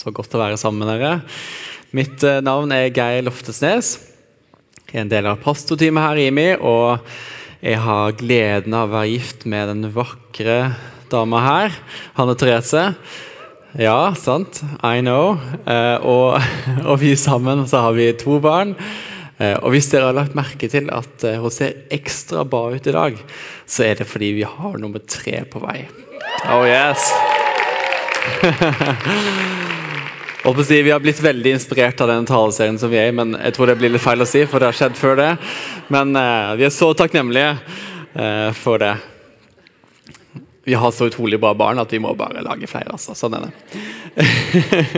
Så 0.00 0.08
godt 0.16 0.32
å 0.32 0.38
være 0.40 0.56
sammen 0.56 0.80
med 0.80 0.94
dere. 0.94 1.18
Mitt 1.92 2.22
eh, 2.24 2.38
navn 2.40 2.70
er 2.72 2.86
Geir 2.88 3.20
Loftesnes. 3.26 3.98
Jeg 4.86 4.94
er 4.94 5.02
en 5.02 5.10
del 5.10 5.26
av 5.28 5.42
pastorteamet 5.42 6.06
her 6.06 6.20
i 6.22 6.24
IMI, 6.30 6.46
og 6.56 7.04
jeg 7.60 7.76
har 7.84 8.14
gleden 8.16 8.76
av 8.78 8.88
å 8.88 8.94
være 8.94 9.10
gift 9.10 9.44
med 9.44 9.68
den 9.68 9.90
vakre 9.92 10.56
dama 11.12 11.42
her, 11.44 11.76
Hanne 12.16 12.32
Therese. 12.40 12.86
Ja, 13.76 14.14
sant. 14.16 14.62
I 14.80 15.04
know. 15.04 15.36
Eh, 15.68 16.00
og, 16.00 16.40
og 16.88 16.96
vi 17.04 17.12
sammen 17.20 17.68
så 17.68 17.84
har 17.84 18.00
vi 18.00 18.08
to 18.16 18.40
barn. 18.40 18.72
Eh, 19.36 19.58
og 19.60 19.76
hvis 19.76 19.92
dere 19.92 20.08
har 20.08 20.16
lagt 20.16 20.38
merke 20.38 20.72
til 20.72 20.88
at 20.96 21.28
hun 21.44 21.52
ser 21.52 21.76
ekstra 21.92 22.48
bra 22.48 22.70
ut 22.72 22.88
i 22.88 22.96
dag, 22.96 23.20
så 23.68 23.84
er 23.90 24.00
det 24.00 24.08
fordi 24.08 24.32
vi 24.40 24.48
har 24.48 24.80
nummer 24.80 25.04
tre 25.04 25.44
på 25.44 25.60
vei. 25.60 25.82
Oh 26.48 26.64
yes! 26.64 27.04
Vi 30.40 30.90
har 30.90 31.00
blitt 31.00 31.20
veldig 31.20 31.50
inspirert 31.52 32.00
av 32.00 32.08
den 32.08 32.24
taleserien 32.26 32.78
som 32.80 32.88
vi 32.88 32.96
er 32.96 33.10
i, 33.10 33.12
men 33.12 33.34
jeg 33.36 33.52
tror 33.52 33.68
det 33.68 33.74
blir 33.76 33.90
litt 33.92 34.00
feil 34.00 34.24
å 34.24 34.26
si, 34.28 34.46
for 34.48 34.56
det 34.62 34.70
har 34.70 34.76
skjedd 34.78 34.96
før 34.96 35.18
det. 35.18 35.30
Men 35.92 36.16
eh, 36.16 36.52
vi 36.56 36.64
er 36.64 36.72
så 36.72 36.88
takknemlige 36.96 37.50
eh, 38.16 38.48
for 38.56 38.80
det. 38.80 38.94
Vi 40.64 40.78
har 40.80 40.94
så 40.96 41.10
utrolig 41.10 41.36
bra 41.42 41.52
barn 41.52 41.82
at 41.82 41.92
vi 41.92 42.00
må 42.00 42.14
bare 42.16 42.40
lage 42.46 42.70
flere. 42.70 42.96
altså. 42.96 43.12
Sånn 43.12 43.36
er 43.36 43.50
det. 43.50 43.52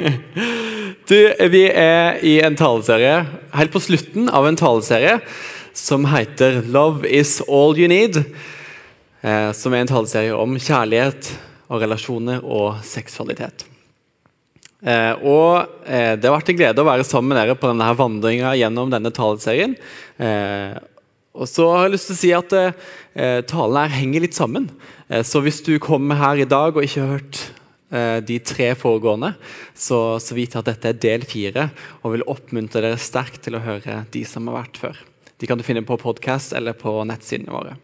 du, 1.10 1.19
vi 1.50 1.64
er 1.66 2.22
i 2.22 2.36
en 2.47 2.59
taleserie, 2.59 3.19
helt 3.59 3.74
på 3.74 3.83
slutten 3.83 4.30
av 4.30 4.47
en 4.47 4.61
taleserie 4.62 5.19
som 5.74 6.06
heter 6.06 6.62
'Love 6.69 7.09
is 7.09 7.41
all 7.48 7.74
you 7.74 7.91
need'. 7.91 8.22
Eh, 9.22 9.50
som 9.59 9.74
er 9.74 9.83
en 9.83 9.91
taleserie 9.91 10.38
om 10.38 10.55
kjærlighet 10.55 11.34
og 11.66 11.83
relasjoner 11.83 12.47
og 12.47 12.78
seksualitet. 12.86 13.72
Eh, 14.82 15.12
og 15.22 15.68
eh, 15.86 16.16
Det 16.18 16.27
har 16.27 16.34
vært 16.34 16.50
en 16.50 16.59
glede 16.59 16.82
å 16.82 16.88
være 16.88 17.06
sammen 17.06 17.30
med 17.30 17.38
dere 17.38 17.59
på 17.59 17.70
denne 17.70 17.91
vandringa 17.98 18.56
gjennom 18.58 18.91
denne 18.91 19.12
taleserien. 19.14 19.77
Eh, 20.19 20.74
og 21.33 21.48
så 21.48 21.69
har 21.70 21.86
jeg 21.86 21.94
lyst 21.94 22.11
til 22.11 22.16
å 22.16 22.20
si 22.20 22.33
at 22.36 22.55
eh, 22.58 23.41
talen 23.48 23.78
her 23.80 23.94
henger 23.94 24.27
litt 24.27 24.36
sammen. 24.36 24.69
Eh, 25.08 25.22
så 25.24 25.41
hvis 25.44 25.62
du 25.64 25.77
kommer 25.83 26.19
her 26.20 26.42
i 26.42 26.48
dag 26.48 26.74
og 26.74 26.84
ikke 26.84 27.05
har 27.05 27.14
hørt 27.14 27.41
eh, 27.94 28.19
de 28.27 28.36
tre 28.44 28.72
foregående, 28.77 29.33
så, 29.72 30.19
så 30.20 30.36
vit 30.36 30.58
at 30.58 30.69
dette 30.69 30.91
er 30.91 31.00
del 31.06 31.24
fire, 31.28 31.70
og 32.02 32.17
vil 32.17 32.27
oppmuntre 32.28 32.84
dere 32.84 33.00
sterkt 33.00 33.44
til 33.46 33.56
å 33.56 33.64
høre 33.64 34.02
de 34.12 34.27
som 34.28 34.50
har 34.50 34.61
vært 34.64 34.83
før. 34.83 35.00
De 35.41 35.48
kan 35.48 35.58
du 35.58 35.64
finne 35.67 35.86
på 35.86 35.98
podkast 35.98 36.52
eller 36.58 36.77
på 36.78 37.00
nettsidene 37.08 37.55
våre. 37.55 37.78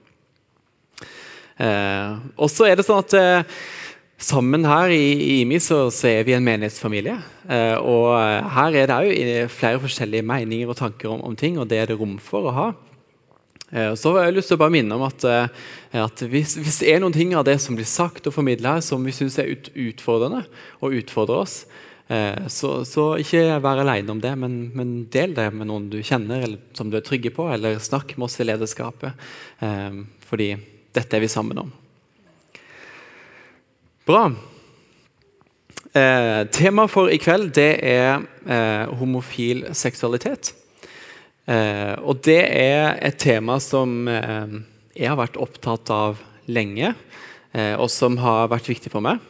og 2.38 2.50
så 2.54 2.68
er 2.68 2.76
det 2.78 2.84
sånn 2.86 3.00
at 3.02 3.16
Sammen 4.18 4.66
her 4.66 4.90
i 4.90 5.38
IMI 5.38 5.60
så, 5.62 5.84
så 5.94 6.08
er 6.10 6.24
vi 6.26 6.34
en 6.34 6.42
menighetsfamilie. 6.42 7.14
Eh, 7.46 7.76
og 7.78 8.16
her 8.50 8.74
er 8.74 8.90
det 8.90 8.96
òg 8.96 9.52
flere 9.54 9.78
forskjellige 9.84 10.26
meninger 10.26 10.72
og 10.72 10.78
tanker 10.80 11.12
om, 11.12 11.22
om, 11.28 11.36
ting, 11.38 11.54
og 11.58 11.68
det 11.70 11.78
er 11.78 11.92
det 11.92 12.00
rom 12.00 12.16
for 12.18 12.50
å 12.50 12.54
ha. 12.56 12.66
Eh, 13.70 13.94
så 13.94 14.16
har 14.16 14.26
jeg 14.26 14.40
lyst 14.40 14.50
til 14.50 14.58
å 14.58 14.62
bare 14.64 14.74
minne 14.74 14.98
om 14.98 15.06
at, 15.06 15.22
eh, 15.22 15.70
at 16.02 16.24
hvis, 16.34 16.56
hvis, 16.58 16.80
det 16.82 16.90
er 16.90 17.02
noen 17.04 17.14
ting 17.14 17.36
av 17.38 17.46
det 17.46 17.60
som 17.62 17.78
blir 17.78 17.86
sagt 17.86 18.26
og 18.26 18.34
formidla 18.34 18.74
her 18.78 18.84
som 18.84 19.06
vi 19.06 19.14
syns 19.14 19.38
er 19.38 19.54
ut, 19.54 19.70
utfordrende 19.76 20.42
og 20.82 20.98
utfordrer 20.98 21.44
oss, 21.44 21.58
eh, 22.10 22.48
så, 22.50 22.80
så, 22.88 23.10
ikke 23.22 23.60
vær 23.62 23.86
alene 23.86 24.18
om 24.18 24.22
det, 24.24 24.34
men, 24.40 24.60
men, 24.74 24.94
del 25.14 25.38
det 25.38 25.50
med 25.54 25.70
noen 25.70 25.90
du 25.94 26.00
kjenner 26.02 26.42
eller 26.42 26.58
som 26.74 26.90
du 26.90 26.98
er 26.98 27.06
trygge 27.06 27.30
på, 27.38 27.46
eller 27.54 27.78
snakk 27.78 28.16
med 28.16 28.26
oss 28.26 28.40
i 28.42 28.50
lederskapet, 28.50 29.28
eh, 29.62 30.00
fordi 30.26 30.56
dette 30.96 31.14
er 31.14 31.22
vi 31.22 31.30
sammen 31.30 31.68
om. 31.68 31.76
Bra. 34.08 34.32
Eh, 35.92 36.46
Temaet 36.48 36.88
for 36.88 37.10
i 37.12 37.18
kveld 37.20 37.50
det 37.58 37.74
er 37.84 38.22
eh, 38.48 38.86
homofil 38.96 39.66
seksualitet. 39.76 40.54
Eh, 41.44 41.92
og 42.00 42.22
det 42.24 42.38
er 42.40 42.96
et 43.04 43.18
tema 43.20 43.58
som 43.60 44.08
eh, 44.08 44.56
jeg 44.96 45.12
har 45.12 45.20
vært 45.20 45.36
opptatt 45.36 45.92
av 45.92 46.24
lenge, 46.48 46.94
eh, 47.52 47.74
og 47.76 47.92
som 47.92 48.16
har 48.24 48.48
vært 48.48 48.72
viktig 48.72 48.94
for 48.96 49.04
meg. 49.04 49.20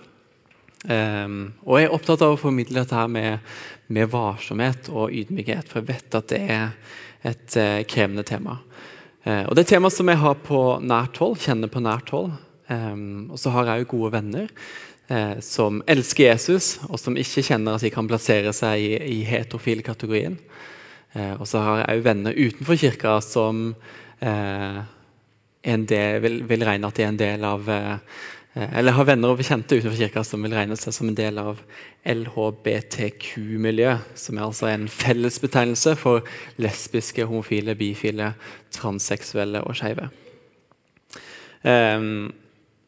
Eh, 0.87 1.27
og 1.67 1.83
jeg 1.83 1.91
er 1.91 1.99
opptatt 1.99 2.23
av 2.23 2.39
å 2.39 2.43
formidle 2.47 2.85
dette 2.85 3.03
her 3.03 3.11
med, 3.11 3.51
med 3.91 4.15
varsomhet 4.15 4.95
og 4.95 5.11
ydmykhet, 5.11 5.67
for 5.67 5.83
jeg 5.83 5.91
vet 5.91 6.21
at 6.23 6.31
det 6.31 6.45
er 6.55 6.69
et 7.27 7.63
krevende 7.91 8.23
tema. 8.23 8.61
og 9.27 9.51
Det 9.51 9.59
er 9.59 9.67
et 9.67 9.75
tema 9.75 9.91
som 9.91 10.07
jeg 10.07 10.23
har 10.23 10.37
på 10.39 10.61
nært 10.79 11.19
hold, 11.19 11.41
kjenner 11.43 11.67
på 11.67 11.83
nært 11.83 12.15
hold. 12.15 12.37
Um, 12.69 13.31
og 13.33 13.39
så 13.41 13.51
har 13.55 13.65
jeg 13.65 13.85
jo 13.85 13.93
gode 13.97 14.13
venner 14.13 14.49
eh, 15.09 15.41
som 15.45 15.83
elsker 15.89 16.29
Jesus, 16.29 16.79
og 16.89 17.01
som 17.01 17.17
ikke 17.19 17.43
kjenner 17.47 17.75
at 17.77 17.85
de 17.85 17.91
kan 17.93 18.09
plassere 18.09 18.53
seg 18.57 18.81
i, 18.85 18.93
i 19.19 19.25
heterofile-kategorien. 19.29 20.37
Eh, 21.15 21.35
og 21.39 21.47
så 21.49 21.59
har 21.65 21.77
jeg 21.83 21.97
òg 21.97 22.05
venner 22.07 22.37
utenfor 22.37 22.77
kirka 22.81 23.21
som 23.25 23.75
eh, 24.21 24.79
del, 25.65 26.21
vil, 26.25 26.43
vil, 26.49 26.65
regne 26.67 26.89
at 26.89 26.97
de 26.99 27.03
er 27.05 27.13
en 27.13 27.25
del 27.25 27.45
av 27.45 27.61
Eller 28.59 28.95
har 28.97 29.05
venner 29.07 29.29
og 29.31 29.39
bekjente 29.39 29.77
utenfor 29.77 29.99
kirka 29.99 30.23
som 30.27 30.43
vil 30.43 30.55
regne 30.57 30.77
seg 30.79 30.93
som 30.97 31.09
en 31.11 31.19
del 31.19 31.39
av 31.39 31.61
LHBTQ-miljøet, 32.09 33.99
som 34.19 34.39
er 34.39 34.45
altså 34.47 34.67
en 34.71 34.89
fellesbetegnelse 34.91 35.95
for 36.01 36.27
lesbiske, 36.59 37.25
homofile, 37.29 37.75
bifile, 37.79 38.33
transseksuelle 38.75 39.61
og 39.63 39.77
skeive. 39.79 40.09
Um, 41.63 42.33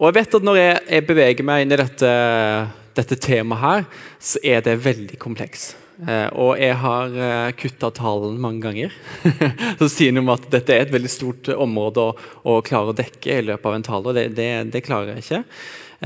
og 0.00 0.08
jeg 0.08 0.16
vet 0.16 0.34
at 0.38 0.46
Når 0.48 0.56
jeg, 0.56 0.80
jeg 0.96 1.06
beveger 1.10 1.46
meg 1.46 1.62
inn 1.64 1.74
i 1.74 1.78
dette, 1.78 2.10
dette, 2.96 3.18
temaet, 3.20 3.60
her, 3.60 3.86
så 4.16 4.40
er 4.42 4.64
det 4.64 4.80
veldig 4.80 5.18
kompleks. 5.20 5.74
Eh, 6.00 6.28
og 6.40 6.54
jeg 6.56 6.78
har 6.80 7.12
eh, 7.12 7.50
kutta 7.60 7.90
talen 7.92 8.38
mange 8.40 8.64
ganger. 8.64 8.94
så 9.80 9.90
sier 9.92 10.14
noe 10.16 10.24
om 10.24 10.32
at 10.32 10.46
dette 10.52 10.72
er 10.72 10.86
et 10.86 10.94
veldig 10.94 11.12
stort 11.12 11.50
område 11.52 12.06
å, 12.06 12.14
å 12.48 12.56
klare 12.64 12.94
å 12.94 12.96
dekke 12.96 13.36
i 13.36 13.44
løpet 13.50 13.68
av 13.68 13.76
en 13.76 13.84
tale. 13.90 14.08
og 14.08 14.16
Det, 14.16 14.30
det, 14.38 14.48
det 14.72 14.84
klarer 14.86 15.12
jeg 15.12 15.26
ikke. 15.26 15.42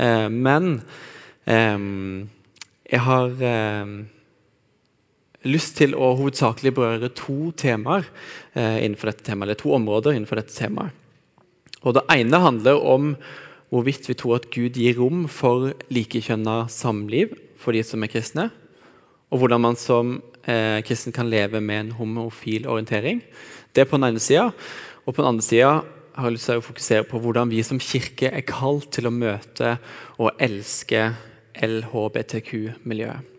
Eh, 0.03 0.27
men 0.27 0.73
eh, 1.47 1.87
jeg 2.91 3.03
har 3.07 3.47
eh, 3.47 3.95
lyst 5.47 5.77
til 5.79 5.95
å 5.95 6.11
hovedsakelig 6.19 6.75
berøre 6.75 7.13
to 7.15 7.53
temaer 7.57 8.03
eh, 8.57 8.83
innenfor 8.83 9.13
dette 9.13 9.27
temaet, 9.29 9.47
eller 9.47 9.63
to 9.63 9.73
områder 9.77 10.17
innenfor 10.17 10.41
dette 10.41 10.55
temaet. 10.57 11.01
Og 11.85 11.93
Det 11.93 12.05
ene 12.11 12.41
handler 12.41 12.81
om 12.81 13.11
hvorvidt 13.73 14.07
vi 14.09 14.15
tror 14.17 14.39
at 14.39 14.49
Gud 14.53 14.77
gir 14.77 14.99
rom 14.99 15.25
for 15.31 15.73
likekjønna 15.93 16.65
samliv 16.71 17.33
for 17.59 17.75
de 17.75 17.81
som 17.85 18.03
er 18.05 18.11
kristne, 18.11 18.49
og 19.33 19.41
hvordan 19.41 19.63
man 19.63 19.77
som 19.79 20.19
eh, 20.45 20.81
kristen 20.85 21.15
kan 21.15 21.29
leve 21.29 21.61
med 21.61 21.79
en 21.79 21.91
homofil 21.97 22.67
orientering. 22.69 23.23
Det 23.73 23.83
er 23.83 23.89
på 23.89 23.97
den 23.97 24.11
ene 24.11 24.21
sida. 24.21 24.51
Og 25.05 25.13
på 25.13 25.21
den 25.21 25.29
andre 25.33 25.45
sida 25.45 25.71
har 26.15 26.29
jeg 26.29 26.37
lyst 26.37 26.47
til 26.49 26.61
å 26.61 26.65
fokusere 26.65 27.07
på 27.09 27.19
hvordan 27.21 27.51
vi 27.51 27.61
som 27.65 27.81
kirke 27.81 28.31
er 28.31 28.45
kalt 28.47 28.87
til 28.95 29.09
å 29.09 29.13
møte 29.13 29.75
og 30.21 30.37
elske 30.39 31.09
LHBTQ-miljøet. 31.55 33.31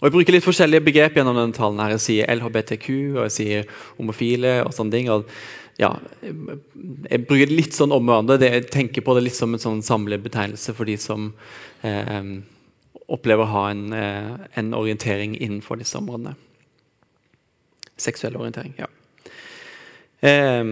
Og 0.00 0.06
Jeg 0.06 0.14
bruker 0.14 0.32
litt 0.32 0.46
forskjellige 0.46 0.86
begrep 0.86 1.18
gjennom 1.18 1.36
denne 1.36 1.52
talen. 1.52 1.80
her. 1.80 1.90
Jeg 1.98 2.00
sier 2.00 2.30
LHBTQ 2.32 2.86
og 3.18 3.24
jeg 3.28 3.34
sier 3.36 3.64
homofile. 3.98 4.64
og 4.64 4.72
sånne 4.72 4.92
ting. 4.92 5.10
Og 5.10 5.26
ja, 5.80 5.94
jeg 6.20 7.24
bruker 7.24 7.52
litt 7.52 7.76
sånn 7.76 7.94
om 7.96 8.04
hverandre. 8.04 8.36
Jeg 8.44 8.68
tenker 8.72 9.04
på 9.04 9.14
det 9.16 9.24
litt 9.24 9.36
som 9.36 9.54
en 9.56 9.62
sånn 9.62 9.82
samlebetegnelse 9.84 10.74
for 10.76 10.88
de 10.88 10.96
som 11.00 11.30
eh, 11.86 12.34
opplever 13.10 13.46
å 13.46 13.52
ha 13.54 13.62
en, 13.72 13.86
eh, 13.96 14.34
en, 14.60 14.74
orientering 14.76 15.38
innenfor 15.38 15.80
disse 15.80 15.96
områdene. 15.98 16.34
Seksuell 18.00 18.36
orientering, 18.36 18.74
ja. 18.80 18.90
Eh, 20.20 20.68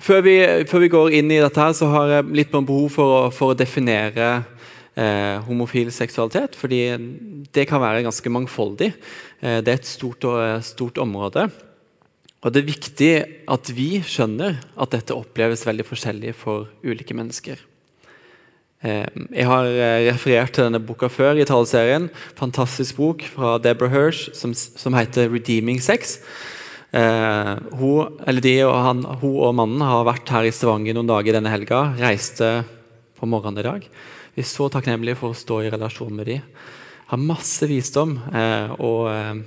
før, 0.00 0.22
vi, 0.24 0.36
før, 0.70 0.84
vi, 0.86 0.92
går 0.96 1.18
inn 1.18 1.34
i 1.34 1.42
dette, 1.42 1.60
her, 1.60 1.76
så 1.76 1.90
har 1.92 2.14
jeg 2.16 2.38
litt 2.40 2.54
behov 2.56 2.88
for 2.94 3.18
å, 3.18 3.20
for 3.36 3.52
å 3.52 3.58
definere 3.58 4.30
eh, 4.96 5.36
homofil 5.44 5.92
seksualitet. 5.92 6.56
fordi 6.56 6.80
det 7.52 7.66
kan 7.68 7.84
være 7.84 8.06
ganske 8.08 8.32
mangfoldig. 8.32 8.94
Eh, 9.42 9.60
det 9.60 9.76
er 9.76 9.82
et 9.82 9.92
stort, 9.92 10.24
stort 10.64 11.04
område. 11.04 11.50
Og 12.42 12.50
Det 12.50 12.62
er 12.62 12.72
viktig 12.72 13.12
at 13.54 13.68
vi 13.70 14.00
skjønner 14.02 14.56
at 14.74 14.94
dette 14.94 15.14
oppleves 15.14 15.62
veldig 15.66 15.84
forskjellig 15.86 16.32
for 16.34 16.66
ulike 16.82 17.14
mennesker. 17.14 17.60
Eh, 18.82 19.06
jeg 19.30 19.46
har 19.46 19.68
eh, 19.70 20.08
referert 20.08 20.56
til 20.56 20.66
denne 20.66 20.80
boka 20.82 21.06
før 21.06 21.38
i 21.38 21.46
taleserien. 21.46 22.08
Fantastisk 22.38 22.98
bok 22.98 23.22
fra 23.30 23.54
Deborah 23.62 23.94
Hirsch 23.94 24.32
som, 24.34 24.54
som 24.54 24.98
heter 24.98 25.30
'Redeeming 25.30 25.78
Sex'. 25.78 26.18
Eh, 26.92 27.54
hun, 27.78 28.18
og 28.18 28.78
han, 28.88 29.04
hun, 29.22 29.38
og 29.38 29.54
mannen 29.54 29.80
har 29.80 30.02
vært 30.04 30.28
her 30.34 30.42
i 30.42 30.50
Stavanger 30.50 30.98
noen 30.98 31.06
dager 31.06 31.38
denne 31.38 31.52
helga. 31.54 31.94
Reiste 31.94 32.64
på 33.14 33.26
morgenen 33.30 33.62
i 33.62 33.68
dag. 33.70 33.86
Vi 34.34 34.42
er 34.42 34.50
så 34.50 34.66
takknemlige 34.66 35.20
for 35.20 35.30
å 35.30 35.38
stå 35.38 35.62
i 35.62 35.70
relasjon 35.70 36.12
med 36.16 36.26
dem. 36.26 36.42
Har 37.06 37.22
masse 37.22 37.62
visdom. 37.70 38.18
og 38.82 39.44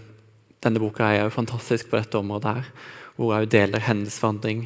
denne 0.65 0.81
boka 0.81 1.07
er 1.07 1.23
jo 1.23 1.33
fantastisk 1.33 1.91
på 1.91 1.99
dette 1.99 2.19
området, 2.19 2.57
her, 2.57 2.91
hvor 3.15 3.37
hun 3.37 3.49
deler 3.49 3.83
hennes 3.85 4.17
vandring 4.21 4.65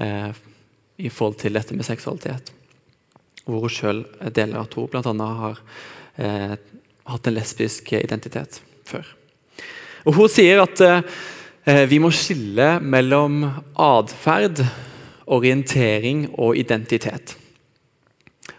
eh, 0.00 0.30
i 1.02 1.10
forhold 1.12 1.40
til 1.42 1.58
dette 1.58 1.76
med 1.76 1.86
seksualitet. 1.86 2.52
Hvor 3.44 3.66
hun 3.66 3.74
sjøl 3.74 4.04
deler 4.30 4.62
at 4.62 4.78
hun 4.78 4.88
bl.a. 4.92 5.32
har 5.42 5.60
eh, 6.16 6.54
hatt 7.10 7.26
en 7.28 7.36
lesbisk 7.36 7.92
identitet 7.98 8.62
før. 8.88 9.04
Og 10.06 10.16
Hun 10.16 10.30
sier 10.30 10.62
at 10.62 10.80
eh, 10.82 11.84
vi 11.90 12.00
må 12.02 12.10
skille 12.14 12.76
mellom 12.82 13.44
atferd, 13.78 14.64
orientering 15.32 16.26
og 16.34 16.58
identitet. 16.58 17.36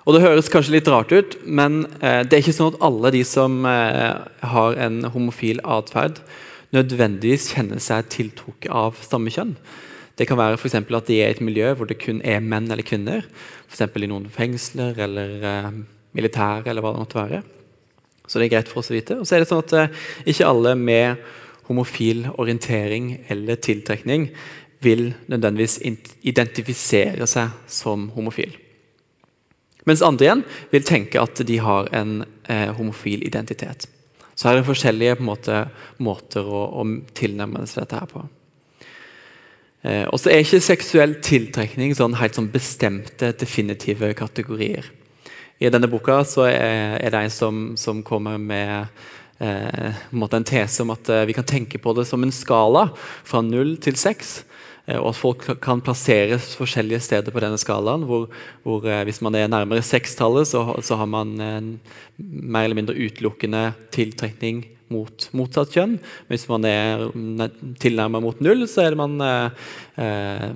Og 0.04 0.16
Det 0.16 0.24
høres 0.24 0.50
kanskje 0.52 0.78
litt 0.78 0.90
rart 0.92 1.12
ut, 1.12 1.38
men 1.44 1.84
eh, 2.00 2.24
det 2.24 2.36
er 2.36 2.44
ikke 2.44 2.56
sånn 2.56 2.74
at 2.74 2.82
alle 2.88 3.12
de 3.16 3.24
som 3.28 3.64
eh, 3.68 4.16
har 4.54 4.80
en 4.88 5.04
homofil 5.12 5.62
atferd, 5.64 6.20
nødvendigvis 6.74 7.52
kjenner 7.54 7.82
seg 7.84 8.10
tiltrukket 8.14 8.72
av 8.74 8.98
samme 9.06 9.34
kjønn. 9.34 9.56
Det 10.18 10.28
kan 10.30 10.38
være 10.38 10.60
for 10.62 10.70
at 10.74 11.08
de 11.10 11.20
er 11.22 11.32
i 11.32 11.36
et 11.36 11.42
miljø 11.42 11.74
hvor 11.74 11.90
det 11.90 12.02
kun 12.02 12.22
er 12.22 12.42
menn 12.42 12.70
eller 12.72 12.86
kvinner. 12.86 13.26
F.eks. 13.70 13.82
i 13.98 14.10
noen 14.10 14.30
fengsler 14.30 15.00
eller 15.06 15.48
eh, 15.50 15.72
militære 16.14 16.70
eller 16.70 16.86
hva 16.86 16.94
det 16.94 17.02
måtte 17.02 17.22
være. 17.22 17.42
Så 18.28 18.40
det 18.40 18.48
er 18.48 18.56
greit 18.56 18.70
for 18.70 18.84
oss 18.84 18.92
å 18.92 18.98
vite. 18.98 19.18
Og 19.20 19.28
så 19.28 19.36
er 19.36 19.44
det 19.44 19.50
sånn 19.50 19.64
at 19.64 19.74
eh, 19.80 20.04
ikke 20.30 20.50
alle 20.50 20.76
med 20.78 21.24
homofil 21.70 22.28
orientering 22.38 23.16
eller 23.32 23.58
tiltrekning 23.58 24.30
vil 24.84 25.14
nødvendigvis 25.32 25.80
identifisere 26.28 27.28
seg 27.30 27.54
som 27.72 28.10
homofil. 28.14 28.52
Mens 29.88 30.04
andre 30.06 30.28
igjen 30.28 30.44
vil 30.72 30.86
tenke 30.88 31.22
at 31.24 31.42
de 31.48 31.58
har 31.64 31.90
en 31.96 32.22
eh, 32.24 32.70
homofil 32.76 33.26
identitet. 33.28 33.88
Så 34.44 34.50
er 34.52 34.58
det 34.60 34.68
forskjellige 34.68 35.22
måte, 35.24 35.62
måter 36.04 36.44
å, 36.44 36.66
å, 36.82 36.84
tilnærme 37.16 37.62
seg 37.64 37.86
dette 37.86 38.02
her 38.02 38.10
på. 38.12 38.24
Eh, 39.88 40.04
og 40.10 40.20
så 40.20 40.34
er 40.34 40.44
ikke 40.44 40.60
seksuell 40.66 41.14
tiltrekning 41.24 41.94
sånn 41.96 42.18
helt 42.20 42.36
sånn 42.36 42.50
bestemte, 42.52 43.30
definitive 43.40 44.10
kategorier. 44.20 44.90
I 45.64 45.72
denne 45.72 45.88
boka 45.88 46.20
er, 46.44 46.98
er 47.00 47.16
det 47.16 47.22
en 47.22 47.32
som, 47.32 47.64
som 47.80 48.04
kommer 48.04 48.36
med 48.36 48.92
eh, 49.40 50.02
en 50.12 50.44
tese 50.44 50.84
om 50.84 50.94
at 50.94 51.10
eh, 51.10 51.26
vi 51.30 51.34
kan 51.34 51.48
tenke 51.48 51.80
på 51.82 51.94
det 51.98 52.06
som 52.10 52.24
en 52.24 52.34
skala 52.34 52.90
fra 53.24 53.42
null 53.42 53.78
til 53.78 53.96
seks. 53.96 54.44
Eh, 54.86 55.00
og 55.00 55.14
at 55.14 55.20
folk 55.20 55.48
kan 55.64 55.82
plasseres 55.82 56.54
forskjellige 56.60 57.04
steder 57.08 57.32
på 57.32 57.44
denne 57.44 57.58
skalaen. 57.58 58.04
hvor, 58.04 58.30
hvor 58.64 58.82
Hvis 59.04 59.22
man 59.22 59.36
er 59.36 59.48
nærmere 59.48 59.82
sekstallet, 59.82 60.48
så, 60.48 60.82
så, 60.82 60.96
har 60.96 61.06
man 61.06 61.40
en 61.40 61.80
mer 62.18 62.66
eller 62.66 62.76
mindre 62.76 62.96
utelukkende 62.96 63.74
tiltrekning 63.92 64.66
mot 64.94 65.30
motsatt 65.34 65.74
kjønn. 65.74 65.98
Men 65.98 66.36
Hvis 66.36 66.50
man 66.50 66.66
er 66.66 67.10
tilnærmet 67.80 68.24
mot 68.24 68.42
null, 68.44 68.68
så 68.68 68.88
er 68.88 69.00
man 69.00 69.20
eh, 69.22 69.66
eh, 69.98 70.50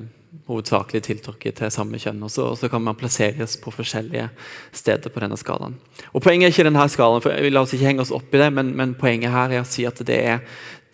hovedsakelig 0.48 1.02
tiltrukket 1.06 1.60
til 1.60 1.72
samme 1.74 2.00
kjønn. 2.02 2.22
Og 2.24 2.32
så, 2.32 2.46
og 2.52 2.58
så, 2.60 2.70
kan 2.72 2.84
man 2.84 2.98
plasseres 3.00 3.58
på 3.62 3.74
forskjellige 3.74 4.28
steder 4.76 5.14
på 5.14 5.24
denne 5.24 5.38
skalaen. 5.40 5.78
Og 6.14 6.24
Poenget 6.24 6.50
er 6.50 6.56
ikke 6.56 6.68
denne 6.68 6.88
skalaen, 6.92 7.24
for 7.24 7.50
La 7.52 7.64
oss 7.64 7.76
ikke 7.76 7.90
henge 7.90 8.04
oss 8.06 8.14
opp 8.16 8.34
i 8.34 8.42
det, 8.42 8.50
men, 8.56 8.74
men 8.78 8.96
poenget 9.00 9.34
her 9.34 9.56
er 9.56 9.64
å 9.64 9.70
si 9.70 9.88
at 9.88 10.02
det, 10.08 10.20
er, 10.34 10.44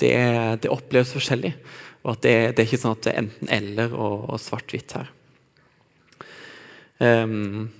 det, 0.01 0.13
er, 0.17 0.57
det 0.61 0.71
oppleves 0.73 1.13
forskjellig. 1.15 1.53
Og 2.03 2.15
at 2.15 2.25
det, 2.25 2.35
det, 2.53 2.63
er 2.63 2.67
ikke 2.67 2.81
sånn 2.81 2.97
at 2.97 3.05
det 3.05 3.13
er 3.13 3.21
enten-eller 3.23 3.95
og, 3.95 4.27
og 4.33 4.41
svart-hvitt 4.41 4.97
her. 4.97 5.11
Um, 7.03 7.71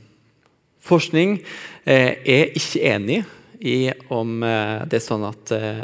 forskning 0.83 1.38
eh, 1.85 2.17
er 2.19 2.55
ikke 2.57 2.81
enig 2.89 3.21
i 3.63 3.77
om 4.11 4.41
eh, 4.44 4.81
det 4.89 5.00
er 5.00 5.05
sånn 5.05 5.23
at 5.27 5.53
eh, 5.55 5.83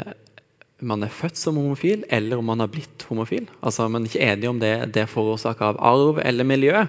man 0.80 1.04
er 1.04 1.12
født 1.12 1.38
som 1.38 1.58
homofil, 1.60 2.04
eller 2.08 2.40
om 2.40 2.46
man 2.50 2.62
har 2.62 2.70
blitt 2.72 3.04
homofil. 3.08 3.48
Altså, 3.60 3.88
Man 3.88 4.04
er 4.04 4.10
ikke 4.10 4.26
enig 4.32 4.48
om 4.48 4.60
det, 4.60 4.72
det 4.94 5.02
er 5.04 5.10
forårsaka 5.10 5.72
av 5.72 5.80
arv 5.80 6.20
eller 6.24 6.44
miljø. 6.44 6.86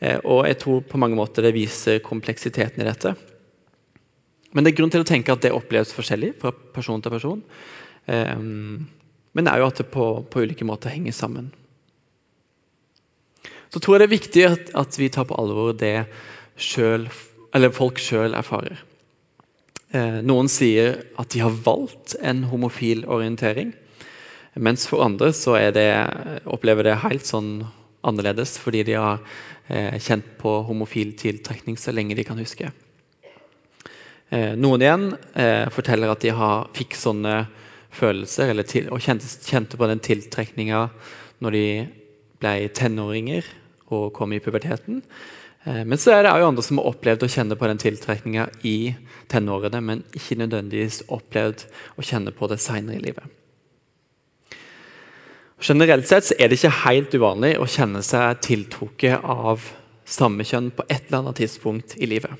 Eh, 0.00 0.18
og 0.24 0.46
jeg 0.46 0.58
tror 0.58 0.82
på 0.88 1.00
mange 1.00 1.16
måter 1.16 1.42
det 1.46 1.54
viser 1.54 2.02
kompleksiteten 2.04 2.82
i 2.82 2.88
dette. 2.88 3.14
Men 4.52 4.64
det 4.64 4.72
er 4.72 4.80
grunn 4.80 4.92
til 4.92 5.04
å 5.04 5.08
tenke 5.08 5.32
at 5.32 5.44
det 5.44 5.54
oppleves 5.54 5.94
forskjellig 5.96 6.34
fra 6.40 6.52
person 6.52 7.00
til 7.00 7.14
person. 7.14 7.40
Um, 8.04 8.88
men 9.32 9.46
det 9.46 9.52
er 9.52 9.62
jo 9.62 9.68
at 9.70 9.80
det 9.80 9.88
på, 9.92 10.06
på 10.28 10.44
ulike 10.44 10.66
måter 10.68 10.92
henger 10.92 11.14
sammen. 11.16 11.48
Så 13.72 13.80
tror 13.80 13.96
jeg 13.96 14.02
det 14.02 14.08
er 14.10 14.18
viktig 14.18 14.42
at, 14.50 14.72
at 14.76 14.98
vi 15.00 15.08
tar 15.08 15.24
på 15.30 15.38
alvor 15.40 15.72
det 15.72 16.04
selv, 16.60 17.08
folk 17.72 18.00
sjøl 18.02 18.36
erfarer. 18.36 18.82
Eh, 19.92 20.22
noen 20.24 20.48
sier 20.48 21.02
at 21.20 21.34
de 21.34 21.42
har 21.44 21.52
valgt 21.66 22.14
en 22.24 22.46
homofil 22.48 23.04
orientering. 23.04 23.74
Mens 24.56 24.86
for 24.88 25.04
andre 25.04 25.32
så 25.36 25.58
det, 25.72 25.88
opplever 26.48 26.88
det 26.88 27.02
helt 27.04 27.28
sånn 27.28 27.58
annerledes, 28.04 28.56
fordi 28.60 28.86
de 28.88 28.96
har 28.96 29.20
eh, 29.68 29.98
kjent 30.00 30.30
på 30.40 30.54
homofil 30.68 31.12
tiltrekning 31.20 31.76
så 31.76 31.92
lenge 31.92 32.16
de 32.16 32.24
kan 32.24 32.40
huske. 32.40 32.70
Eh, 34.32 34.54
noen 34.56 34.80
igjen 34.80 35.10
forteller 35.76 36.08
at 36.08 36.24
de 36.24 36.32
har, 36.32 36.70
fikk 36.72 36.96
sånne 36.96 37.42
følelser, 37.92 38.56
til, 38.64 38.88
og 38.88 39.04
kjente, 39.04 39.28
kjente, 39.44 39.76
på 39.76 39.90
den 39.90 40.00
tiltrekninga 40.00 40.86
når 41.44 41.58
de 41.58 41.66
ble 42.40 42.54
tenåringer 42.72 43.44
og 43.92 44.08
kom 44.16 44.32
i 44.32 44.40
puberteten. 44.40 45.02
Eh, 45.64 45.84
men 45.84 45.98
så 45.98 46.14
er 46.14 46.24
det 46.24 46.32
jo 46.40 46.48
andre 46.48 46.64
som 46.66 46.80
har 46.80 46.90
opplevd 46.90 47.26
å 47.26 47.30
kjenne 47.30 47.58
på 47.58 47.68
den 47.70 47.80
tiltrekninga 47.82 48.48
i 48.66 48.94
tenårene, 49.32 49.82
men 49.84 50.02
ikke 50.16 50.40
nødvendigvis 50.40 51.04
opplevd 51.12 51.66
å 51.98 52.06
kjenne 52.06 52.34
på 52.34 52.50
det 52.50 52.60
seinere 52.62 52.98
i 52.98 53.04
livet. 53.04 53.38
Generelt 55.62 56.08
sett 56.10 56.32
er 56.40 56.50
det 56.50 56.58
ikke 56.58 56.74
helt 56.88 57.12
uvanlig 57.14 57.52
å 57.60 57.68
kjenne 57.70 58.02
seg 58.02 58.40
tiltrukket 58.42 59.22
av 59.22 59.62
samme 60.02 60.42
kjønn 60.42 60.72
på 60.74 60.86
et 60.88 61.06
eller 61.06 61.20
annet 61.20 61.38
tidspunkt 61.38 61.94
i 62.02 62.08
livet. 62.10 62.34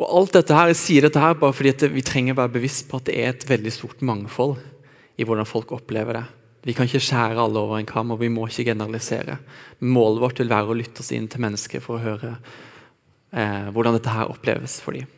Og 0.00 0.06
alt 0.08 0.32
dette 0.32 0.56
her, 0.56 0.68
Jeg 0.68 0.80
sier 0.80 1.02
dette 1.02 1.20
her 1.20 1.34
bare 1.36 1.52
fordi 1.52 1.92
vi 1.92 2.00
trenger 2.00 2.32
å 2.32 2.40
være 2.40 2.56
bevisst 2.56 2.88
på 2.88 2.96
at 2.96 3.04
det 3.04 3.18
er 3.20 3.28
et 3.34 3.44
veldig 3.44 3.72
stort 3.72 4.00
mangfold 4.00 4.56
i 5.20 5.24
hvordan 5.24 5.44
folk 5.44 5.72
opplever 5.76 6.16
det. 6.16 6.24
Vi 6.66 6.74
kan 6.76 6.88
ikke 6.88 7.00
skjære 7.00 7.40
alle 7.40 7.60
over 7.60 7.78
en 7.78 7.88
kam, 7.88 8.10
og 8.12 8.20
vi 8.20 8.28
må 8.32 8.44
ikke 8.48 8.66
generalisere. 8.68 9.38
Målet 9.80 10.20
vårt 10.20 10.42
vil 10.42 10.50
være 10.50 10.68
å 10.68 10.76
lytte 10.76 11.00
oss 11.00 11.12
inn 11.16 11.28
til 11.30 11.40
mennesker 11.40 11.80
for 11.80 11.96
å 11.96 12.04
høre 12.04 12.34
eh, 13.32 13.70
hvordan 13.72 13.96
dette 13.96 14.12
her 14.12 14.28
oppleves 14.28 14.76
for 14.84 14.98
dem. 14.98 15.08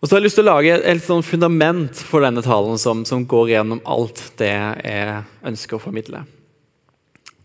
Og 0.00 0.08
så 0.08 0.14
har 0.14 0.20
jeg 0.20 0.30
lyst 0.30 0.38
til 0.40 0.46
å 0.46 0.52
lage 0.54 0.76
et 0.92 1.02
sånn 1.04 1.24
fundament 1.24 1.98
for 2.08 2.24
denne 2.24 2.40
talen 2.44 2.78
som, 2.80 3.02
som, 3.08 3.26
går 3.28 3.50
gjennom 3.54 3.82
alt 3.84 4.22
det 4.40 4.52
jeg 4.52 5.24
ønsker 5.50 5.76
å 5.76 5.82
formidle. 5.82 6.22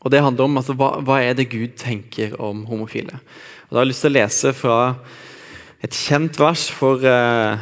Og 0.06 0.12
Det 0.12 0.22
handler 0.24 0.48
om 0.48 0.60
altså, 0.62 0.76
hva, 0.80 0.94
hva 1.04 1.20
er 1.24 1.36
det 1.36 1.50
Gud 1.52 1.76
tenker 1.80 2.36
om 2.40 2.64
homofile. 2.70 3.20
Og 3.68 3.72
Da 3.72 3.80
har 3.80 3.88
jeg 3.88 3.92
lyst 3.92 4.06
til 4.06 4.14
å 4.14 4.18
lese 4.20 4.54
fra 4.56 4.78
et 5.84 5.96
kjent 5.96 6.40
vers 6.40 6.68
for 6.72 7.04
eh, 7.04 7.60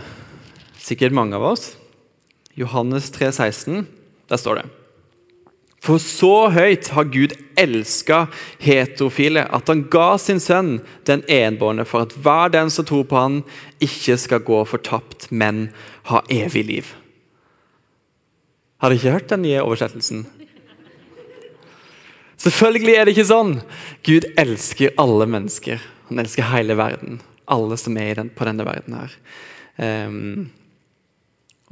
sikkert 0.78 1.16
mange 1.18 1.40
av 1.40 1.48
oss. 1.54 1.72
Johannes 2.60 3.10
3, 3.12 3.32
16. 3.32 3.88
Der 4.30 4.38
står 4.38 4.62
det 4.62 4.66
For 5.84 6.00
så 6.00 6.50
høyt 6.54 6.92
har 6.96 7.10
Gud 7.12 7.34
elska 7.60 8.26
heterofile, 8.62 9.44
at 9.52 9.68
han 9.68 9.84
ga 9.92 10.14
sin 10.22 10.40
sønn 10.40 10.78
den 11.10 11.26
enbårne, 11.28 11.86
for 11.86 12.06
at 12.06 12.16
hver 12.16 12.54
den 12.54 12.72
som 12.72 12.88
tror 12.88 13.04
på 13.10 13.20
han, 13.20 13.42
ikke 13.84 14.18
skal 14.18 14.46
gå 14.46 14.62
fortapt, 14.70 15.28
men 15.32 15.68
ha 16.08 16.24
evig 16.32 16.64
liv. 16.70 16.94
Har 18.80 18.92
dere 18.92 19.00
ikke 19.00 19.18
hørt 19.18 19.30
den 19.32 19.46
nye 19.46 19.62
oversettelsen? 19.64 20.26
Selvfølgelig 22.44 22.96
er 22.96 23.06
det 23.06 23.14
ikke 23.14 23.30
sånn. 23.30 23.54
Gud 24.04 24.26
elsker 24.40 24.96
alle 25.00 25.28
mennesker. 25.32 25.84
Han 26.10 26.20
elsker 26.20 26.50
hele 26.52 26.76
verden. 26.76 27.22
Alle 27.52 27.78
som 27.80 27.96
er 28.00 28.20
på 28.36 28.48
denne 28.48 28.66
verden 28.68 28.98
her. 29.00 29.16
Um, 29.80 30.50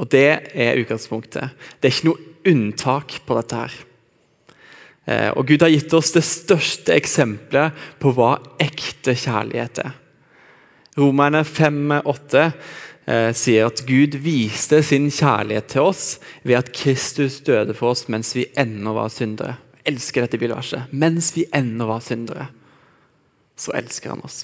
og 0.01 0.10
det 0.10 0.27
er 0.58 0.81
utgangspunktet. 0.81 1.53
Det 1.77 1.88
er 1.88 1.96
ikke 1.96 2.10
noe 2.10 2.51
unntak 2.51 3.20
på 3.27 3.38
dette 3.38 3.63
her. 3.63 3.79
Uh, 5.05 5.31
og 5.38 5.48
Gud 5.50 5.62
har 5.62 5.74
gitt 5.74 5.93
oss 5.98 6.13
det 6.15 6.24
største 6.25 6.93
eksempelet 6.98 7.77
på 8.01 8.13
hva 8.17 8.36
ekte 8.62 9.15
kjærlighet 9.17 9.84
er. 9.86 9.98
Romerne 11.00 11.46
5,8 11.48 12.41
eh, 13.08 13.29
sier 13.38 13.70
at 13.70 13.79
Gud 13.88 14.17
viste 14.20 14.81
sin 14.84 15.08
kjærlighet 15.08 15.70
til 15.72 15.88
oss 15.88 16.03
ved 16.43 16.58
at 16.58 16.74
Kristus 16.75 17.39
døde 17.48 17.72
for 17.77 17.93
oss 17.93 18.10
mens 18.12 18.34
vi 18.36 18.50
ennå 18.60 18.91
var 18.98 19.08
syndere 19.13 19.55
Jeg 19.79 19.93
elsker 19.93 20.25
dette 20.25 20.38
bilverset. 20.41 20.91
Mens 20.91 21.31
vi 21.34 21.48
ennå 21.55 21.88
var 21.89 22.03
syndere, 22.05 22.50
så 23.58 23.72
elsker 23.79 24.12
han 24.12 24.25
oss. 24.27 24.43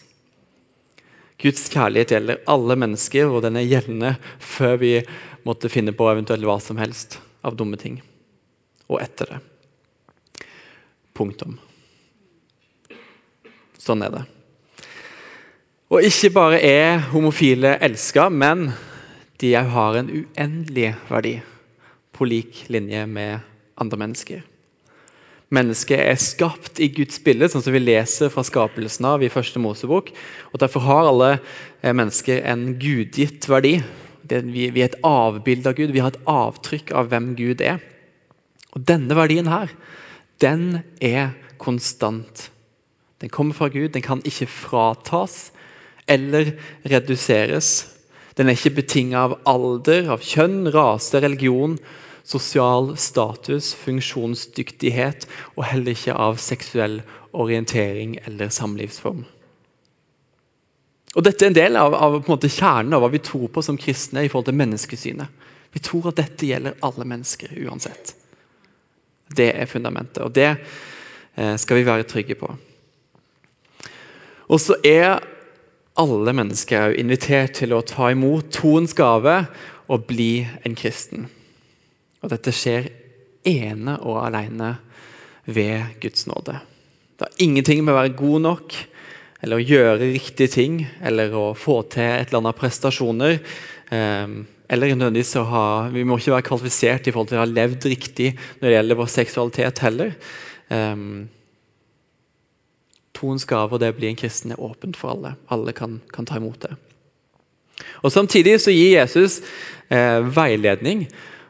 Guds 1.38 1.68
kjærlighet 1.70 2.16
gjelder 2.16 2.42
alle 2.50 2.78
mennesker, 2.82 3.30
og 3.30 3.44
den 3.46 3.60
er 3.60 3.68
gjeldende 3.70 4.16
før 4.42 4.80
vi 4.82 4.94
måtte 5.46 5.70
finne 5.70 5.94
på 5.94 6.08
eventuelt 6.10 6.46
hva 6.48 6.58
som 6.64 6.80
helst 6.82 7.20
av 7.46 7.58
dumme 7.60 7.78
ting. 7.78 8.00
Og 8.90 9.02
etter 9.04 9.36
det. 9.36 10.48
Punktum. 11.18 11.60
Sånn 13.78 14.02
er 14.06 14.16
det. 14.16 14.24
Og 15.88 16.04
ikke 16.04 16.34
bare 16.36 16.58
er 16.60 17.06
homofile 17.14 17.78
elska, 17.86 18.28
men 18.34 18.72
de 19.40 19.54
har 19.56 19.96
en 19.96 20.10
uendelig 20.10 20.96
verdi 21.08 21.38
på 22.18 22.28
lik 22.28 22.66
linje 22.74 23.06
med 23.08 23.46
andre 23.78 24.00
mennesker. 24.02 24.42
Mennesket 25.54 26.02
er 26.04 26.18
skapt 26.20 26.82
i 26.84 26.90
Guds 26.92 27.22
bilde, 27.24 27.48
sånn 27.48 27.64
som 27.64 27.72
vi 27.72 27.80
leser 27.80 28.32
fra 28.34 28.44
skapelsen 28.44 29.06
av 29.08 29.22
i 29.24 29.32
første 29.32 29.62
Mosebok. 29.64 30.12
og 30.52 30.60
Derfor 30.60 30.84
har 30.84 31.08
alle 31.08 31.30
eh, 31.38 31.94
mennesker 31.96 32.42
en 32.52 32.74
gudgitt 32.82 33.48
verdi. 33.48 33.78
Vi 34.28 34.68
er 34.68 34.90
et 34.90 35.00
avbilde 35.08 35.72
av 35.72 35.78
Gud, 35.78 35.94
vi 35.96 36.04
har 36.04 36.12
et 36.12 36.28
avtrykk 36.28 36.92
av 37.00 37.08
hvem 37.14 37.32
Gud 37.40 37.64
er. 37.64 37.80
Og 38.76 38.84
Denne 38.90 39.16
verdien 39.16 39.48
her, 39.48 39.72
den 40.44 40.82
er 41.00 41.32
konstant. 41.64 42.50
Den 43.24 43.32
kommer 43.32 43.56
fra 43.56 43.70
Gud, 43.72 43.94
den 43.96 44.04
kan 44.04 44.20
ikke 44.28 44.50
fratas 44.52 45.54
eller 46.12 46.58
reduseres. 46.84 47.88
Den 48.38 48.52
er 48.52 48.60
ikke 48.60 48.84
betinget 48.84 49.18
av 49.18 49.38
alder, 49.50 50.12
av 50.14 50.22
kjønn, 50.22 50.68
rase, 50.76 51.18
religion, 51.24 51.80
sosial 52.28 52.92
status, 53.00 53.72
funksjonsdyktighet 53.80 55.28
og 55.56 55.66
heller 55.70 55.96
ikke 55.96 56.16
av 56.16 56.40
seksuell 56.42 57.00
orientering 57.38 58.18
eller 58.28 58.52
samlivsform. 58.54 59.24
Og 61.16 61.24
Dette 61.24 61.46
er 61.46 61.50
en 61.50 61.58
del 61.58 61.80
av, 61.80 61.96
av 61.96 62.20
en 62.20 62.50
kjernen 62.50 62.94
av 62.94 63.02
hva 63.02 63.10
vi 63.14 63.24
tror 63.24 63.48
på 63.54 63.64
som 63.64 63.80
kristne 63.80 64.26
i 64.26 64.30
forhold 64.30 64.50
til 64.50 64.60
menneskesynet. 64.60 65.46
Vi 65.74 65.82
tror 65.84 66.10
at 66.12 66.20
dette 66.20 66.48
gjelder 66.48 66.78
alle 66.86 67.08
mennesker 67.08 67.56
uansett. 67.66 68.14
Det 69.28 69.50
er 69.56 69.70
fundamentet, 69.70 70.22
og 70.24 70.36
det 70.36 70.50
eh, 70.50 71.56
skal 71.60 71.80
vi 71.80 71.88
være 71.88 72.08
trygge 72.08 72.38
på. 72.40 72.52
Og 74.48 74.62
så 74.64 74.78
er 74.86 75.18
alle 75.98 76.34
mennesker 76.36 76.96
invitert 77.00 77.58
til 77.60 77.74
å 77.76 77.84
ta 77.86 78.12
imot 78.14 78.52
troens 78.54 78.94
gave 78.96 79.40
og 79.88 80.06
bli 80.08 80.46
en 80.68 80.78
kristen. 80.78 81.28
Og 82.28 82.34
dette 82.34 82.52
skjer 82.52 82.90
ene 83.48 83.94
og 84.04 84.18
alene 84.26 84.74
ved 85.48 85.94
Guds 86.04 86.26
nåde. 86.28 86.58
Det 87.16 87.24
har 87.24 87.44
ingenting 87.46 87.86
med 87.86 87.94
å 87.94 88.02
være 88.02 88.18
god 88.20 88.42
nok 88.44 88.76
eller 89.46 89.56
å 89.56 89.64
gjøre 89.64 90.10
riktige 90.12 90.52
ting 90.52 90.82
eller 91.08 91.32
å 91.32 91.46
få 91.56 91.78
til 91.94 92.04
et 92.04 92.28
eller 92.28 92.42
annet 92.42 92.60
prestasjoner. 92.60 93.38
Eh, 93.96 94.34
eller 94.68 94.92
nødvendigvis 94.92 95.38
å 95.40 95.46
ha, 95.48 95.68
Vi 95.88 96.04
må 96.04 96.18
ikke 96.20 96.34
være 96.34 96.48
kvalifisert 96.50 97.08
i 97.08 97.14
forhold 97.16 97.32
til 97.32 97.40
å 97.40 97.46
ha 97.46 97.48
levd 97.48 97.88
riktig 97.88 98.34
når 98.60 98.68
det 98.68 98.76
gjelder 98.76 99.00
vår 99.00 99.10
seksualitet 99.14 99.80
heller. 99.86 100.12
Um, 100.68 101.30
Troens 103.16 103.48
gave 103.48 103.72
og 103.72 103.80
det 103.80 103.94
å 103.94 103.98
bli 104.02 104.12
en 104.12 104.20
kristen 104.20 104.52
er 104.52 104.60
åpent 104.60 105.00
for 105.00 105.16
alle. 105.16 105.38
Alle 105.48 105.72
kan, 105.72 106.02
kan 106.12 106.28
ta 106.28 106.42
imot 106.42 106.60
det. 106.68 106.76
Og 108.04 108.12
Samtidig 108.12 108.58
så 108.60 108.76
gir 108.76 108.98
Jesus 108.98 109.40
eh, 109.88 110.20
veiledning 110.20 111.08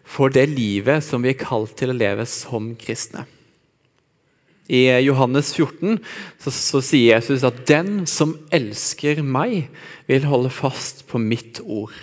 for 0.08 0.32
det 0.32 0.48
livet 0.54 1.04
som 1.04 1.24
vi 1.24 1.34
er 1.34 1.42
kalt 1.42 1.76
til 1.80 1.92
å 1.92 1.98
leve 1.98 2.26
som 2.30 2.72
kristne. 2.80 3.26
I 4.68 4.84
Johannes 5.06 5.54
14 5.56 6.00
så, 6.44 6.52
så, 6.52 6.82
sier 6.84 7.16
Jesus 7.16 7.46
at 7.48 7.62
'den 7.68 8.06
som 8.08 8.36
elsker 8.52 9.22
meg, 9.24 9.70
vil 10.08 10.28
holde 10.28 10.52
fast 10.52 11.06
på 11.08 11.20
mitt 11.20 11.62
ord'. 11.64 11.96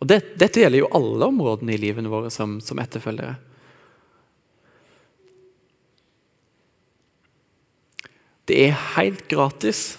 Og 0.00 0.08
det, 0.10 0.22
Dette 0.38 0.60
gjelder 0.60 0.84
jo 0.84 0.94
alle 0.94 1.30
områdene 1.30 1.74
i 1.74 1.80
livene 1.80 2.10
våre 2.10 2.30
som, 2.30 2.58
som 2.60 2.78
etterfølgere. 2.82 3.36
Det 8.46 8.58
er 8.68 8.82
helt 8.94 9.24
gratis 9.30 9.98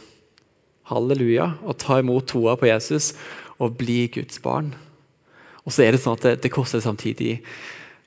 halleluja, 0.87 1.57
å 1.67 1.75
ta 1.75 1.99
imot 1.99 2.29
troa 2.31 2.55
på 2.59 2.69
Jesus 2.69 3.13
og 3.59 3.75
bli 3.79 4.05
Guds 4.13 4.39
barn. 4.43 4.71
Og 5.67 5.75
så 5.75 5.83
er 5.83 5.93
det 5.93 5.99
sånn 5.99 6.15
at 6.15 6.23
det, 6.23 6.33
det 6.45 6.53
koster 6.53 6.79
samtidig 6.83 7.41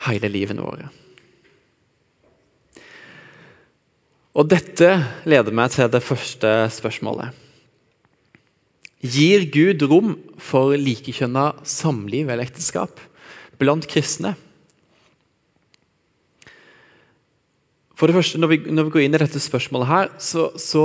hele 0.07 0.33
livene 0.33 0.64
våre. 0.64 0.88
Og 4.40 4.47
Dette 4.49 4.88
leder 5.29 5.55
meg 5.55 5.73
til 5.75 5.90
det 5.93 6.00
første 6.07 6.50
spørsmålet. 6.73 7.37
Gir 9.00 9.47
Gud 9.52 9.83
rom 9.88 10.14
for 10.40 10.76
likekjønna 10.76 11.50
samliv 11.67 12.29
eller 12.29 12.45
ekteskap 12.45 13.00
blant 13.61 13.88
kristne? 13.90 14.35
For 17.97 18.09
det 18.09 18.17
første, 18.17 18.40
når 18.40 18.49
vi, 18.49 18.59
når 18.73 18.87
vi, 18.87 18.93
går 18.95 19.02
inn 19.05 19.17
i 19.17 19.21
dette 19.21 19.40
spørsmålet, 19.43 19.88
her, 19.90 20.12
så, 20.25 20.47
så 20.57 20.85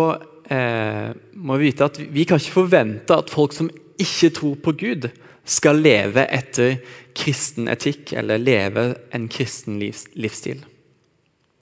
eh, 0.52 1.14
må 1.40 1.56
vi 1.56 1.70
vite 1.70 1.88
at 1.88 2.00
vi, 2.02 2.10
vi, 2.12 2.26
kan 2.28 2.42
ikke 2.42 2.58
forvente 2.58 3.16
at 3.16 3.32
folk 3.32 3.56
som 3.56 3.70
ikke 3.72 4.34
tror 4.36 4.58
på 4.64 4.74
Gud, 4.82 5.08
skal 5.46 5.82
leve 5.82 6.26
etter 6.26 6.80
kristen 7.16 7.70
etikk 7.72 8.14
eller 8.18 8.42
leve 8.42 8.88
en 9.16 9.28
kristen 9.32 9.80
livsstil. 9.80 10.64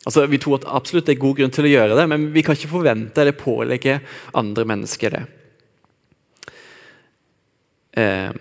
Altså, 0.06 0.26
Vi 0.28 0.40
tror 0.42 0.60
at 0.60 0.68
absolutt 0.68 1.08
det 1.08 1.16
er 1.18 1.24
god 1.24 1.38
grunn 1.38 1.54
til 1.54 1.68
å 1.68 1.72
gjøre 1.72 1.98
det, 2.00 2.08
men 2.12 2.28
vi 2.34 2.44
kan 2.44 2.58
ikke 2.58 2.72
forvente 2.72 3.22
eller 3.22 3.38
pålegge 3.40 4.00
andre 4.34 4.66
mennesker 4.68 5.18
det. 5.18 5.24
Eh, 8.04 8.32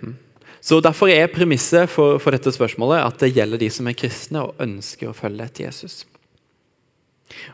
så 0.62 0.80
Derfor 0.80 1.10
er 1.10 1.26
premisset 1.26 1.90
for, 1.90 2.18
for 2.22 2.34
dette 2.34 2.54
spørsmålet 2.54 3.02
at 3.02 3.18
det 3.22 3.34
gjelder 3.34 3.60
de 3.60 3.68
som 3.70 3.88
er 3.90 3.98
kristne 3.98 4.46
og 4.46 4.62
ønsker 4.62 5.10
å 5.10 5.16
følge 5.16 5.46
etter 5.46 5.66
Jesus. 5.66 6.02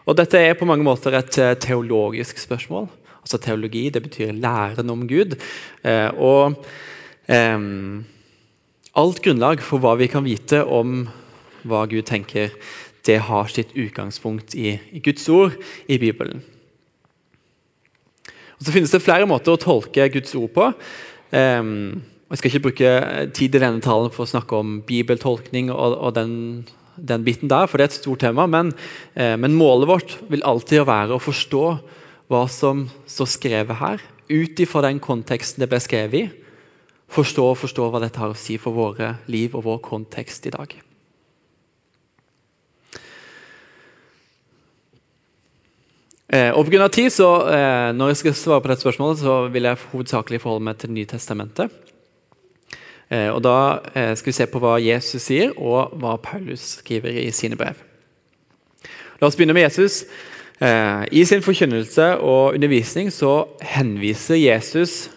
Og 0.04 0.16
Dette 0.18 0.40
er 0.40 0.56
på 0.58 0.68
mange 0.68 0.84
måter 0.86 1.14
et 1.16 1.38
eh, 1.40 1.56
teologisk 1.60 2.40
spørsmål. 2.40 2.88
Altså 3.22 3.40
Teologi 3.42 3.88
det 3.92 4.02
betyr 4.04 4.36
læren 4.36 4.90
om 4.92 5.06
Gud. 5.08 5.36
Eh, 5.84 6.08
og 6.16 6.56
alt 7.28 9.22
grunnlag 9.24 9.60
for 9.64 9.82
hva 9.82 9.96
vi 10.00 10.08
kan 10.08 10.24
vite 10.24 10.62
om 10.64 11.02
hva 11.68 11.82
Gud 11.90 12.06
tenker, 12.08 12.54
det 13.04 13.18
har 13.28 13.50
sitt 13.52 13.74
utgangspunkt 13.76 14.54
i, 14.56 14.78
Guds 15.04 15.28
ord 15.28 15.56
i 15.88 15.98
Bibelen. 16.00 16.40
Og 18.58 18.64
Så 18.64 18.72
finnes 18.74 18.90
det 18.90 19.04
flere 19.04 19.28
måter 19.28 19.54
å 19.54 19.60
tolke 19.60 20.08
Guds 20.12 20.34
ord 20.34 20.50
på. 20.56 20.72
Jeg 21.30 22.40
skal 22.40 22.50
ikke 22.50 22.64
bruke 22.64 22.90
tid 23.36 23.54
i 23.54 23.60
denne 23.60 23.84
talen 23.84 24.10
for 24.12 24.24
å 24.24 24.32
snakke 24.32 24.56
om 24.56 24.80
bibeltolkning 24.88 25.70
og, 25.72 26.00
og 26.00 26.16
den 26.16 26.34
den 26.98 27.24
biten 27.24 27.50
der, 27.50 27.66
for 27.66 27.78
det 27.78 27.88
er 27.88 27.92
et 27.92 28.00
stort 28.00 28.22
tema. 28.24 28.46
Men, 28.46 28.72
eh, 29.14 29.36
men 29.36 29.54
målet 29.54 29.88
vårt 29.88 30.16
vil 30.30 30.42
alltid 30.42 30.86
være 30.86 31.16
å 31.16 31.22
forstå 31.22 31.64
hva 32.28 32.44
som 32.48 32.88
står 33.06 33.26
skrevet 33.26 33.76
her, 33.80 34.00
ut 34.28 34.60
ifra 34.60 34.82
den 34.84 35.00
konteksten 35.00 35.62
det 35.62 35.70
ble 35.70 35.80
skrevet 35.80 36.14
i. 36.14 36.30
Forstå 37.08 37.44
og 37.50 37.56
forstå 37.56 37.88
hva 37.88 38.02
dette 38.02 38.20
har 38.20 38.32
å 38.32 38.36
si 38.36 38.58
for 38.60 38.76
våre 38.76 39.14
liv 39.32 39.56
og 39.56 39.64
vår 39.64 39.80
kontekst 39.84 40.46
i 40.46 40.52
dag. 40.52 40.74
Eh, 46.28 46.52
og 46.52 46.66
Pga. 46.68 46.88
tid, 46.92 47.08
så 47.10 47.28
eh, 47.48 47.90
når 47.96 48.12
jeg 48.12 48.16
skal 48.16 48.34
svare 48.34 48.60
på 48.60 48.68
dette 48.68 48.84
spørsmålet, 48.84 49.18
så 49.22 49.48
vil 49.48 49.64
jeg 49.64 49.80
hovedsakelig 49.92 50.40
forholde 50.42 50.64
meg 50.64 50.76
til 50.76 50.90
Det 50.90 50.94
nye 50.94 51.08
testamentet. 51.08 51.70
Eh, 53.10 53.30
og 53.32 53.42
Da 53.42 53.80
eh, 53.94 54.14
skal 54.16 54.28
vi 54.28 54.36
se 54.36 54.46
på 54.46 54.60
hva 54.60 54.76
Jesus 54.76 55.22
sier, 55.22 55.56
og 55.56 55.96
hva 55.96 56.18
Paulus 56.20 56.76
skriver 56.82 57.16
i 57.24 57.30
sine 57.32 57.56
brev. 57.56 57.80
La 59.20 59.26
oss 59.26 59.36
begynne 59.36 59.56
med 59.56 59.64
Jesus. 59.64 60.04
Eh, 60.60 61.06
I 61.12 61.24
sin 61.24 61.42
forkynnelse 61.42 62.18
og 62.18 62.54
undervisning 62.54 63.12
så 63.12 63.48
henviser 63.62 64.36
Jesus 64.36 65.10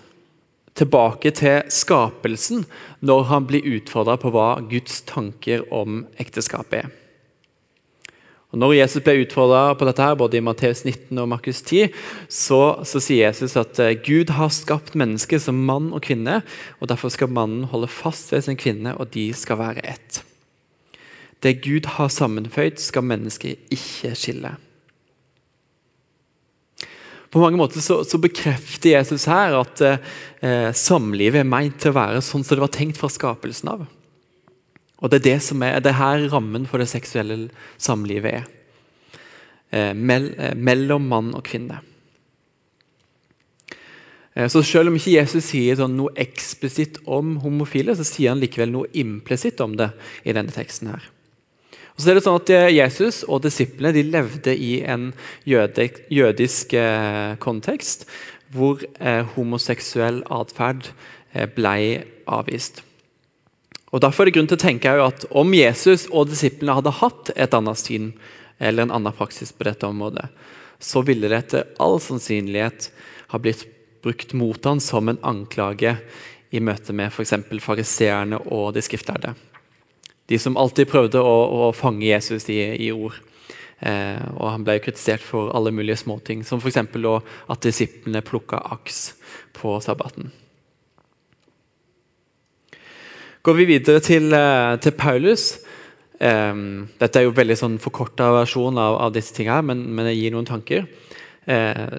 tilbake 0.77 1.33
til 1.35 1.67
skapelsen 1.73 2.65
når 3.03 3.27
han 3.31 3.47
blir 3.49 3.67
utfordra 3.77 4.17
på 4.21 4.31
hva 4.33 4.55
Guds 4.71 5.01
tanker 5.09 5.65
om 5.73 6.05
ekteskapet 6.21 6.85
er. 6.85 6.91
Og 8.51 8.59
Når 8.59 8.73
Jesus 8.75 9.03
ble 9.03 9.21
utfordra 9.23 9.75
på 9.79 9.85
dette, 9.87 10.03
her, 10.03 10.17
både 10.19 10.35
i 10.35 10.43
Matteus 10.43 10.83
19 10.83 11.21
og 11.23 11.29
Markus 11.31 11.61
10, 11.63 11.93
så, 12.27 12.83
så, 12.83 12.99
sier 12.99 13.29
Jesus 13.29 13.55
at 13.55 13.79
eh, 13.79 13.95
Gud 13.95 14.33
har 14.35 14.51
skapt 14.51 14.97
mennesket 14.99 15.45
som 15.45 15.61
mann 15.69 15.93
og 15.95 16.03
kvinne, 16.03 16.41
og 16.83 16.91
derfor 16.91 17.13
skal 17.13 17.31
mannen 17.31 17.69
holde 17.71 17.87
fast 17.87 18.33
ved 18.35 18.43
sin 18.43 18.59
kvinne, 18.59 18.97
og 18.99 19.13
de 19.15 19.29
skal 19.31 19.61
være 19.61 19.85
ett. 19.87 20.19
Det 21.41 21.61
Gud 21.63 21.87
har 21.95 22.11
sammenføyd, 22.11 22.75
skal 22.83 23.07
mennesket 23.07 23.71
ikke 23.71 24.11
skille. 24.19 24.51
På 27.31 27.39
mange 27.39 27.59
måter 27.59 27.79
så, 27.79 28.01
så 28.03 28.19
bekrefter 28.19 28.97
Jesus 28.97 29.25
her 29.31 29.55
at 29.61 29.81
eh, 29.85 30.71
samlivet 30.75 31.45
er 31.45 31.47
meint 31.47 31.77
til 31.79 31.93
å 31.93 31.99
være 32.01 32.23
sånn 32.25 32.43
som 32.43 32.57
det 32.57 32.65
var 32.65 32.73
tenkt 32.75 32.99
fra 32.99 33.09
skapelsen 33.11 33.71
av. 33.71 33.85
Og 35.01 35.09
Det 35.09 35.21
er 35.21 35.27
det 35.29 35.37
som 35.45 35.63
er, 35.65 35.79
det 35.81 35.95
her 35.97 36.27
rammen 36.29 36.67
for 36.69 36.83
det 36.83 36.89
seksuelle 36.91 37.47
samlivet 37.81 38.41
er. 38.41 38.49
Eh, 39.71 39.93
mell, 39.95 40.33
eh, 40.37 40.53
mellom 40.59 41.07
mann 41.07 41.31
og 41.37 41.45
kvinne. 41.47 41.79
Eh, 44.35 44.47
så 44.47 44.63
Selv 44.63 44.91
om 44.91 44.99
ikke 44.99 45.15
Jesus 45.15 45.47
sier 45.53 45.79
sånn 45.79 45.95
noe 45.95 46.11
eksplisitt 46.19 46.99
om 47.07 47.37
homofile, 47.39 47.95
så 47.95 48.03
sier 48.03 48.35
han 48.35 48.43
likevel 48.43 48.75
noe 48.75 48.91
implisitt 48.91 49.63
om 49.63 49.77
det 49.79 49.93
i 50.25 50.35
denne 50.35 50.51
teksten. 50.51 50.91
her. 50.91 51.09
Og 51.95 52.03
så 52.03 52.11
er 52.11 52.17
det 52.17 52.23
sånn 52.25 52.39
at 52.39 52.51
eh, 52.53 52.67
Jesus 52.77 53.21
og 53.27 53.43
disiplene 53.45 53.93
de 53.95 54.05
levde 54.07 54.53
i 54.55 54.79
en 54.87 55.11
jødisk 55.47 56.75
eh, 56.77 57.33
kontekst 57.43 58.07
hvor 58.51 58.81
eh, 58.99 59.23
homoseksuell 59.35 60.23
atferd 60.31 60.91
ble 61.55 61.75
avvist. 62.27 62.81
Og 63.91 64.01
Derfor 64.03 64.23
er 64.23 64.31
det 64.31 64.35
grunn 64.35 64.49
til 64.51 64.59
å 64.59 64.63
tenke 64.65 64.91
at 65.03 65.23
om 65.31 65.53
Jesus 65.55 66.07
og 66.11 66.27
disiplene 66.31 66.75
hadde 66.75 66.95
hatt 66.99 67.31
et 67.35 67.55
annet 67.55 67.79
syn 67.79 68.09
eller 68.59 68.85
en 68.85 68.95
annen 68.97 69.15
praksis 69.15 69.53
på 69.55 69.67
dette 69.67 69.87
området, 69.87 70.27
så 70.79 71.03
ville 71.07 71.29
det 71.31 71.37
etter 71.37 71.69
all 71.79 71.99
sannsynlighet 72.03 72.89
ha 73.31 73.39
blitt 73.39 73.63
brukt 74.03 74.33
mot 74.33 74.65
han 74.65 74.81
som 74.83 75.11
en 75.11 75.21
anklage 75.23 75.95
i 76.51 76.59
møte 76.59 76.93
med 76.95 77.11
f.eks. 77.11 77.35
fariseerne 77.63 78.41
og 78.51 78.73
de 78.75 78.83
skriftlærde. 78.83 79.35
De 80.31 80.39
som 80.39 80.55
alltid 80.55 80.87
prøvde 80.87 81.19
å, 81.19 81.35
å 81.67 81.71
fange 81.75 82.07
Jesus 82.07 82.47
i, 82.49 82.61
i 82.87 82.91
ord. 82.95 83.17
Eh, 83.81 84.21
og 84.37 84.45
Han 84.53 84.63
ble 84.65 84.77
kritisert 84.83 85.23
for 85.25 85.51
alle 85.57 85.73
mulige 85.75 85.99
småting, 85.99 86.45
som 86.47 86.61
f.eks. 86.61 86.77
at 86.77 87.65
disiplene 87.65 88.23
plukka 88.23 88.61
aks 88.75 89.11
på 89.57 89.75
sabbaten. 89.83 90.31
Går 93.41 93.57
vi 93.57 93.65
videre 93.65 93.99
til, 94.05 94.29
eh, 94.37 94.75
til 94.77 94.93
Paulus 94.93 95.55
eh, 96.21 96.53
Dette 97.01 97.19
er 97.19 97.25
jo 97.25 97.33
veldig 97.33 97.57
sånn 97.57 97.79
forkorta 97.81 98.29
versjon 98.37 98.77
av, 98.77 98.99
av, 99.01 99.13
disse 99.15 99.33
tingene, 99.33 99.65
men, 99.65 99.83
men 99.89 100.11
jeg 100.11 100.21
gir 100.21 100.35
noen 100.37 100.47
tanker. 100.47 100.85
Uh, 101.41 101.97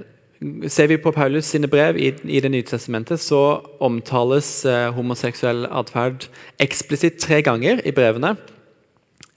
Ser 0.66 0.88
vi 0.90 0.98
på 0.98 1.12
Paulus 1.14 1.46
sine 1.52 1.68
brev 1.70 1.98
i, 2.00 2.08
i 2.24 2.40
Det 2.42 2.50
nye 2.50 2.66
testamentet, 2.66 3.20
så 3.20 3.60
omtales 3.80 4.64
eh, 4.66 4.88
homoseksuell 4.94 5.68
atferd 5.70 6.26
eksplisitt 6.62 7.20
tre 7.22 7.42
ganger 7.46 7.82
i 7.86 7.92
brevene. 7.94 8.34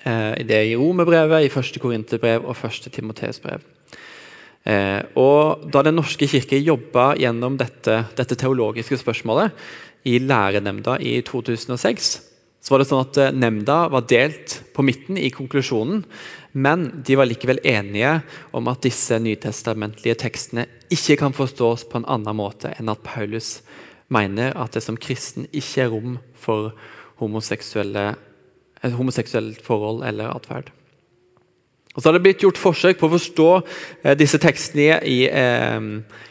Eh, 0.05 0.33
det 0.45 0.55
er 0.55 0.69
i 0.71 0.75
Romerbrevet, 0.79 1.45
i 1.45 1.53
første 1.53 1.81
Korinterbrev 1.81 2.45
og 2.45 2.57
første 2.57 2.89
Timoteusbrev. 2.89 3.62
Eh, 4.65 5.01
og 5.13 5.67
da 5.69 5.83
Den 5.85 6.00
norske 6.00 6.27
kirke 6.27 6.57
jobba 6.57 7.13
gjennom 7.21 7.57
dette, 7.57 8.05
dette, 8.17 8.35
teologiske 8.35 8.97
spørsmålet 8.97 9.53
i 10.05 10.17
lærenemnda 10.17 10.97
i 11.01 11.21
2006, 11.21 12.09
så 12.65 12.74
var 12.74 12.81
det 12.81 12.88
sånn 12.89 13.05
at 13.05 13.19
eh, 13.21 13.35
nemnda 13.35 13.83
var 13.93 14.07
delt 14.09 14.63
på 14.74 14.85
midten 14.85 15.21
i 15.21 15.29
konklusjonen. 15.29 16.01
Men 16.55 17.03
de 17.03 17.17
var 17.19 17.27
likevel 17.27 17.59
enige 17.67 18.21
om 18.55 18.69
at 18.71 18.79
disse 18.85 19.17
nytestamentlige 19.19 20.15
tekstene 20.24 20.63
ikke 20.93 21.17
kan 21.19 21.35
forstås 21.35 21.83
på 21.89 22.00
en 22.00 22.07
annen 22.07 22.38
måte 22.39 22.71
enn 22.79 22.93
at 22.93 23.03
Paulus 23.03 23.59
mener 24.07 24.55
at 24.55 24.71
det 24.77 24.83
som 24.85 24.95
kristen 24.95 25.50
ikke 25.51 25.81
er 25.83 25.91
rom 25.91 26.15
for 26.39 26.71
homoseksuelt 27.19 29.59
forhold 29.65 30.05
eller 30.07 30.31
atferd. 30.31 30.71
Og 31.95 32.03
så 32.03 32.09
har 32.09 32.17
det 32.17 32.25
blitt 32.25 32.41
gjort 32.43 32.59
forsøk 32.59 32.97
på 33.00 33.07
å 33.07 33.13
forstå 33.13 33.47
eh, 34.03 34.15
disse 34.19 34.39
tekstene 34.43 34.97
i, 35.07 35.21
eh, 35.31 35.79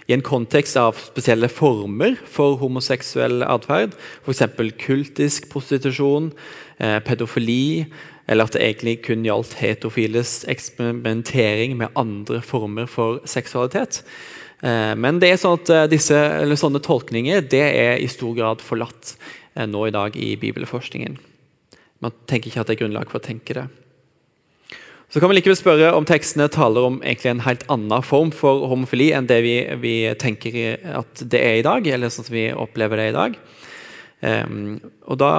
i, 0.04 0.12
en 0.12 0.24
kontekst 0.24 0.76
av 0.76 0.98
spesielle 1.00 1.48
former 1.48 2.18
for 2.28 2.58
homoseksuell 2.60 3.40
atferd. 3.48 3.96
F.eks. 4.26 4.44
kultisk 4.84 5.48
prostitusjon, 5.52 6.28
eh, 6.76 6.98
pedofili, 7.06 7.86
eller 8.26 8.48
at 8.48 8.56
det 8.56 8.62
egentlig 8.64 8.96
kun 9.04 9.26
gjaldt 9.26 9.56
heterofiles 9.60 10.42
eksperimentering 10.50 11.76
med 11.80 11.92
andre 11.98 12.40
former 12.44 12.88
for 12.90 13.20
seksualitet. 13.28 14.02
Eh, 14.64 14.94
men 14.96 15.20
det 15.20 15.32
er 15.32 15.40
sånn 15.40 15.60
at 15.60 15.92
disse, 15.92 16.18
disse, 16.48 16.62
sånne 16.62 16.82
tolkninger 16.84 17.44
det 17.52 17.64
er 17.68 17.96
i 18.00 18.10
stor 18.10 18.34
grad 18.38 18.64
forlatt 18.64 19.14
eh, 19.54 19.68
nå 19.68 19.86
i 19.88 19.94
dag 19.94 20.16
i 20.16 20.34
bibelforskningen. 20.40 21.18
Man 22.04 22.14
tenker 22.28 22.50
ikke 22.50 22.64
at 22.64 22.70
det 22.70 22.78
er 22.78 22.84
grunnlag 22.84 23.10
for 23.12 23.20
å 23.20 23.26
tenke 23.26 23.56
det. 23.56 23.68
Så 25.14 25.20
kan 25.20 25.30
vi 25.30 25.36
likevel 25.36 25.54
spørre 25.54 25.92
om 25.94 26.06
tekstene 26.08 26.48
taler 26.50 26.88
om 26.88 26.96
en 27.06 27.42
helt 27.44 27.60
annen 27.70 28.02
form 28.02 28.32
for 28.34 28.64
homofili 28.66 29.12
enn 29.14 29.28
det 29.30 29.36
vi, 29.44 29.52
vi, 29.78 29.92
tenker 30.18 30.80
at 30.90 31.22
det 31.30 31.38
er 31.38 31.60
i 31.60 31.66
dag, 31.66 31.86
eller 31.86 32.10
sånn 32.10 32.26
som 32.26 32.34
vi 32.34 32.48
opplever 32.50 32.98
det 32.98 33.12
i 33.12 33.14
dag. 33.14 33.36
Um, 34.24 34.78
og 35.04 35.18
Da 35.20 35.30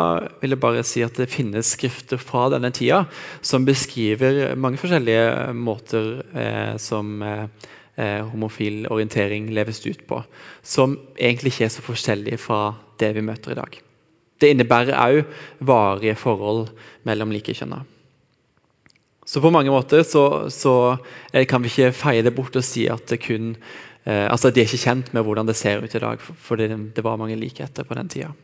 vil 0.42 0.54
jeg 0.54 0.62
bare 0.62 0.84
si 0.86 1.01
at 1.01 1.15
det 1.18 1.32
finnes 1.32 1.72
skrifter 1.74 2.20
fra 2.22 2.50
denne 2.54 2.70
tida 2.75 3.06
som 3.42 3.65
beskriver 3.65 4.54
mange 4.60 4.77
forskjellige 4.77 5.56
måter 5.58 6.22
eh, 6.36 6.75
som 6.77 7.22
eh, 7.24 7.48
eh 7.98 8.22
homofil 8.22 8.86
orientering 8.92 9.50
leves 9.50 9.82
ut 9.88 10.06
på, 10.06 10.22
som 10.62 11.00
egentlig 11.18 11.54
ikke 11.54 11.65
er 11.65 11.74
så 11.74 11.82
forskjellige 11.82 12.38
fra 12.38 12.75
det 13.00 13.15
vi 13.15 13.25
møter 13.25 13.51
i 13.51 13.56
dag. 13.56 13.82
Det 14.39 14.50
innebærer 14.51 15.00
òg 15.00 15.24
varige 15.60 16.15
forhold 16.15 16.69
mellom 17.04 17.32
likekjønna. 17.32 17.82
Så 19.26 19.41
på 19.41 19.50
mange 19.50 19.71
måter 19.71 20.04
så, 20.04 20.50
så 20.50 20.98
kan 21.50 21.63
vi 21.63 21.71
ikke 21.71 21.91
feie 21.91 22.21
det 22.21 22.36
bort 22.36 22.56
og 22.56 22.63
si 22.63 22.86
at 22.86 23.08
det 23.10 23.24
kun 23.24 23.56
eh, 24.06 24.28
altså 24.30 24.52
de 24.52 24.62
er 24.62 24.69
ikke 24.69 24.86
kjent 24.86 25.13
med 25.13 25.24
hvordan 25.24 25.48
det 25.48 25.56
ser 25.56 25.82
ut 25.82 25.95
i 25.95 26.00
dag, 26.00 26.19
for 26.19 26.56
det, 26.56 26.69
det 26.93 27.04
var 27.04 27.17
mange 27.17 27.36
likheter 27.36 27.84
på 27.84 27.95
den 27.98 28.10
tida. 28.10 28.36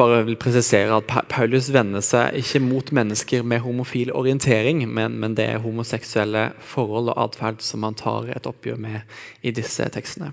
Bare 0.00 0.22
vil 0.24 0.38
presisere 0.40 0.96
at 0.96 1.10
Paulus 1.28 1.68
vender 1.74 2.00
seg 2.04 2.38
ikke 2.40 2.62
mot 2.64 2.92
mennesker 2.96 3.44
med 3.44 3.60
homofil 3.60 4.12
orientering, 4.16 4.86
men, 4.88 5.18
men 5.20 5.34
det 5.36 5.44
er 5.50 5.64
homoseksuelle 5.64 6.50
forhold 6.64 7.12
og 7.12 7.18
atferd 7.26 7.60
som 7.64 7.84
han 7.84 7.98
tar 7.98 8.30
et 8.32 8.48
oppgjør 8.48 8.80
med 8.80 9.18
i 9.44 9.52
disse 9.52 9.84
tekstene. 9.92 10.30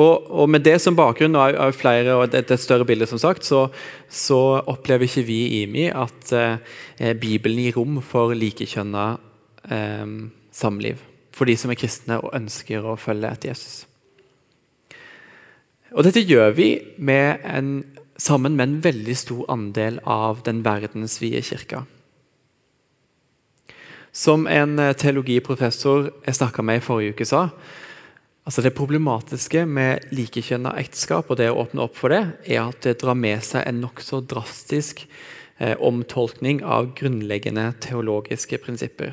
Og, 0.00 0.30
og, 0.30 0.48
Med 0.48 0.64
det 0.64 0.78
som 0.80 0.96
bakgrunn 0.96 1.36
og, 1.36 1.56
og 1.58 1.74
flere, 1.76 2.14
og 2.14 2.24
et, 2.28 2.50
et 2.50 2.62
større 2.62 2.86
bilde, 2.88 3.06
som 3.10 3.20
sagt, 3.20 3.44
så, 3.44 3.66
så 4.08 4.40
opplever 4.70 5.06
ikke 5.06 5.26
vi 5.26 5.40
i 5.46 5.62
IMI 5.64 5.90
at 5.90 6.32
eh, 6.36 7.14
Bibelen 7.20 7.60
gir 7.64 7.76
rom 7.76 8.00
for 8.06 8.34
likekjønna 8.36 9.06
eh, 9.70 10.16
samliv. 10.54 11.02
For 11.36 11.48
de 11.48 11.58
som 11.58 11.72
er 11.72 11.78
kristne 11.80 12.20
og 12.22 12.34
ønsker 12.38 12.86
å 12.86 12.98
følge 13.00 13.30
etter 13.30 13.52
Jesus. 13.52 13.89
Og 15.90 16.06
Dette 16.06 16.22
gjør 16.22 16.52
vi 16.54 16.68
med 16.98 17.42
en, 17.46 17.70
sammen 18.20 18.56
med 18.56 18.68
en 18.68 18.80
veldig 18.84 19.16
stor 19.18 19.46
andel 19.50 19.98
av 20.06 20.44
den 20.46 20.62
verdensvide 20.66 21.42
kirka. 21.42 21.84
Som 24.12 24.46
en 24.50 24.78
eh, 24.78 24.94
teologiprofessor 24.98 26.10
jeg 26.26 26.38
snakka 26.38 26.62
med 26.66 26.80
i 26.80 26.84
forrige 26.84 27.14
uke, 27.14 27.26
sa, 27.26 27.48
Altså 28.50 28.62
Det 28.64 28.72
problematiske 28.74 29.66
med 29.68 30.06
likekjønna 30.16 30.72
ekteskap 30.80 31.28
og 31.30 31.36
det 31.38 31.50
å 31.52 31.58
åpne 31.60 31.84
opp 31.84 31.98
for 31.98 32.10
det, 32.10 32.22
er 32.48 32.64
at 32.64 32.80
det 32.82 32.96
drar 33.02 33.14
med 33.14 33.44
seg 33.46 33.66
en 33.68 33.82
nokså 33.84 34.22
drastisk 34.26 35.04
eh, 35.58 35.76
omtolkning 35.76 36.62
av 36.64 36.88
grunnleggende 36.98 37.68
teologiske 37.84 38.58
prinsipper. 38.64 39.12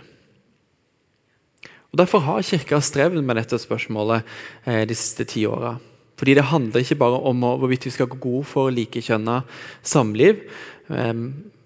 Og 1.92 2.00
Derfor 2.02 2.24
har 2.26 2.48
Kirka 2.48 2.80
strevd 2.82 3.22
med 3.22 3.38
dette 3.38 3.60
spørsmålet 3.62 4.26
eh, 4.66 4.88
de 4.88 4.98
siste 4.98 5.28
ti 5.28 5.46
åra. 5.46 5.76
Fordi 6.17 6.34
Det 6.34 6.49
handler 6.49 6.82
ikke 6.82 6.95
bare 6.95 7.19
om 7.30 7.38
hvorvidt 7.39 7.86
vi 7.86 7.93
skal 7.93 8.08
gå 8.08 8.17
god 8.17 8.43
for 8.45 8.69
likekjønna 8.73 9.43
samliv. 9.84 10.41
Eh, 10.89 11.13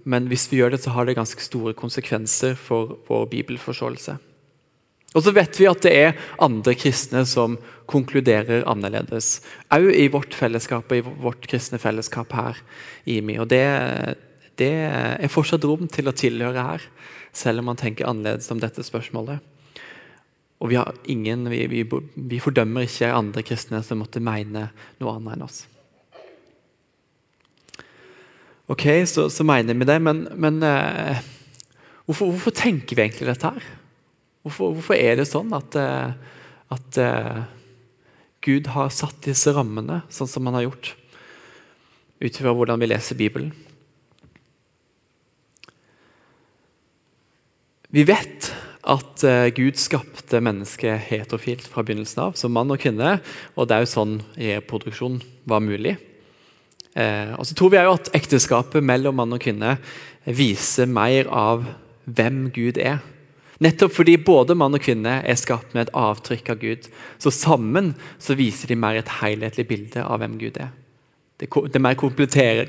men 0.04 0.28
hvis 0.28 0.50
vi 0.52 0.58
gjør 0.58 0.76
det, 0.76 0.82
så 0.84 0.92
har 0.96 1.06
det 1.06 1.16
ganske 1.16 1.42
store 1.42 1.74
konsekvenser 1.74 2.56
for 2.56 2.98
vår 3.08 3.26
bibelforståelse. 3.32 4.18
Og 5.12 5.26
så 5.26 5.34
vet 5.36 5.58
vi 5.60 5.68
at 5.68 5.84
det 5.84 5.92
er 5.92 6.20
andre 6.40 6.74
kristne 6.80 7.26
som 7.28 7.58
konkluderer 7.92 8.64
annerledes. 8.70 9.42
Òg 9.74 9.90
i 9.92 10.08
vårt 10.12 10.36
fellesskap 10.38 10.88
og 10.88 10.98
i 10.98 11.04
vårt 11.04 11.48
kristne 11.52 11.82
fellesskap 11.82 12.32
her 12.38 12.62
i 13.04 13.20
IMI. 13.20 13.36
Og 13.44 13.50
det, 13.52 13.66
det, 14.62 14.72
er 15.20 15.32
fortsatt 15.32 15.68
rom 15.68 15.90
til 15.92 16.08
å 16.08 16.16
tilhøre 16.16 16.64
her, 16.64 16.88
selv 17.36 17.60
om 17.60 17.72
man 17.74 17.80
tenker 17.80 18.08
annerledes 18.08 18.48
om 18.56 18.64
dette 18.64 18.86
spørsmålet. 18.88 19.44
Og 20.62 20.70
vi, 20.70 20.78
ingen, 21.10 21.48
vi, 21.50 21.64
vi, 21.66 21.82
vi 22.16 22.40
fordømmer 22.42 22.86
ikke 22.86 23.10
andre 23.16 23.42
kristne 23.46 23.82
som 23.86 24.04
måtte 24.04 24.22
mene 24.22 24.68
noe 25.02 25.14
annet 25.16 25.36
enn 25.36 25.46
oss. 25.48 25.64
Ok, 28.72 28.86
så, 29.10 29.26
så 29.34 29.44
mener 29.44 29.76
vi 29.76 29.88
det, 29.90 29.98
men, 30.06 30.28
men 30.40 30.62
eh, 30.64 31.18
hvorfor, 32.06 32.30
hvorfor 32.30 32.54
tenker 32.56 32.96
vi 32.96 33.08
egentlig 33.08 33.28
dette 33.32 33.50
her? 33.50 33.66
Hvorfor, 34.46 34.78
hvorfor, 34.78 34.96
er 34.96 35.18
det 35.20 35.28
sånn 35.30 35.52
at, 35.58 35.76
eh, 35.78 36.14
at 36.72 37.02
uh, 37.02 37.42
Gud 38.46 38.70
har 38.74 38.94
satt 38.94 39.20
disse 39.26 39.52
rammene 39.54 40.00
sånn 40.14 40.30
som 40.30 40.48
han 40.48 40.56
har 40.58 40.70
gjort, 40.70 40.94
ut 42.22 42.38
fra 42.38 42.54
hvordan 42.56 42.82
vi 42.82 42.90
leser 42.90 43.20
Bibelen? 43.20 43.52
Vi 47.92 48.06
vet 48.08 48.54
at 48.82 49.24
uh, 49.28 49.48
Gud 49.54 49.78
skapte 49.78 50.42
mennesket 50.42 51.04
heterofilt 51.10 51.68
fra 51.70 51.84
begynnelsen 51.86 52.24
av, 52.26 52.38
som 52.40 52.54
mann 52.56 52.72
og 52.74 52.82
kvinne. 52.82 53.20
Og 53.56 53.70
det 53.70 53.78
er 53.78 53.86
jo 53.86 53.94
sånn 53.94 54.16
reproduksjon 54.38 55.20
var 55.50 55.62
mulig. 55.64 55.98
Uh, 56.98 57.38
og 57.38 57.46
så 57.48 57.56
tror 57.58 57.72
vi 57.74 57.82
at 57.82 58.12
ekteskapet 58.18 58.84
mellom 58.84 59.20
mann 59.22 59.38
og 59.38 59.44
kvinne 59.44 59.78
viser 60.26 60.90
mer 60.90 61.30
av 61.30 61.66
hvem 62.10 62.48
Gud 62.54 62.82
er. 62.82 63.00
Nettopp 63.62 63.94
fordi 63.94 64.18
både 64.18 64.58
mann 64.58 64.74
og 64.74 64.82
kvinne 64.82 65.20
er 65.22 65.38
skapt 65.38 65.76
med 65.76 65.86
et 65.86 65.96
avtrykk 65.98 66.50
av 66.50 66.62
Gud. 66.64 66.88
Så 67.22 67.34
sammen 67.34 67.94
så 68.22 68.34
viser 68.38 68.72
de 68.72 68.80
mer 68.80 68.98
et 68.98 69.18
helhetlig 69.22 69.68
bilde 69.70 70.02
av 70.02 70.24
hvem 70.24 70.40
Gud 70.42 70.58
er. 70.58 70.72
Det 71.42 71.50
er 71.78 71.82
mer 71.82 71.98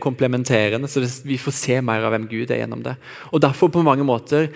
komplementerende, 0.00 0.88
så 0.88 1.02
vi 1.28 1.36
får 1.40 1.54
se 1.56 1.74
mer 1.84 2.04
av 2.06 2.14
hvem 2.14 2.24
Gud 2.28 2.52
er 2.52 2.62
gjennom 2.62 2.84
det. 2.84 2.94
Og 3.32 3.40
Derfor 3.44 3.72
på 3.72 3.84
mange 3.84 4.04
måter 4.04 4.48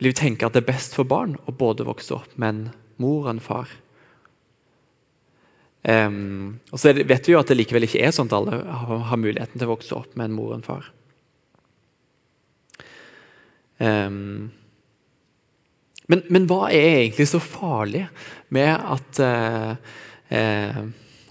vil 0.00 0.10
vi 0.10 0.16
tenke 0.16 0.48
at 0.48 0.56
det 0.56 0.64
er 0.64 0.72
best 0.72 0.96
for 0.96 1.08
barn 1.08 1.36
å 1.44 1.52
både 1.52 1.84
vokse 1.84 2.14
opp 2.16 2.36
med 2.40 2.48
en 2.48 2.62
mor 3.00 3.26
og 3.26 3.34
en 3.34 3.42
far. 3.44 3.72
Um, 5.80 6.60
og 6.72 6.80
så 6.80 6.92
vet 6.92 7.28
vi 7.28 7.32
jo 7.32 7.40
at 7.40 7.48
det 7.48 7.56
likevel 7.56 7.86
ikke 7.86 8.02
er 8.04 8.12
sånn 8.12 8.28
at 8.28 8.36
alle 8.36 8.58
har, 8.60 9.20
muligheten 9.20 9.56
til 9.56 9.68
å 9.68 9.74
vokse 9.74 9.96
opp 9.96 10.16
med 10.16 10.28
en 10.28 10.34
mor 10.36 10.50
og 10.50 10.58
en 10.58 10.64
far. 10.66 10.88
Um, 13.80 14.50
men, 16.10 16.24
men, 16.28 16.48
hva 16.50 16.68
er 16.68 17.04
egentlig 17.04 17.30
så 17.30 17.40
farlig 17.40 18.06
med 18.52 18.72
at 18.72 19.20
uh, 19.24 19.72
uh, 20.32 20.80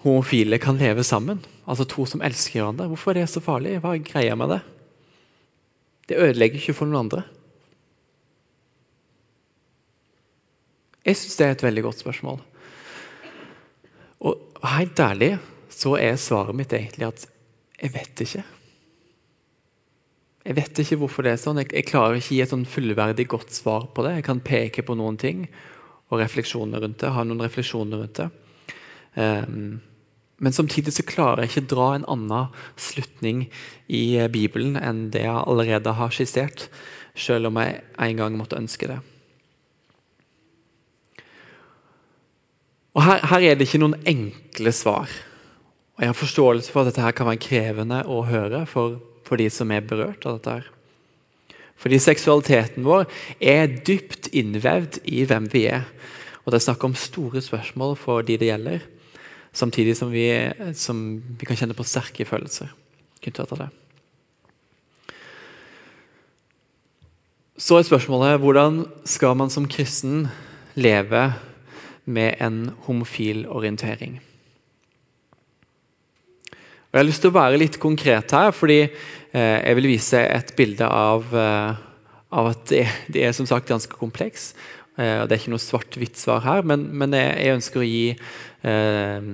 homofile 0.05 0.61
kan 0.61 0.77
leve 0.81 1.05
sammen? 1.05 1.41
Altså 1.69 1.85
to 1.89 2.07
som 2.09 2.23
elsker 2.25 2.61
hverandre. 2.61 2.89
Hvorfor 2.89 3.13
er 3.13 3.25
det 3.25 3.33
så 3.33 3.43
farlig? 3.43 3.77
Hva 3.83 3.93
er 3.97 4.05
greia 4.05 4.37
med 4.39 4.55
det? 4.55 4.61
Det 6.09 6.21
ødelegger 6.21 6.61
ikke 6.61 6.77
for 6.79 6.89
noen 6.89 7.05
andre. 7.05 7.25
Jeg 11.07 11.17
syns 11.17 11.39
det 11.39 11.45
er 11.47 11.55
et 11.55 11.65
veldig 11.65 11.83
godt 11.87 12.01
spørsmål. 12.03 12.39
Og 14.27 14.63
helt 14.75 14.99
ærlig 14.99 15.33
så 15.71 15.95
er 15.99 16.19
svaret 16.19 16.57
mitt 16.57 16.73
egentlig 16.75 17.07
at 17.07 17.27
jeg 17.79 17.93
vet 17.93 18.23
ikke. 18.25 18.43
Jeg 20.49 20.55
vet 20.57 20.81
ikke 20.81 20.97
hvorfor 20.99 21.23
det 21.23 21.33
er 21.33 21.41
sånn. 21.41 21.59
Jeg, 21.61 21.71
jeg 21.75 21.87
klarer 21.87 22.17
ikke 22.19 22.33
å 22.33 22.35
gi 22.35 22.41
et 22.43 22.51
sånn 22.51 22.67
fullverdig 22.67 23.27
godt 23.31 23.53
svar 23.55 23.87
på 23.95 24.03
det. 24.05 24.17
Jeg 24.17 24.27
kan 24.27 24.41
peke 24.43 24.83
på 24.87 24.95
noen 24.99 25.19
ting 25.19 25.45
og 26.09 26.19
refleksjoner 26.23 26.83
rundt 26.83 26.99
det. 27.03 27.11
Ha 27.15 27.25
noen 27.27 27.43
refleksjoner 27.45 28.03
rundt 28.03 28.19
det. 28.19 28.27
Um, 29.19 29.79
men 30.39 30.55
samtidig 30.55 30.93
så 30.95 31.03
klarer 31.07 31.43
jeg 31.43 31.51
ikke 31.51 31.65
å 31.67 31.71
dra 31.75 31.87
en 31.95 32.07
annen 32.15 32.59
slutning 32.79 33.45
i 33.91 34.03
Bibelen 34.31 34.79
enn 34.79 35.09
det 35.13 35.25
jeg 35.25 35.35
allerede 35.43 35.95
har 35.99 36.13
skissert, 36.15 36.69
selv 37.19 37.51
om 37.51 37.59
jeg 37.59 37.81
en 37.99 38.21
gang 38.21 38.37
måtte 38.39 38.59
ønske 38.59 38.87
det. 38.87 38.99
Og 42.97 43.03
her, 43.05 43.21
her, 43.29 43.45
er 43.45 43.57
det 43.57 43.67
ikke 43.67 43.81
noen 43.81 43.99
enkle 44.07 44.73
svar. 44.73 45.11
Og 45.97 46.03
Jeg 46.03 46.09
har 46.09 46.17
forståelse 46.17 46.71
for 46.71 46.81
at 46.81 46.89
dette 46.89 47.03
her 47.03 47.15
kan 47.15 47.29
være 47.29 47.43
krevende 47.43 48.01
å 48.07 48.23
høre 48.25 48.65
for, 48.69 48.97
for 49.27 49.39
de 49.39 49.49
som 49.53 49.71
er 49.71 49.85
berørt 49.85 50.25
av 50.25 50.39
dette. 50.39 50.59
her. 50.59 51.55
Fordi 51.79 51.99
seksualiteten 52.03 52.83
vår 52.83 53.05
er 53.39 53.69
dypt 53.87 54.31
innvevd 54.35 54.99
i 55.07 55.23
hvem 55.27 55.47
vi 55.51 55.67
er. 55.71 55.85
Og 56.43 56.51
Det 56.51 56.59
er 56.59 56.67
snakk 56.71 56.83
om 56.83 56.95
store 56.97 57.43
spørsmål 57.43 57.95
for 57.99 58.25
de 58.25 58.37
det 58.39 58.49
gjelder, 58.49 58.79
samtidig 59.53 59.95
som 59.97 60.11
vi, 60.11 60.25
som 60.73 61.21
vi 61.39 61.45
kan 61.45 61.55
kjenne 61.59 61.77
på 61.77 61.85
sterke 61.87 62.25
følelser 62.25 62.71
knyttet 63.21 63.51
til 63.51 63.61
det. 63.61 63.69
Så 67.59 67.75
er 67.75 67.83
spørsmålet 67.83 68.39
hvordan 68.39 68.85
skal 69.03 69.35
man 69.35 69.51
som 69.51 69.67
kristen 69.67 70.29
leve 70.79 71.33
med 72.09 72.41
en 72.41 72.71
homofil 72.87 73.45
orientering. 73.47 74.17
Og 76.89 76.97
jeg 76.97 77.03
har 77.03 77.05
lyst 77.05 77.21
til 77.21 77.29
å 77.29 77.37
være 77.37 77.59
litt 77.61 77.77
konkret 77.77 78.33
her, 78.33 78.49
fordi 78.55 78.79
eh, 78.81 79.57
jeg 79.61 79.77
vil 79.77 79.87
vise 79.91 80.23
et 80.25 80.55
bilde 80.57 80.87
av, 80.89 81.27
eh, 81.37 81.83
av 82.33 82.49
at 82.49 82.63
det, 82.71 82.87
det, 83.13 83.27
er 83.27 83.35
som 83.37 83.45
sagt 83.45 83.69
ganske 83.69 83.93
kompleks. 83.93 84.55
Eh, 84.97 85.21
Det 85.21 85.35
er 85.35 85.37
ikke 85.37 85.53
noe 85.53 85.61
svart-hvitt-svar 85.61 86.41
her, 86.47 86.65
men, 86.65 86.87
men 86.89 87.13
jeg, 87.13 87.35
jeg, 87.45 87.59
ønsker 87.59 87.83
å 87.83 87.85
gi 87.85 88.07
eh, 88.73 89.29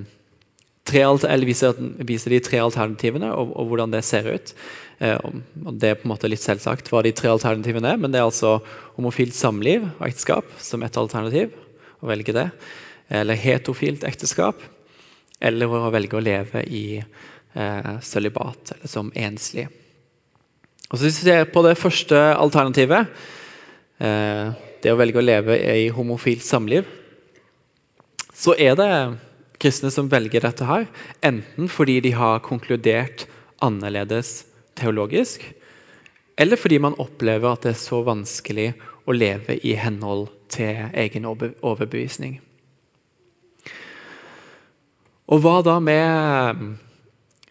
tre, 0.91 1.05
vise, 1.47 1.71
vise, 2.11 2.33
de 2.35 2.43
tre 2.43 2.59
alternativene 2.59 3.31
og, 3.31 3.55
og 3.55 3.71
hvordan 3.71 3.95
det 3.95 4.03
ser 4.03 4.27
ut. 4.35 4.51
Eh, 4.99 5.31
Det 5.71 5.93
er 5.93 6.01
på 6.01 6.09
en 6.09 6.17
måte 6.17 6.27
litt 6.27 6.43
selvsagt 6.43 6.91
hva 6.91 7.07
de 7.07 7.15
tre 7.15 7.31
alternativene 7.31 7.95
er, 7.95 8.03
men 8.03 8.11
det 8.11 8.19
er 8.19 8.27
altså 8.27 8.57
homofilt 8.99 9.35
samliv 9.37 9.87
og 9.93 10.09
ekteskap 10.09 10.51
som 10.59 10.83
et 10.83 10.99
alternativ 10.99 11.55
å 12.01 12.09
velge 12.09 12.35
det. 12.35 12.49
Eller 13.09 13.39
heterofilt 13.39 14.05
ekteskap. 14.07 14.61
Eller 15.39 15.69
å 15.69 15.91
velge 15.93 16.17
å 16.17 16.23
leve 16.23 16.63
i 16.65 16.85
eh, 16.99 17.91
sølibat, 18.01 18.75
eller 18.75 18.91
som 18.91 19.11
enslig. 19.15 19.67
Og 20.89 20.97
så 20.97 21.07
Hvis 21.07 21.23
vi 21.23 21.31
ser 21.31 21.49
på 21.49 21.63
det 21.65 21.77
første 21.79 22.17
alternativet, 22.37 23.09
eh, 23.99 24.53
det 24.81 24.93
å 24.93 24.99
velge 24.99 25.19
å 25.19 25.25
leve 25.25 25.57
i 25.57 25.89
homofilt 25.89 26.45
samliv, 26.45 26.85
så 28.35 28.53
er 28.59 28.75
det 28.77 28.89
kristne 29.61 29.89
som 29.91 30.09
velger 30.11 30.43
dette 30.45 30.67
her, 30.67 30.87
enten 31.23 31.69
fordi 31.71 32.01
de 32.03 32.11
har 32.15 32.43
konkludert 32.45 33.25
annerledes 33.63 34.43
teologisk, 34.77 35.41
eller 36.37 36.59
fordi 36.59 36.79
man 36.83 36.97
opplever 36.99 37.47
at 37.53 37.63
det 37.63 37.73
er 37.73 37.79
så 37.79 38.01
vanskelig 38.05 38.73
å 39.07 39.15
leve 39.15 39.55
i 39.63 39.75
henhold 39.79 40.27
til 40.55 40.89
egen 40.95 41.27
overbevisning. 41.27 42.39
Og 45.25 45.41
hva 45.41 45.59
da 45.65 45.79
med, 45.81 46.65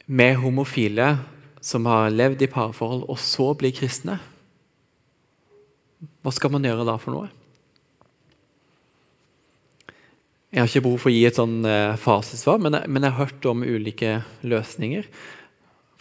med 0.07 0.37
homofile 0.43 1.17
som 1.65 1.89
har 1.91 2.13
levd 2.15 2.45
i 2.45 2.51
parforhold, 2.51 3.07
og 3.11 3.19
så 3.19 3.51
blir 3.59 3.75
kristne? 3.75 4.21
Hva 6.23 6.33
skal 6.35 6.53
man 6.55 6.65
gjøre 6.65 6.87
da 6.87 6.99
for 7.01 7.17
noe? 7.17 7.33
Jeg 10.55 10.63
har 10.63 10.71
ikke 10.71 10.85
behov 10.85 11.01
for 11.03 11.11
å 11.11 11.15
gi 11.17 11.25
et 11.27 11.39
sånn 11.41 11.57
fasesvar, 11.65 11.97
fasitsvar, 12.05 12.61
men, 12.63 12.77
men, 12.87 13.03
jeg 13.03 13.11
har 13.17 13.27
hørt 13.27 13.47
om 13.51 13.65
ulike 13.67 14.21
løsninger 14.47 15.09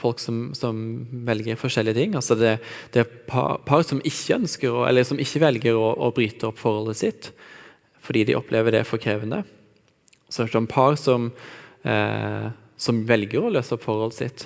folk 0.04 0.22
som, 0.22 0.46
som, 0.58 0.84
velger 1.28 1.60
forskjellige 1.60 1.98
ting. 1.98 2.18
Altså 2.20 2.38
det, 2.40 2.58
det 2.94 3.04
er 3.04 3.16
par, 3.30 3.86
som 3.88 4.04
ikke 4.04 4.42
ønsker 4.42 4.84
eller 4.90 5.08
som 5.08 5.22
ikke 5.22 5.42
velger 5.46 5.80
å, 5.80 5.94
å, 5.96 6.12
bryte 6.16 6.50
opp 6.50 6.62
forholdet 6.62 7.00
sitt 7.02 7.34
fordi 8.04 8.26
de 8.28 8.36
opplever 8.36 8.76
det 8.76 8.84
for 8.84 9.00
krevende. 9.00 9.46
Så 10.28 10.44
er 10.44 10.50
det 10.52 10.66
par 10.68 10.98
som, 11.00 11.30
eh, 11.88 12.50
som 12.76 13.00
velger 13.08 13.40
å 13.40 13.52
løse 13.56 13.78
opp 13.78 13.86
forholdet 13.86 14.18
sitt. 14.18 14.44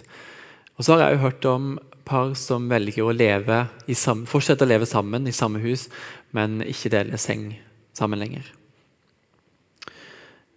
Og 0.77 0.85
så 0.85 0.93
har 0.93 1.07
jeg 1.07 1.17
jo 1.17 1.23
hørt 1.23 1.47
om 1.49 1.71
par 2.07 2.35
som 2.39 2.69
velger 2.71 3.03
å 3.03 3.15
leve 3.15 3.63
samme, 3.97 4.29
fortsette 4.29 4.63
å 4.63 4.69
leve 4.69 4.85
sammen 4.85 5.27
i 5.27 5.33
samme 5.35 5.61
hus, 5.63 5.87
men 6.37 6.61
ikke 6.61 6.93
dele 6.93 7.17
seng 7.17 7.49
sammen 7.97 8.21
lenger. 8.21 8.45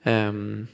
Um, 0.05 0.69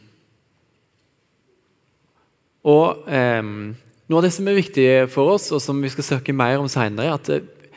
og 2.66 3.06
um, 3.06 3.74
noe 4.06 4.20
av 4.20 4.26
det 4.26 4.32
som 4.36 4.48
er 4.48 4.58
viktig 4.58 4.86
for 5.12 5.34
oss, 5.34 5.50
og 5.54 5.62
som 5.62 5.80
vi 5.82 5.90
skal 5.92 6.06
søke 6.06 6.34
mer 6.36 6.60
om 6.62 6.68
senere, 6.70 7.10
er 7.10 7.16
at 7.18 7.30
eh, 7.32 7.72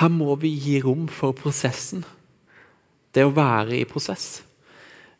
her 0.00 0.12
må 0.12 0.36
vi 0.40 0.52
gi 0.54 0.78
rom 0.84 1.08
for 1.10 1.36
prosessen. 1.36 2.04
Det 3.10 3.26
å 3.26 3.34
være 3.34 3.80
i 3.80 3.88
prosess. 3.88 4.40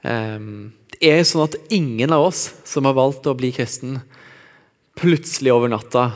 Ehm, 0.06 0.70
det 0.94 1.10
er 1.10 1.24
sånn 1.26 1.48
at 1.48 1.58
ingen 1.74 2.14
av 2.14 2.28
oss 2.28 2.44
som 2.68 2.86
har 2.86 2.96
valgt 2.96 3.26
å 3.26 3.36
bli 3.36 3.50
kristen, 3.56 3.98
plutselig 5.00 5.52
over 5.52 5.72
natta 5.72 6.10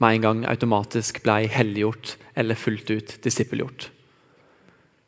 med 0.00 0.16
en 0.16 0.24
gang 0.24 0.44
automatisk 0.50 1.22
ble 1.24 1.44
helliggjort 1.52 2.16
eller 2.38 2.58
fullt 2.58 2.90
ut 2.90 3.16
disippelgjort. 3.24 3.90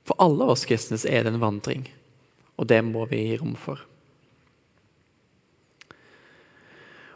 For 0.06 0.18
alle 0.22 0.50
oss 0.54 0.66
kristne 0.68 0.98
er 1.08 1.24
det 1.24 1.32
en 1.32 1.42
vandring, 1.42 1.86
og 2.58 2.68
det 2.70 2.82
må 2.84 3.06
vi 3.10 3.24
gi 3.26 3.40
rom 3.40 3.56
for. 3.58 3.80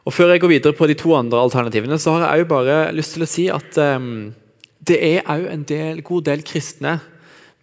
Og 0.06 0.14
Før 0.14 0.30
jeg 0.30 0.40
går 0.40 0.52
videre 0.52 0.76
på 0.76 0.86
de 0.86 0.94
to 0.94 1.16
andre 1.18 1.40
alternativene, 1.42 1.98
så 1.98 2.14
har 2.14 2.28
jeg 2.28 2.44
jo 2.44 2.50
bare 2.52 2.74
lyst 2.94 3.16
til 3.16 3.26
å 3.26 3.30
si 3.30 3.46
at 3.50 3.78
um, 3.98 4.30
det 4.86 5.00
er 5.02 5.24
òg 5.26 5.48
en 5.50 5.64
del, 5.66 6.02
god 6.06 6.28
del 6.28 6.44
kristne 6.46 7.00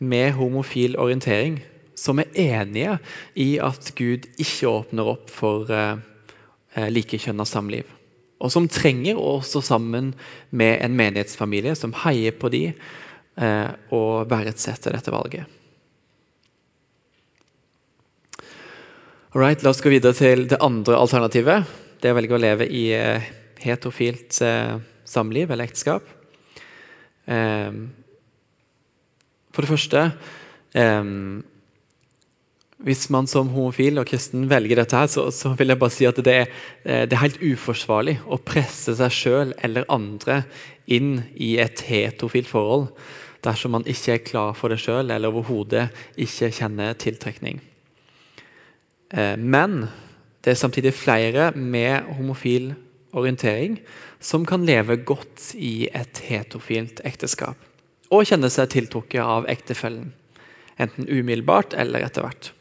med 0.04 0.34
homofil 0.36 0.98
orientering 1.00 1.62
som 1.96 2.20
er 2.20 2.34
enige 2.36 2.98
i 3.40 3.54
at 3.64 3.94
Gud 3.96 4.28
ikke 4.36 4.68
åpner 4.74 5.08
opp 5.14 5.32
for 5.32 5.72
uh, 5.72 5.96
likekjønna 6.92 7.46
samliv. 7.48 7.88
Og 8.44 8.52
som 8.52 8.68
trenger 8.68 9.16
å 9.16 9.38
stå 9.46 9.62
sammen 9.64 10.12
med 10.52 10.82
en 10.84 10.98
menighetsfamilie 11.00 11.78
som 11.80 11.96
heier 12.04 12.36
på 12.36 12.52
de 12.52 12.66
uh, 12.74 13.70
og 13.96 14.28
verdsetter 14.34 14.98
dette 14.98 15.14
valget. 15.16 15.48
Alright, 19.32 19.64
La 19.64 19.72
oss 19.72 19.80
gå 19.82 19.94
videre 19.96 20.14
til 20.18 20.44
det 20.52 20.60
andre 20.60 21.00
alternativet 21.00 21.72
det 22.04 22.12
å 22.12 22.18
velge 22.18 22.36
å 22.36 22.42
leve 22.42 22.68
i 22.68 22.84
eh, 22.96 23.32
heterofilt 23.64 24.42
eh, 24.44 24.76
samliv 25.08 25.52
eller 25.52 25.70
ekteskap. 25.70 26.06
Ehm, 27.32 27.88
for 29.54 29.64
det 29.64 29.70
første 29.70 30.00
ehm, 30.76 31.44
Hvis 32.84 33.06
man 33.14 33.30
som 33.32 33.48
homofil 33.54 34.02
og 34.02 34.10
kristen 34.10 34.50
velger 34.52 34.82
dette, 34.82 34.98
her, 34.98 35.08
så, 35.08 35.30
så 35.32 35.54
vil 35.56 35.72
jeg 35.72 35.80
bare 35.80 35.96
si 35.96 36.08
at 36.10 36.18
det 36.26 36.34
er, 36.42 36.50
eh, 36.84 37.06
det 37.08 37.16
er 37.16 37.22
helt 37.22 37.40
uforsvarlig 37.40 38.18
å 38.28 38.42
presse 38.44 38.98
seg 39.00 39.16
sjøl 39.16 39.54
eller 39.64 39.88
andre 39.88 40.42
inn 40.92 41.22
i 41.40 41.54
et 41.64 41.86
heterofilt 41.88 42.52
forhold 42.52 42.90
dersom 43.44 43.78
man 43.78 43.88
ikke 43.88 44.18
er 44.18 44.26
klar 44.28 44.52
for 44.56 44.72
det 44.72 44.82
sjøl 44.84 45.12
eller 45.12 45.32
overhodet 45.32 45.90
ikke 46.20 46.52
kjenner 46.56 46.96
tiltrekning. 47.00 47.62
Men 49.40 49.86
det 50.44 50.52
er 50.52 50.60
samtidig 50.60 50.94
flere 50.94 51.52
med 51.56 52.10
homofil 52.18 52.74
orientering 53.14 53.78
som 54.24 54.46
kan 54.46 54.66
leve 54.66 54.98
godt 55.06 55.54
i 55.56 55.88
et 55.96 56.20
heterofilt 56.28 57.02
ekteskap 57.08 57.60
og 58.14 58.28
kjenne 58.30 58.50
seg 58.54 58.70
tiltrukket 58.70 59.24
av 59.24 59.48
ektefellen, 59.50 60.12
enten 60.78 61.08
umiddelbart 61.10 61.74
eller 61.80 62.06
etter 62.06 62.26
hvert. 62.26 62.52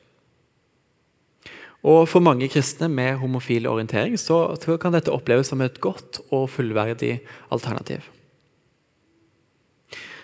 Og 1.83 2.07
For 2.09 2.23
mange 2.23 2.47
kristne 2.49 2.87
med 2.89 3.19
homofil 3.19 3.67
orientering 3.67 4.15
så 4.17 4.55
kan 4.81 4.95
dette 4.95 5.13
oppleves 5.13 5.51
som 5.51 5.61
et 5.61 5.81
godt 5.83 6.23
og 6.31 6.49
fullverdig 6.51 7.19
alternativ. 7.51 8.07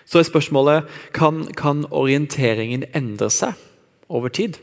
Så 0.09 0.19
er 0.19 0.25
spørsmålet 0.25 0.87
kan, 1.13 1.43
kan 1.53 1.83
orienteringen 1.91 2.87
endre 2.95 3.29
seg 3.29 3.53
over 4.09 4.31
tid. 4.33 4.57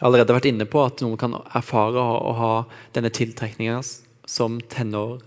Jeg 0.00 0.06
har 0.06 0.14
allerede 0.14 0.32
vært 0.32 0.46
inne 0.48 0.64
på 0.64 0.80
at 0.80 1.02
noen 1.04 1.18
kan 1.20 1.34
erfare 1.36 2.00
å 2.00 2.30
ha 2.38 2.52
denne 2.96 3.10
tiltrekninga 3.12 3.82
som, 3.84 4.54
tenår, 4.72 5.18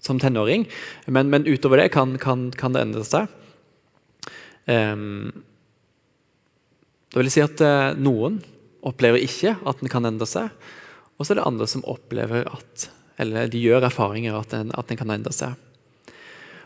som, 0.00 0.16
tenåring, 0.16 0.64
men, 1.12 1.28
men, 1.28 1.44
utover 1.44 1.82
det 1.82 1.90
kan, 1.92 2.14
kan, 2.16 2.46
kan 2.56 2.72
det 2.72 2.86
endre 2.86 3.02
seg. 3.04 3.28
Um, 4.64 5.28
det 7.12 7.20
vil 7.20 7.28
si 7.34 7.44
at 7.44 7.60
uh, 7.60 7.92
noen 8.00 8.40
opplever 8.80 9.20
ikke 9.20 9.58
at 9.60 9.84
den 9.84 9.92
kan 9.92 10.08
endre 10.08 10.24
seg, 10.30 10.48
og 11.20 11.28
så 11.28 11.34
er 11.34 11.42
det 11.42 11.46
andre 11.50 11.68
som 11.68 11.84
opplever 11.84 12.48
at 12.48 12.88
eller 13.20 13.52
de 13.52 13.60
gjør 13.60 13.84
erfaringer 13.90 14.40
at 14.40 14.56
den, 14.56 14.72
at 14.72 14.88
den 14.88 15.02
kan 15.02 15.12
endre 15.12 15.36
seg. 15.36 15.52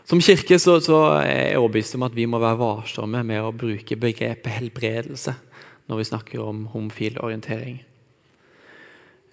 Som 0.07 0.23
kirke 0.23 0.55
så, 0.63 0.79
så 0.79 1.03
er 1.19 1.27
jeg 1.51 1.59
overbevist 1.59 1.99
om 1.99 2.07
at 2.07 2.15
vi 2.15 2.23
må 2.23 2.39
være 2.39 2.63
varsomme 2.63 3.19
med 3.27 3.43
å 3.43 3.51
bruke 3.51 3.99
begrepet 3.99 4.55
helbredelse 4.61 5.35
når 5.89 6.01
vi 6.01 6.09
snakker 6.11 6.41
om 6.43 6.65
homofil 6.73 7.17
orientering. 7.19 7.81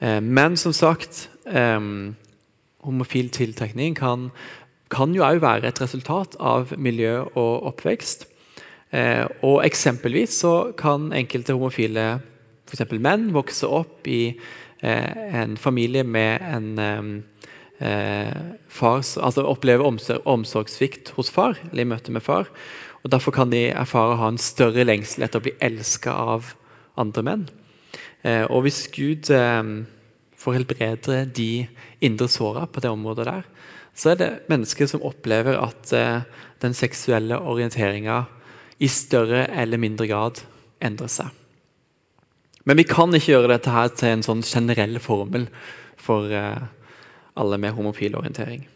Eh, 0.01 0.21
men 0.21 0.57
som 0.57 0.75
sagt 0.77 1.29
eh, 1.47 1.81
Homofil 2.87 3.33
tiltrekning 3.35 3.97
kan, 3.99 4.29
kan 4.95 5.15
jo 5.17 5.25
òg 5.27 5.41
være 5.43 5.67
et 5.67 5.81
resultat 5.83 6.37
av 6.39 6.71
miljø 6.79 7.25
og 7.35 7.67
oppvekst. 7.73 8.29
Eh, 8.95 9.25
og 9.43 9.65
Eksempelvis 9.67 10.37
så 10.45 10.71
kan 10.79 11.11
enkelte 11.17 11.57
homofile 11.57 12.21
f.eks. 12.67 12.85
menn 12.95 13.33
vokse 13.35 13.67
opp 13.67 14.07
i 14.11 14.37
en 14.87 15.57
familie 15.57 16.05
med 16.05 16.43
en 16.45 17.23
far 18.69 18.99
altså 19.01 19.45
oppleve 19.49 19.87
omsorgssvikt 19.87 21.15
hos 21.17 21.31
far, 21.33 21.57
eller 21.71 21.83
i 21.87 21.89
møte 21.89 22.13
med 22.13 22.23
far. 22.23 22.51
Og 23.07 23.13
Derfor 23.13 23.31
kan 23.31 23.53
de 23.53 23.69
erfare 23.71 24.17
å 24.17 24.19
ha 24.19 24.29
en 24.33 24.41
større 24.43 24.83
lengsel 24.83 25.23
etter 25.23 25.39
å 25.39 25.45
bli 25.45 25.53
elska 25.63 26.11
av 26.11 26.49
andre 26.99 27.23
menn. 27.23 27.45
Eh, 28.27 28.43
og 28.51 28.65
hvis 28.67 28.89
Gud 28.91 29.31
får 29.31 30.57
helbrede 30.57 31.21
de 31.37 31.69
indre 32.03 32.27
såra 32.27 32.67
på 32.67 32.83
det 32.83 32.91
området 32.91 33.29
der, 33.29 33.47
så 33.95 34.11
er 34.11 34.19
det 34.19 34.31
mennesker 34.51 34.91
som 34.91 35.07
opplever 35.07 35.55
at 35.55 35.95
den 36.61 36.75
seksuelle 36.77 37.39
orienteringa 37.39 38.25
i 38.83 38.91
større 38.93 39.47
eller 39.55 39.81
mindre 39.81 40.11
grad 40.11 40.43
endrer 40.85 41.09
seg. 41.09 41.31
Men 42.69 42.77
vi 42.83 42.85
kan 42.91 43.15
ikke 43.15 43.33
gjøre 43.33 43.55
dette 43.55 43.73
her 43.73 43.89
til 43.95 44.17
en 44.19 44.27
sånn 44.27 44.45
generell 44.45 44.99
formel 45.01 45.49
for 45.97 46.29
alle 46.29 47.61
med 47.63 47.73
homofil 47.79 48.19
orientering. 48.21 48.67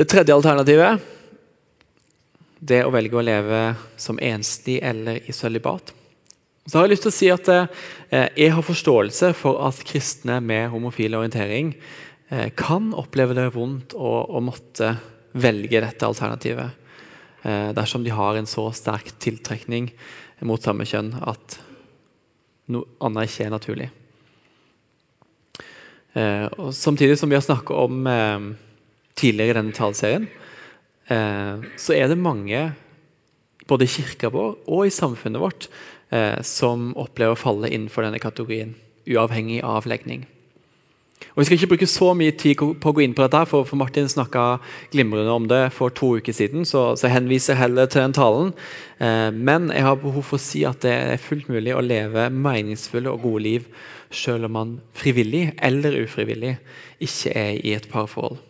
Det 0.00 0.06
tredje 0.08 0.32
alternativet 0.32 1.02
det 2.56 2.78
å 2.86 2.92
velge 2.94 3.18
å 3.20 3.24
leve 3.24 3.58
som 4.00 4.16
enslig 4.16 4.78
eller 4.80 5.18
i 5.28 5.32
sølibat. 5.36 5.90
Så 6.64 6.78
har 6.78 6.86
Jeg 6.86 6.94
lyst 6.94 7.04
til 7.04 7.10
å 7.10 7.16
si 7.18 7.28
at 7.28 7.50
eh, 7.52 8.30
jeg 8.32 8.54
har 8.56 8.64
forståelse 8.64 9.28
for 9.36 9.58
at 9.66 9.82
kristne 9.84 10.38
med 10.40 10.70
homofil 10.72 11.18
orientering 11.18 11.74
eh, 12.30 12.48
kan 12.56 12.94
oppleve 12.96 13.36
det 13.36 13.44
vondt 13.52 13.92
å, 13.92 14.14
å 14.24 14.40
måtte 14.40 14.94
velge 15.36 15.84
dette 15.84 16.08
alternativet. 16.08 16.96
Eh, 17.44 17.68
dersom 17.76 18.00
de 18.00 18.16
har 18.16 18.40
en 18.40 18.48
så 18.48 18.70
sterk 18.72 19.12
tiltrekning 19.20 19.90
mot 20.48 20.64
samme 20.64 20.88
kjønn 20.88 21.12
at 21.20 21.58
noe 22.72 22.88
annet 23.04 23.28
ikke 23.28 23.50
er 23.50 23.54
naturlig. 23.58 23.92
Og 26.56 26.72
samtidig 26.72 27.20
som 27.20 27.28
vi 27.28 27.36
har 27.36 27.44
snakket 27.44 27.76
om 27.76 28.08
tidligere 29.20 29.54
i 29.54 29.58
denne 29.60 29.76
taleserien, 29.76 30.28
så 31.10 31.94
er 31.96 32.06
det 32.06 32.20
mange 32.22 32.58
både 33.66 33.86
i 33.86 33.90
kirka 33.90 34.30
vår 34.30 34.52
og 34.70 34.84
i 34.86 34.92
samfunnet 34.94 35.42
vårt 35.42 35.66
som 36.46 36.92
opplever 36.94 37.34
å 37.34 37.40
falle 37.40 37.70
innenfor 37.70 38.06
denne 38.06 38.22
kategorien, 38.22 38.76
uavhengig 39.10 39.58
av 39.66 39.88
legning. 39.90 40.22
Og 41.34 41.42
Vi 41.42 41.44
skal 41.46 41.58
ikke 41.58 41.70
bruke 41.74 41.88
så 41.88 42.10
mye 42.16 42.34
tid 42.34 42.58
på 42.58 42.90
å 42.90 42.94
gå 42.96 43.04
inn 43.04 43.14
på 43.14 43.22
dette, 43.22 43.44
for, 43.48 43.68
Martin 43.78 44.08
snakka 44.10 44.58
glimrende 44.92 45.32
om 45.32 45.46
det 45.50 45.62
for 45.76 45.92
to 45.94 46.16
uker 46.18 46.34
siden, 46.34 46.66
så, 46.66 46.96
så 46.98 47.06
jeg 47.06 47.16
henviser 47.18 47.58
heller 47.60 47.86
til 47.86 48.02
den 48.02 48.16
talen. 48.16 48.52
Eh, 48.98 49.30
men 49.30 49.70
jeg 49.70 49.86
har 49.86 50.00
behov 50.00 50.26
for 50.26 50.40
å 50.40 50.42
si 50.42 50.64
at 50.68 50.82
det 50.84 50.94
er 51.14 51.22
fullt 51.22 51.50
mulig 51.52 51.76
å 51.76 51.84
leve 51.84 52.28
meningsfulle 52.34 53.12
og 53.12 53.24
gode 53.28 53.44
liv 53.46 53.70
selv 54.10 54.48
om 54.48 54.56
man 54.58 54.76
frivillig 54.98 55.52
eller 55.62 56.00
ufrivillig 56.02 56.56
ikke 57.04 57.34
er 57.36 57.60
i 57.62 57.76
et 57.76 57.86
parforhold. 57.92 58.40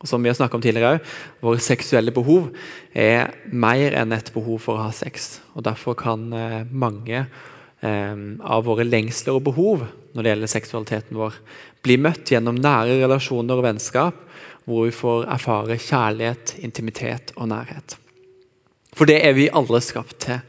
Og 0.00 0.08
som 0.08 0.22
vi 0.22 0.32
har 0.32 0.54
om 0.54 0.62
tidligere, 0.62 1.00
Våre 1.40 1.60
seksuelle 1.60 2.12
behov 2.12 2.48
er 2.94 3.34
mer 3.52 3.92
enn 3.92 4.12
et 4.12 4.32
behov 4.32 4.58
for 4.64 4.78
å 4.78 4.86
ha 4.88 4.92
sex. 4.92 5.40
og 5.54 5.64
Derfor 5.64 5.94
kan 5.94 6.32
eh, 6.32 6.64
mange 6.70 7.26
eh, 7.82 8.16
av 8.40 8.64
våre 8.64 8.84
lengsler 8.84 9.36
og 9.36 9.44
behov 9.44 9.84
når 10.14 10.22
det 10.22 10.30
gjelder 10.32 10.50
seksualiteten 10.50 11.18
vår, 11.20 11.36
bli 11.84 11.96
møtt 12.00 12.32
gjennom 12.32 12.58
nære 12.58 12.98
relasjoner 13.02 13.60
og 13.60 13.66
vennskap, 13.68 14.16
hvor 14.66 14.88
vi 14.88 14.94
får 14.94 15.26
erfare 15.30 15.78
kjærlighet, 15.78 16.56
intimitet 16.64 17.32
og 17.36 17.50
nærhet. 17.52 17.96
For 18.96 19.06
det 19.06 19.20
er 19.24 19.36
vi 19.36 19.50
alle 19.52 19.80
skapt 19.84 20.18
til, 20.26 20.40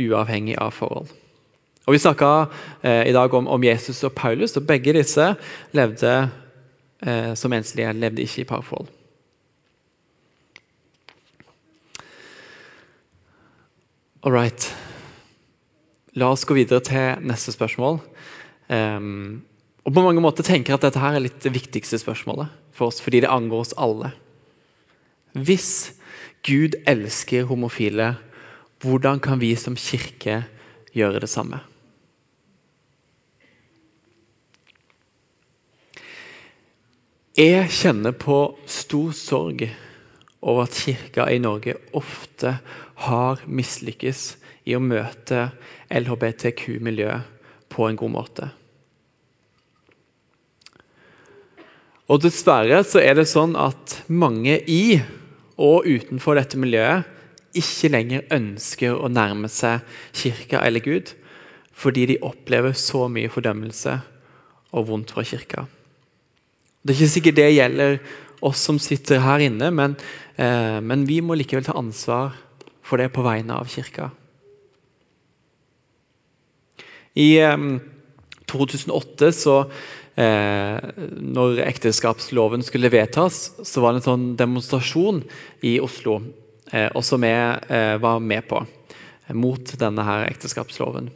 uavhengig 0.00 0.56
av 0.56 0.72
forhold. 0.72 1.10
Og 1.86 1.92
Vi 1.92 1.98
snakka 1.98 2.30
eh, 2.82 3.08
i 3.10 3.12
dag 3.12 3.34
om, 3.34 3.48
om, 3.50 3.64
Jesus 3.64 4.04
og 4.06 4.14
Paulus, 4.14 4.56
og 4.56 4.66
begge 4.66 4.94
disse 4.94 5.32
levde 5.74 6.12
eh, 7.06 7.32
som 7.38 7.52
enslige, 7.52 7.92
levde 7.92 8.24
ikke 8.24 8.42
i 8.42 8.48
parforhold. 8.48 8.90
All 14.22 14.34
right. 14.34 14.68
La 16.14 16.28
oss 16.30 16.44
gå 16.46 16.54
videre 16.54 16.82
til 16.86 17.24
neste 17.26 17.54
spørsmål. 17.54 17.98
Um, 18.68 19.42
og 19.82 19.96
på 19.96 20.04
mange 20.04 20.22
måter 20.22 20.46
tenker 20.46 20.72
jeg 20.72 20.78
at 20.78 20.84
dette 20.86 21.02
her 21.02 21.16
er 21.18 21.24
litt 21.24 21.40
det 21.42 21.54
viktigste 21.56 21.98
spørsmålet 21.98 22.52
for 22.72 22.92
oss, 22.92 23.00
fordi 23.02 23.24
det 23.24 23.32
angår 23.32 23.64
oss 23.64 23.74
alle. 23.74 24.12
Hvis 25.34 25.96
Gud 26.46 26.76
elsker 26.86 27.48
homofile, 27.50 28.12
hvordan 28.82 29.18
kan 29.22 29.42
vi 29.42 29.54
som 29.58 29.74
kirke 29.78 30.44
gjøre 30.94 31.24
det 31.24 31.30
samme? 31.32 31.62
Jeg 37.32 37.70
kjenner 37.72 38.12
på 38.12 38.58
stor 38.68 39.14
sorg 39.16 39.62
over 40.44 40.66
at 40.66 40.74
kirka 40.76 41.24
i 41.32 41.38
Norge 41.40 41.78
ofte 41.96 42.58
har 43.06 43.40
mislykkes 43.48 44.20
i 44.68 44.74
å 44.76 44.82
møte 44.84 45.46
LHBTQ-miljøet 45.88 47.48
på 47.72 47.88
en 47.88 47.96
god 47.96 48.14
måte. 48.18 48.50
Og 52.12 52.20
Dessverre 52.20 52.84
så 52.84 53.00
er 53.00 53.16
det 53.16 53.28
sånn 53.32 53.56
at 53.56 54.02
mange 54.12 54.60
i 54.68 55.00
og 55.56 55.88
utenfor 55.88 56.36
dette 56.36 56.60
miljøet 56.60 57.08
ikke 57.56 57.94
lenger 57.96 58.28
ønsker 58.28 58.92
å 58.92 59.08
nærme 59.08 59.48
seg 59.48 59.80
kirka 60.12 60.60
eller 60.60 60.84
Gud, 60.84 61.16
fordi 61.72 62.10
de 62.12 62.24
opplever 62.28 62.76
så 62.76 63.06
mye 63.08 63.32
fordømmelse 63.32 64.02
og 64.76 64.92
vondt 64.92 65.16
fra 65.16 65.24
kirka. 65.24 65.64
Det 66.82 66.92
er 66.92 66.98
ikke 66.98 67.14
sikkert 67.14 67.38
det 67.38 67.52
gjelder 67.54 67.98
oss 68.42 68.62
som 68.66 68.78
sitter 68.82 69.22
her 69.22 69.44
inne, 69.44 69.70
men, 69.70 69.94
eh, 70.36 70.80
men 70.82 71.06
vi 71.06 71.20
må 71.22 71.36
likevel 71.38 71.64
ta 71.64 71.76
ansvar 71.78 72.34
for 72.82 72.98
det 72.98 73.12
på 73.14 73.22
vegne 73.22 73.54
av 73.54 73.70
kirka. 73.70 74.10
I 77.14 77.38
eh, 77.38 77.56
2008, 78.50 79.30
så, 79.32 79.56
eh, 80.18 80.90
når 81.22 81.62
ekteskapsloven 81.68 82.66
skulle 82.66 82.90
vedtas, 82.92 83.52
så 83.62 83.84
var 83.84 83.92
det 83.92 84.02
en 84.02 84.08
sånn 84.10 84.28
demonstrasjon 84.36 85.22
i 85.62 85.78
Oslo, 85.80 86.18
eh, 86.72 86.90
og 86.90 87.04
som 87.06 87.22
jeg 87.22 87.62
eh, 87.70 87.96
var 88.02 88.18
med 88.18 88.48
på, 88.50 88.64
mot 89.38 89.74
denne 89.78 90.02
her 90.02 90.26
ekteskapsloven. 90.26 91.12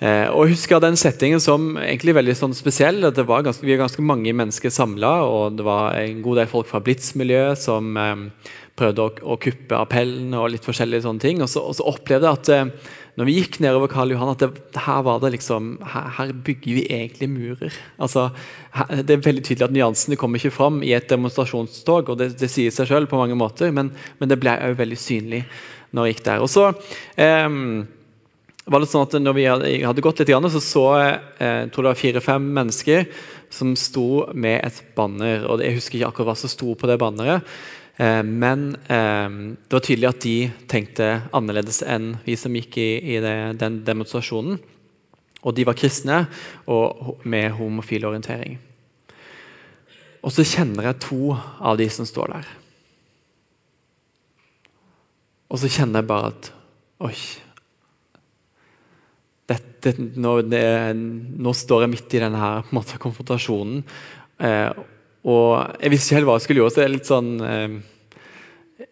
Eh, 0.00 0.26
og 0.32 0.46
jeg 0.46 0.56
husker 0.56 0.80
den 0.80 0.96
settingen 0.96 1.42
som 1.44 1.74
egentlig 1.76 2.14
veldig 2.16 2.36
sånn 2.38 2.56
spesiell. 2.56 3.02
Det 3.12 3.26
var 3.28 3.44
ganske, 3.44 3.66
vi 3.66 3.74
var 3.74 3.84
ganske 3.84 4.04
mange 4.04 4.32
mennesker 4.32 4.72
samla, 4.72 5.12
og 5.28 5.58
det 5.58 5.66
var 5.66 5.98
en 6.00 6.22
god 6.24 6.40
del 6.40 6.48
folk 6.48 6.70
fra 6.70 6.80
Blitz-miljøet 6.84 7.60
som 7.60 7.92
eh, 8.00 8.54
prøvde 8.80 9.04
å, 9.04 9.12
å, 9.34 9.36
kuppe 9.42 9.76
appellen 9.76 10.32
og 10.38 10.48
litt 10.54 10.64
forskjellige 10.64 11.04
sånne 11.04 11.24
ting. 11.26 11.44
Og 11.44 11.52
så, 11.52 11.60
og 11.60 11.76
så 11.76 11.86
opplevde 11.92 12.30
jeg 12.30 12.40
at 12.40 12.52
eh, 12.56 12.96
når 13.20 13.28
vi 13.28 13.36
gikk 13.36 13.60
nedover 13.60 13.92
Karl 13.92 14.14
Johan, 14.14 14.32
at 14.32 14.46
det, 14.46 14.80
her 14.86 15.04
var 15.04 15.20
det 15.20 15.34
liksom 15.34 15.74
her, 15.92 16.08
her, 16.16 16.34
bygger 16.48 16.78
vi 16.78 16.86
egentlig 16.88 17.28
murer. 17.28 17.78
Altså, 18.00 18.30
her, 18.78 19.04
det 19.04 19.18
er 19.18 19.26
veldig 19.28 19.44
tydelig 19.44 19.68
at 19.68 19.76
Nyansene 19.76 20.16
kommer 20.20 20.40
ikke 20.40 20.54
fram 20.56 20.80
i 20.86 20.94
et 20.96 21.10
demonstrasjonstog, 21.12 22.14
og 22.14 22.22
det, 22.22 22.32
det 22.40 22.48
sier 22.48 22.72
seg 22.72 22.88
selv 22.88 23.12
på 23.12 23.20
mange 23.20 23.36
måter, 23.36 23.74
men, 23.76 23.92
men 24.16 24.32
det 24.32 24.40
ble 24.40 24.56
òg 24.64 24.80
veldig 24.80 25.00
synlig 25.00 25.44
når 25.92 26.06
jeg 26.06 26.16
gikk 26.16 26.28
der. 26.30 26.44
Og 26.46 26.48
så 26.48 26.70
eh, 27.20 27.48
var 28.70 28.82
det 28.82 28.90
sånn 28.90 29.02
at 29.02 29.16
når 29.18 29.34
vi 29.34 29.48
hadde, 29.48 29.70
hadde 29.82 30.04
gått 30.04 30.22
litt, 30.22 30.30
så 30.30 30.62
så 30.62 30.84
jeg 31.00 31.14
eh, 31.42 31.62
tror 31.72 31.84
det 31.84 31.90
var 31.90 31.98
fire-fem 31.98 32.44
mennesker 32.54 33.08
som 33.50 33.74
sto 33.74 34.30
med 34.30 34.60
et 34.62 34.78
banner. 34.94 35.42
og 35.50 35.62
Jeg 35.64 35.80
husker 35.80 35.98
ikke 35.98 36.10
akkurat 36.12 36.30
hva 36.30 36.36
som 36.38 36.52
sto 36.52 36.76
på 36.78 36.86
det 36.86 37.00
banneret, 37.02 37.42
eh, 37.98 38.22
men 38.22 38.76
eh, 38.86 39.56
det 39.66 39.74
var 39.74 39.82
tydelig 39.86 40.10
at 40.12 40.22
de 40.22 40.36
tenkte 40.70 41.10
annerledes 41.34 41.82
enn 41.82 42.14
vi 42.22 42.38
som 42.38 42.54
gikk 42.54 42.78
i, 42.78 42.90
i 43.16 43.18
det, 43.24 43.36
den 43.58 43.82
demonstrasjonen. 43.86 44.62
Og 45.40 45.56
de 45.56 45.66
var 45.66 45.78
kristne 45.78 46.22
og 46.70 47.24
med 47.24 47.50
homofil 47.56 48.06
orientering. 48.06 48.58
Og 50.20 50.34
så 50.36 50.44
kjenner 50.44 50.90
jeg 50.90 51.02
to 51.08 51.34
av 51.34 51.80
de 51.80 51.88
som 51.90 52.06
står 52.06 52.36
der. 52.36 52.56
Og 55.50 55.58
så 55.58 55.70
kjenner 55.72 56.04
jeg 56.04 56.12
bare 56.12 56.34
at 56.34 56.52
Oi. 57.00 57.16
Dette, 59.50 59.94
nå, 59.98 60.36
det, 60.46 60.64
nå, 60.94 61.54
står 61.56 61.84
jeg 61.84 61.92
midt 61.96 62.14
i 62.14 62.22
denne 62.22 62.40
her, 62.40 62.68
måte, 62.76 63.00
konfrontasjonen. 63.02 63.80
Eh, 64.40 64.82
og 65.26 65.80
jeg 65.82 65.92
visste 65.92 66.12
ikke 66.12 66.20
helt 66.20 66.28
hva 66.28 66.36
jeg 66.38 66.46
skulle 66.46 66.62
gjøre. 66.62 66.74
så 66.74 66.82
det 66.82 66.86
er 66.88 66.94
litt 66.98 67.10
sånn... 67.10 67.32
Eh, 67.44 67.80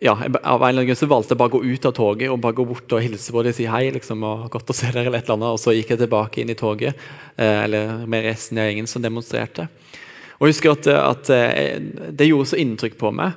ja, 0.04 0.12
Av 0.12 0.20
en 0.20 0.68
eller 0.68 0.68
annen 0.68 0.86
grunn 0.90 0.98
så 1.00 1.08
valgte 1.08 1.32
jeg 1.32 1.40
bare 1.40 1.48
å 1.48 1.58
gå 1.58 1.72
ut 1.72 1.86
av 1.88 1.94
toget 1.96 2.32
og 2.32 2.40
bare 2.44 2.56
gå 2.58 2.66
bort 2.68 2.92
og 2.92 3.00
hilse 3.02 3.32
på 3.32 3.42
dem 3.42 3.54
og 3.54 3.56
si 3.56 3.68
hei. 3.70 3.86
liksom, 3.94 4.24
og 4.26 4.50
godt 4.52 4.70
å 4.70 4.76
se 4.76 4.90
dere 4.90 5.08
eller 5.08 5.22
et 5.22 5.24
eller 5.30 5.38
annet, 5.38 5.54
og 5.56 5.62
Så 5.62 5.74
gikk 5.74 5.94
jeg 5.94 6.02
tilbake 6.02 6.42
inn 6.42 6.52
i 6.52 6.58
toget 6.58 6.92
eh, 7.36 7.64
eller 7.64 8.04
med 8.06 8.26
resten 8.28 8.60
av 8.60 8.68
gjengen 8.68 8.90
som 8.90 9.02
demonstrerte. 9.02 9.68
Og 10.38 10.46
jeg 10.46 10.54
husker 10.54 10.76
at, 10.76 10.90
at 10.92 11.30
eh, 11.34 11.80
Det 12.12 12.28
gjorde 12.28 12.52
så 12.52 12.60
inntrykk 12.60 12.98
på 13.00 13.10
meg. 13.14 13.34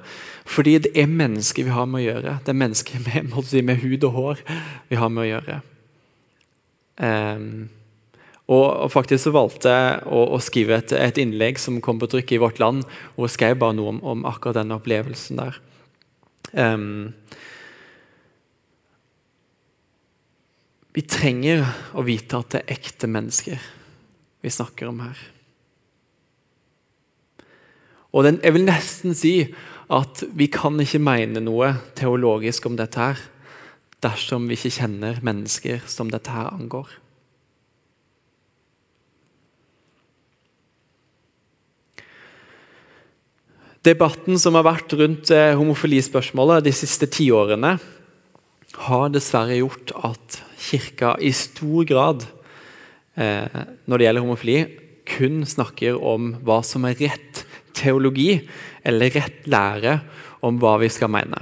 Fordi 0.52 0.78
det 0.84 0.92
er 0.98 1.08
mennesker 1.08 1.64
vi 1.64 1.74
har 1.74 1.88
med 1.88 2.02
å 2.02 2.06
gjøre. 2.06 2.38
Det 2.44 2.52
er 2.52 2.62
mennesker 2.66 3.04
med, 3.08 3.32
med 3.70 3.84
hud 3.86 4.08
og 4.10 4.18
hår 4.18 4.46
vi 4.90 5.00
har 5.00 5.14
med 5.14 5.24
å 5.24 5.30
gjøre. 5.30 5.62
Um, 6.98 7.70
og, 8.52 8.92
faktisk 8.92 9.24
så 9.24 9.34
valgte 9.36 9.72
jeg 9.72 10.00
å, 10.12 10.24
å 10.36 10.40
skrive 10.44 10.82
et, 10.82 10.94
et, 10.98 11.20
innlegg 11.22 11.60
som 11.62 11.80
kom 11.84 12.02
på 12.02 12.10
trykk 12.12 12.36
i 12.36 12.42
Vårt 12.42 12.60
Land, 12.60 12.84
og 13.16 13.32
skrev 13.32 13.60
bare 13.62 13.78
noe 13.78 13.94
om, 13.94 14.02
om 14.04 14.26
akkurat 14.28 14.60
denne 14.60 14.76
opplevelsen 14.82 15.40
der. 15.40 15.60
Um, 16.52 17.14
vi 20.92 21.06
trenger 21.08 21.64
å 21.96 22.04
vite 22.04 22.42
at 22.42 22.52
det 22.52 22.64
er 22.66 22.74
ekte 22.76 23.08
mennesker 23.08 23.70
vi 24.42 24.52
snakker 24.52 24.90
om 24.90 25.00
her. 25.06 25.20
Og 28.12 28.26
den, 28.28 28.42
jeg 28.44 28.58
vil 28.58 28.68
nesten 28.68 29.16
si 29.16 29.36
at 29.92 30.26
vi 30.36 30.50
kan 30.52 30.76
ikke 30.84 31.00
mene 31.04 31.40
noe 31.44 31.72
teologisk 31.96 32.68
om 32.68 32.76
dette 32.80 33.00
her 33.00 33.22
dersom 34.02 34.48
vi 34.50 34.58
ikke 34.58 34.74
kjenner 34.82 35.22
mennesker 35.26 35.86
som 35.90 36.10
dette 36.12 36.34
her 36.34 36.50
angår. 36.52 36.90
Debatten 43.82 44.38
som 44.38 44.54
har 44.58 44.68
vært 44.68 44.94
rundt 44.94 45.32
eh, 45.34 45.56
homofilispørsmålet 45.58 46.68
de 46.68 46.74
siste 46.76 47.08
tiårene, 47.10 47.80
har 48.86 49.10
dessverre 49.12 49.58
gjort 49.58 49.92
at 50.06 50.38
Kirka 50.62 51.16
i 51.18 51.32
stor 51.36 51.88
grad, 51.90 52.28
eh, 53.18 53.64
når 53.90 53.98
det 53.98 54.06
gjelder 54.06 54.26
homofili, 54.26 54.60
kun 55.10 55.42
snakker 55.50 55.98
om 55.98 56.36
hva 56.46 56.60
som 56.66 56.86
er 56.88 57.00
rett 57.02 57.42
teologi 57.76 58.36
eller 58.86 59.12
rett 59.18 59.50
lære 59.50 59.98
om 60.46 60.62
hva 60.62 60.78
vi 60.82 60.90
skal 60.94 61.12
mene. 61.12 61.42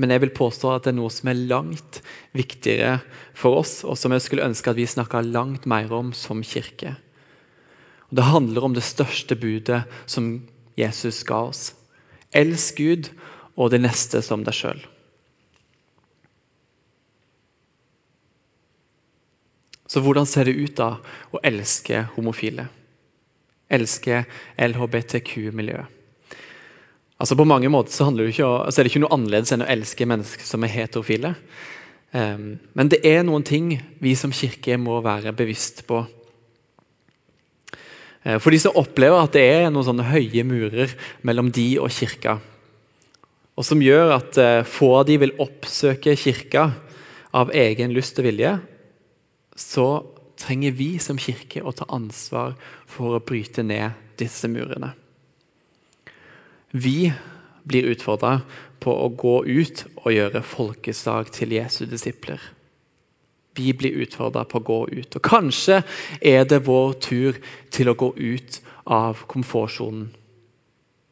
Men 0.00 0.14
jeg 0.14 0.22
vil 0.24 0.32
påstå 0.32 0.70
at 0.72 0.86
det 0.86 0.94
er 0.94 0.96
noe 0.96 1.12
som 1.12 1.28
er 1.28 1.42
langt 1.50 2.00
viktigere 2.36 3.00
for 3.36 3.60
oss, 3.60 3.82
og 3.84 3.98
som 4.00 4.14
jeg 4.14 4.24
skulle 4.24 4.46
ønske 4.46 4.72
at 4.72 4.78
vi 4.78 4.88
snakka 4.88 5.20
langt 5.26 5.68
mer 5.68 5.92
om 5.92 6.14
som 6.16 6.40
kirke. 6.46 6.94
Og 8.08 8.16
det 8.18 8.30
handler 8.30 8.64
om 8.66 8.76
det 8.76 8.86
største 8.86 9.36
budet 9.36 9.82
som 10.08 10.32
Jesus 10.80 11.20
ga 11.28 11.44
oss. 11.50 11.74
Elsk 12.32 12.80
Gud 12.80 13.12
og 13.60 13.74
det 13.74 13.82
neste 13.84 14.22
som 14.24 14.46
deg 14.46 14.56
sjøl. 14.56 14.80
Så 19.90 20.00
hvordan 20.00 20.26
ser 20.26 20.46
det 20.46 20.56
ut 20.56 20.76
da 20.78 20.94
å 21.34 21.40
elske 21.44 22.06
homofile? 22.14 22.70
elsker 23.70 24.24
LHBTQ-miljøet. 24.58 25.99
Altså 27.20 27.36
På 27.36 27.44
mange 27.44 27.68
måter 27.68 27.92
så, 27.92 28.08
det 28.16 28.30
ikke, 28.32 28.48
så, 28.72 28.80
er 28.80 28.86
det 28.86 28.94
ikke 28.94 29.02
noe 29.04 29.12
annerledes 29.12 29.52
enn 29.52 29.64
å 29.64 29.68
elske 29.68 30.06
mennesker 30.08 30.46
som 30.48 30.64
er 30.64 30.72
heterofile. 30.72 31.34
Um, 32.16 32.54
men 32.74 32.88
det 32.90 33.02
er 33.06 33.20
noen 33.26 33.44
ting 33.46 33.74
vi 34.00 34.14
som 34.18 34.32
kirke 34.34 34.78
må 34.80 34.96
være 35.04 35.34
bevisst 35.36 35.84
på. 35.86 36.00
Uh, 38.24 38.38
for 38.40 38.50
de 38.50 38.62
som 38.62 38.78
opplever 38.80 39.20
at 39.20 39.36
det 39.36 39.44
er 39.44 39.68
noen 39.68 39.86
sånne 39.90 40.08
høye 40.08 40.46
murer 40.48 40.96
mellom 41.28 41.52
de 41.54 41.74
og 41.82 41.92
kirka, 41.92 42.38
og 43.52 43.68
som 43.68 43.84
gjør 43.84 44.14
at 44.16 44.40
uh, 44.40 44.64
få 44.64 44.94
av 45.02 45.04
de 45.10 45.18
vil 45.20 45.36
oppsøke 45.44 46.16
kirka 46.16 46.70
av 47.36 47.52
egen 47.52 47.92
lyst 47.92 48.16
og 48.18 48.30
vilje, 48.30 48.56
så 49.60 49.86
trenger 50.40 50.72
vi 50.72 50.94
som 51.04 51.20
kirke 51.20 51.60
å 51.60 51.76
ta 51.76 51.84
ansvar 51.92 52.56
for 52.88 53.18
å 53.18 53.22
bryte 53.22 53.60
ned 53.60 53.92
disse 54.16 54.48
murene. 54.48 54.94
Vi 56.70 57.12
blir 57.66 57.90
utfordra 57.90 58.40
på 58.80 58.94
å 58.94 59.10
gå 59.12 59.36
ut 59.46 59.84
og 60.04 60.12
gjøre 60.14 60.42
folkeslag 60.46 61.30
til 61.34 61.52
Jesu 61.56 61.84
disipler. 61.90 62.40
Vi 63.58 63.72
blir 63.76 63.98
utfordra 64.04 64.46
på 64.48 64.60
å 64.60 64.66
gå 64.66 64.80
ut. 64.94 65.16
Og 65.16 65.22
Kanskje 65.26 65.82
er 66.22 66.46
det 66.48 66.62
vår 66.68 66.96
tur 67.02 67.40
til 67.74 67.90
å 67.90 67.98
gå 67.98 68.12
ut 68.16 68.60
av 68.86 69.24
komfortsonen. 69.30 70.08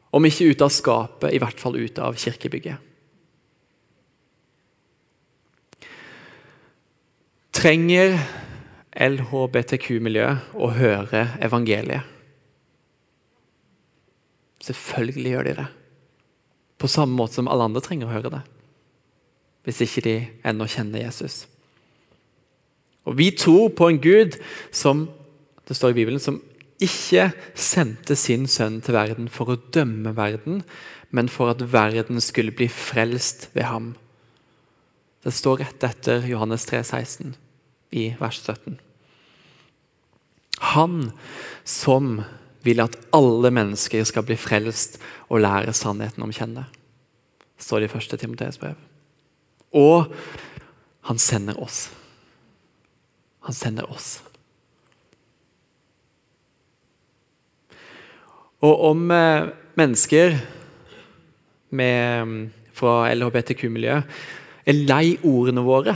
Om 0.09 0.25
ikke 0.25 0.49
ut 0.49 0.61
av 0.65 0.71
skapet, 0.73 1.33
i 1.35 1.41
hvert 1.41 1.59
fall 1.61 1.77
ut 1.77 1.99
av 2.01 2.17
kirkebygget. 2.17 2.85
Trenger 7.59 8.15
LHBTQ-miljøet 8.95 10.55
å 10.55 10.71
høre 10.73 11.27
evangeliet? 11.43 12.18
Selvfølgelig 14.69 15.33
gjør 15.33 15.47
de 15.47 15.55
det. 15.63 15.67
På 16.79 16.87
samme 16.87 17.17
måte 17.17 17.39
som 17.39 17.49
alle 17.49 17.65
andre 17.65 17.81
trenger 17.83 18.07
å 18.07 18.13
høre 18.13 18.33
det. 18.37 18.43
Hvis 19.65 19.81
ikke 19.83 20.03
de 20.05 20.15
ennå 20.47 20.67
kjenner 20.69 21.01
Jesus. 21.03 21.43
Og 23.09 23.17
Vi 23.17 23.31
tror 23.33 23.71
på 23.73 23.89
en 23.89 23.99
Gud 24.01 24.37
som 24.71 25.07
det 25.67 25.77
står 25.77 25.93
i 25.93 25.99
Bibelen, 25.99 26.21
som 26.21 26.39
ikke 26.81 27.31
sendte 27.57 28.15
sin 28.15 28.47
sønn 28.47 28.79
til 28.81 28.95
verden 28.95 29.27
for 29.29 29.51
å 29.51 29.59
dømme 29.73 30.15
verden, 30.17 30.63
men 31.11 31.29
for 31.29 31.51
at 31.51 31.61
verden 31.73 32.21
skulle 32.21 32.53
bli 32.55 32.69
frelst 32.71 33.49
ved 33.53 33.67
ham. 33.67 33.91
Det 35.25 35.33
står 35.35 35.59
rett 35.65 35.83
etter 35.83 36.25
Johannes 36.29 36.65
3, 36.69 36.83
16 36.85 37.35
i 37.91 38.05
vers 38.21 38.39
17. 38.39 38.79
Han 40.73 41.11
som 41.67 42.21
vil 42.65 42.81
at 42.83 42.97
alle 43.15 43.51
mennesker 43.55 44.03
skal 44.07 44.25
bli 44.27 44.37
frelst 44.39 44.99
og 45.29 45.43
lære 45.43 45.73
sannheten 45.75 46.25
om 46.25 46.33
kjenne, 46.35 46.65
står 47.59 47.83
det 47.83 47.89
i 47.89 47.93
første 47.93 48.19
Timoteus 48.19 48.59
brev. 48.59 48.77
Og 49.75 50.11
han 51.07 51.21
sender 51.21 51.59
oss. 51.61 51.87
Han 53.47 53.55
sender 53.55 53.87
oss. 53.89 54.19
Og 58.59 58.81
om 58.89 59.05
eh, 59.15 59.49
mennesker 59.79 60.35
med, 61.69 62.49
fra 62.75 63.07
LHBTQ-miljøet 63.13 64.19
er 64.67 64.81
lei 64.89 65.15
ordene 65.23 65.63
våre 65.63 65.95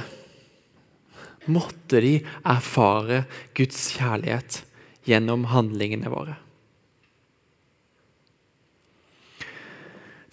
måtte 1.51 1.99
de 2.03 2.13
erfare 2.47 3.23
Guds 3.57 3.89
kjærlighet 3.97 4.61
gjennom 5.07 5.47
handlingene 5.51 6.11
våre. 6.11 6.37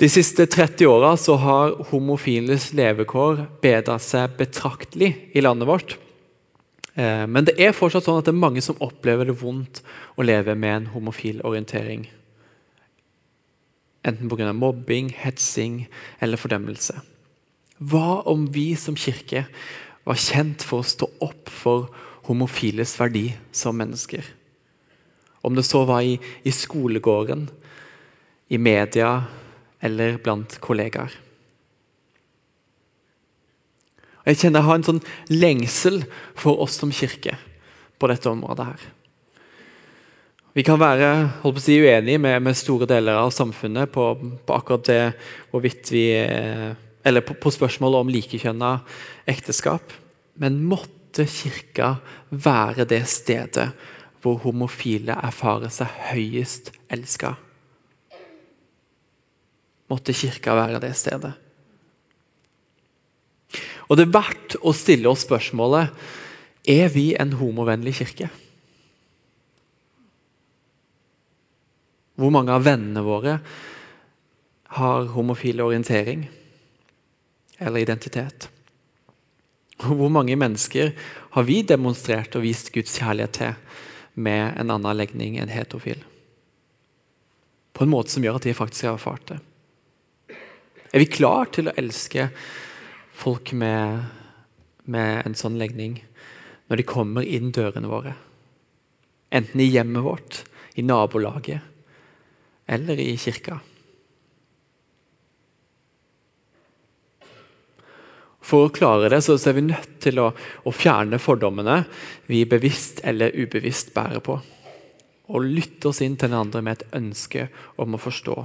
De 0.01 0.09
siste 0.09 0.46
30 0.46 0.86
åra 0.88 1.11
har 1.36 1.74
homofiles 1.90 2.70
levekår 2.72 3.42
bedra 3.61 3.98
seg 4.01 4.32
betraktelig 4.38 5.11
i 5.36 5.42
landet 5.44 5.68
vårt. 5.68 5.98
Eh, 6.94 7.26
men 7.28 7.44
det 7.44 7.59
er 7.61 7.76
fortsatt 7.76 8.07
sånn 8.07 8.22
at 8.22 8.24
det 8.24 8.32
er 8.32 8.40
mange 8.40 8.62
som 8.64 8.80
opplever 8.80 9.28
det 9.28 9.36
vondt 9.42 9.82
å 10.16 10.24
leve 10.24 10.55
med 10.57 10.72
en 10.72 10.86
homofil 10.94 11.42
orientering. 11.44 12.07
Enten 14.01 14.30
pga. 14.32 14.55
mobbing, 14.57 15.11
hetsing 15.12 15.84
eller 16.18 16.40
fordømmelse. 16.40 16.96
Hva 17.76 18.22
om 18.24 18.46
vi 18.48 18.72
som 18.80 18.96
kirke 18.96 19.44
var 20.09 20.16
kjent 20.16 20.64
for 20.64 20.80
å 20.80 20.88
stå 20.88 21.11
opp 21.20 21.53
for 21.53 21.90
homofiles 22.24 22.96
verdi 22.96 23.34
som 23.53 23.76
mennesker. 23.76 24.24
Om 25.44 25.61
det 25.61 25.66
så 25.68 25.84
var 25.84 26.01
i, 26.01 26.16
i 26.40 26.53
skolegården, 26.53 27.51
i 28.48 28.57
media 28.57 29.28
eller 29.81 30.18
blant 30.22 30.59
kollegaer. 30.62 31.12
Jeg 34.28 34.37
kjenner 34.43 34.61
jeg 34.61 34.68
har 34.68 34.78
en 34.78 34.87
sånn 34.87 35.05
lengsel 35.33 36.03
for 36.39 36.61
oss 36.62 36.76
som 36.81 36.93
kirke 36.93 37.39
på 38.01 38.11
dette 38.11 38.28
området. 38.31 38.66
her. 38.66 38.81
Vi 40.53 40.64
kan 40.66 40.81
være 40.81 41.09
holdt 41.43 41.57
på 41.57 41.62
å 41.62 41.64
si, 41.64 41.78
uenige 41.78 42.18
med, 42.18 42.43
med 42.43 42.59
store 42.59 42.89
deler 42.91 43.20
av 43.20 43.31
samfunnet 43.35 43.91
på, 43.95 44.12
på 44.47 44.57
akkurat 44.57 44.87
det 44.89 45.03
hvorvidt 45.53 45.93
vi 45.95 46.07
eh, 46.18 46.70
Eller 47.05 47.24
på, 47.24 47.33
på 47.33 47.49
spørsmålet 47.49 48.03
om 48.03 48.11
likekjønna 48.12 48.74
ekteskap. 49.24 49.93
Men 50.37 50.59
måtte 50.68 51.24
kirka 51.24 51.95
være 52.28 52.85
det 52.85 53.07
stedet 53.09 53.70
hvor 54.20 54.37
homofile 54.43 55.16
erfarer 55.16 55.72
seg 55.72 55.89
høyest 56.11 56.74
elska? 56.93 57.39
Måtte 59.91 60.14
kirka 60.14 60.55
være 60.55 60.80
det 60.82 60.95
stedet? 60.99 61.32
Og 63.91 63.99
det 63.99 64.07
er 64.07 64.14
verdt 64.14 64.55
å 64.62 64.70
stille 64.76 65.11
oss 65.11 65.24
spørsmålet 65.26 65.91
er 66.70 66.93
vi 66.95 67.11
en 67.18 67.32
homovennlig 67.41 67.97
kirke. 67.99 68.28
Hvor 72.20 72.30
mange 72.34 72.55
av 72.55 72.66
vennene 72.66 73.03
våre 73.03 73.38
har 74.76 75.11
homofil 75.16 75.62
orientering 75.64 76.26
eller 77.59 77.82
identitet? 77.82 78.51
Hvor 79.80 80.12
mange 80.12 80.36
mennesker 80.36 80.93
har 81.34 81.49
vi 81.49 81.62
demonstrert 81.66 82.36
og 82.36 82.45
vist 82.45 82.70
Guds 82.74 82.99
kjærlighet 83.01 83.38
til 83.41 83.55
med 84.20 84.53
en 84.61 84.70
annen 84.76 84.99
legning 85.01 85.38
enn 85.41 85.51
heterofil? 85.51 86.05
På 87.72 87.86
en 87.86 87.95
måte 87.95 88.12
som 88.12 88.22
gjør 88.22 88.36
at 88.36 88.47
de 88.47 88.55
faktisk 88.55 88.86
har 88.86 89.01
erfart 89.01 89.32
det. 89.32 89.41
Er 90.91 91.05
vi 91.05 91.07
klar 91.07 91.47
til 91.55 91.70
å 91.70 91.76
elske 91.78 92.26
folk 93.14 93.53
med, 93.55 94.03
med 94.91 95.22
en 95.22 95.36
sånn 95.38 95.59
legning 95.61 96.01
når 96.70 96.80
de 96.80 96.86
kommer 96.86 97.26
inn 97.26 97.53
dørene 97.55 97.91
våre? 97.91 98.16
Enten 99.30 99.62
i 99.62 99.68
hjemmet 99.70 100.03
vårt, 100.03 100.41
i 100.74 100.82
nabolaget 100.82 101.62
eller 102.70 102.99
i 103.03 103.14
kirka. 103.18 103.61
For 108.51 108.66
å 108.66 108.74
klare 108.74 109.11
det 109.12 109.20
så 109.22 109.36
er 109.38 109.55
vi 109.55 109.68
nødt 109.68 109.99
til 110.03 110.18
å, 110.18 110.30
å 110.34 110.70
fjerne 110.74 111.22
fordommene 111.22 111.84
vi 112.26 112.43
bevisst 112.51 113.05
eller 113.07 113.34
ubevisst 113.36 113.93
bærer 113.95 114.22
på. 114.26 114.41
Og 115.30 115.47
lytte 115.47 115.93
oss 115.93 116.03
inn 116.03 116.16
til 116.18 116.32
den 116.32 116.41
andre 116.41 116.62
med 116.66 116.80
et 116.80 116.97
ønske 116.99 117.47
om 117.78 117.95
å 117.95 118.03
forstå 118.03 118.38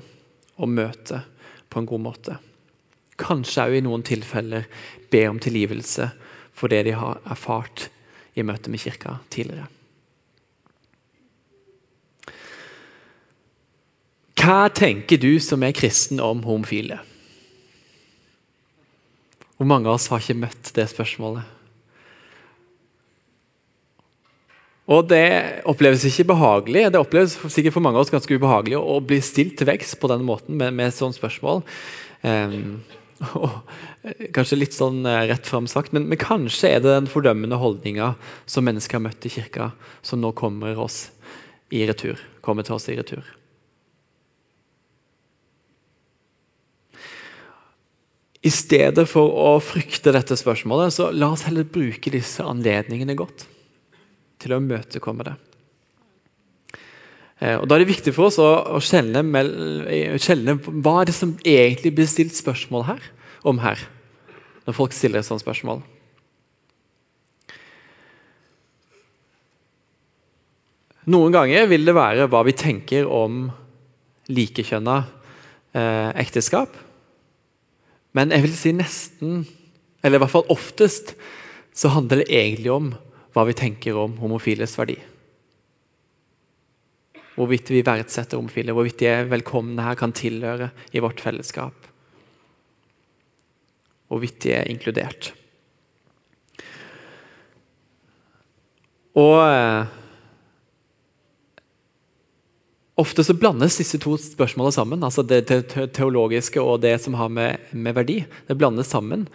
og 0.61 0.69
møte 0.69 1.23
på 1.69 1.81
en 1.81 1.89
god 1.89 2.03
måte. 2.03 2.37
Kanskje 3.19 3.67
òg 3.69 3.77
i 3.77 3.83
noen 3.85 4.03
tilfeller 4.05 4.67
be 5.11 5.23
om 5.29 5.39
tilgivelse 5.39 6.09
for 6.55 6.71
det 6.71 6.83
de 6.87 6.95
har 6.95 7.21
erfart 7.23 7.89
i 8.35 8.43
møte 8.43 8.71
med 8.71 8.83
kirka 8.83 9.19
tidligere. 9.31 9.67
Hva 14.35 14.67
tenker 14.69 15.17
du 15.17 15.39
som 15.41 15.63
er 15.65 15.73
kristen 15.73 16.19
om 16.21 16.43
homofile? 16.45 16.99
Hvor 19.55 19.65
mange 19.65 19.87
av 19.87 19.95
oss 19.95 20.09
har 20.11 20.21
ikke 20.21 20.37
møtt 20.43 20.69
det 20.75 20.85
spørsmålet? 20.91 21.54
Og 24.85 25.07
Det 25.09 25.65
oppleves 25.65 26.03
ikke 26.05 26.27
behagelig. 26.29 26.91
Det 26.93 26.99
oppleves 27.01 27.39
sikkert 27.49 27.73
for 27.73 27.85
mange 27.85 27.97
av 27.97 28.05
oss 28.05 28.13
ganske 28.13 28.37
ubehagelig 28.37 28.77
å 28.77 28.99
bli 29.01 29.17
stilt 29.25 29.57
til 29.57 29.69
vekst 29.69 29.97
på 30.01 30.09
den 30.11 30.25
måten 30.27 30.59
med, 30.59 30.75
med 30.77 30.93
sånt 30.93 31.17
spørsmål. 31.17 31.63
Um, 32.21 32.83
og, 33.39 33.63
kanskje 34.35 34.59
litt 34.59 34.75
sånn 34.75 35.05
eh, 35.09 35.23
rett 35.31 35.47
fram 35.47 35.65
sagt, 35.71 35.93
men, 35.95 36.05
men, 36.11 36.19
kanskje 36.21 36.75
er 36.75 36.83
det 36.83 36.91
den 36.91 37.09
fordømmende 37.09 37.57
holdninga 37.57 38.11
som 38.45 38.67
mennesker 38.67 38.99
har 38.99 39.05
møtt 39.07 39.25
i 39.25 39.31
kirka, 39.33 39.71
som 40.05 40.21
nå 40.21 40.33
kommer, 40.37 40.77
oss 40.77 41.07
i 41.73 41.81
retur, 41.89 42.21
kommer 42.45 42.67
til 42.67 42.77
oss 42.77 42.85
i 42.91 42.97
retur. 42.99 43.25
I 48.45 48.51
stedet 48.53 49.07
for 49.09 49.31
å 49.33 49.55
frykte 49.63 50.13
dette 50.13 50.37
spørsmålet, 50.37 50.93
så 50.93 51.09
la 51.09 51.31
oss 51.33 51.47
heller 51.47 51.65
bruke 51.65 52.13
disse 52.13 52.45
anledningene 52.45 53.17
godt 53.17 53.47
til 54.45 54.55
å 54.55 54.61
imøtekomme 54.61 55.25
det. 55.27 55.35
Eh, 57.41 57.57
og 57.57 57.67
Da 57.67 57.75
er 57.75 57.83
det 57.83 57.91
viktig 57.91 58.13
for 58.15 58.29
oss 58.29 58.39
å, 58.39 58.47
å 58.77 58.79
skjelne, 58.83 59.25
hva 59.25 60.95
er 61.01 61.09
det 61.09 61.17
som 61.17 61.35
egentlig 61.41 61.95
blir 61.97 62.07
stilt 62.09 62.37
spørsmål 62.37 62.87
her, 62.93 63.11
om 63.45 63.59
her, 63.61 63.81
når 64.65 64.77
folk 64.77 64.95
stiller 64.95 65.21
et 65.21 65.27
sånt 65.27 65.43
spørsmål. 65.43 65.83
Noen 71.05 71.35
ganger 71.35 71.67
vil 71.69 71.85
det 71.85 71.93
være 71.93 72.25
hva 72.31 72.41
vi 72.47 72.55
tenker 72.57 73.05
om 73.05 73.43
likekjønna 74.33 74.95
eh, 75.77 76.09
ekteskap. 76.23 76.73
Men 78.17 78.31
jeg 78.33 78.45
vil 78.47 78.55
si 78.57 78.71
nesten, 78.73 79.43
eller 80.01 80.17
i 80.17 80.23
hvert 80.23 80.33
fall 80.33 80.49
oftest, 80.49 81.13
så 81.75 81.91
handler 81.93 82.23
det 82.23 82.31
egentlig 82.31 82.71
om 82.73 82.93
hva 83.35 83.43
vi 83.49 83.55
tenker 83.57 83.97
om 83.99 84.15
homofiles 84.21 84.77
verdi. 84.79 84.95
Hvorvidt 87.35 87.67
vi 87.73 87.83
verdsetter 87.83 88.39
homofile, 88.39 88.71
hvorvidt 88.71 89.01
de 89.01 89.09
er 89.11 89.27
velkomne 89.27 89.83
her, 89.83 89.97
kan 89.99 90.15
tilhøre 90.15 90.69
i 90.95 91.01
vårt 91.03 91.19
fellesskap. 91.19 91.89
Hvorvidt 94.07 94.39
de 94.45 94.53
er 94.55 94.71
inkludert. 94.71 95.33
Og 99.19 99.35
eh, 99.43 99.93
Ofte 102.95 103.25
så 103.27 103.33
blandes 103.35 103.75
disse 103.75 103.99
to 103.99 104.13
spørsmålene 104.15 104.71
sammen. 104.71 105.03
altså 105.03 105.23
Det 105.27 105.43
teologiske 105.91 106.61
og 106.61 106.79
det 106.85 106.95
som 107.03 107.17
har 107.19 107.27
med, 107.27 107.59
med 107.71 107.93
verdi. 107.93 108.21
Det 108.47 108.55
blandes 108.55 108.87
sammen. 108.87 109.27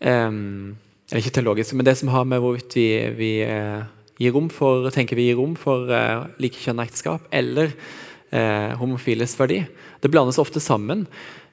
Um, 0.00 0.76
eller 1.10 1.20
ikke 1.20 1.34
teologisk, 1.38 1.74
men 1.76 1.86
det 1.86 1.96
som 2.00 2.10
har 2.12 2.24
med 2.28 2.40
hvorvidt 2.42 2.76
vi, 2.78 2.88
vi 3.18 3.30
uh, 3.44 3.84
gir 4.20 4.34
rom 4.34 4.48
for, 4.52 4.88
tenker 4.94 5.18
vi 5.18 5.28
gir 5.28 5.40
rom 5.40 5.54
for 5.60 5.90
uh, 5.92 6.26
likekjønnet 6.40 6.88
ekteskap, 6.88 7.26
eller 7.34 7.74
uh, 8.32 8.72
homofiles 8.80 9.36
verdi. 9.38 9.60
Det 10.00 10.12
blandes 10.12 10.40
ofte 10.40 10.62
sammen. 10.64 11.04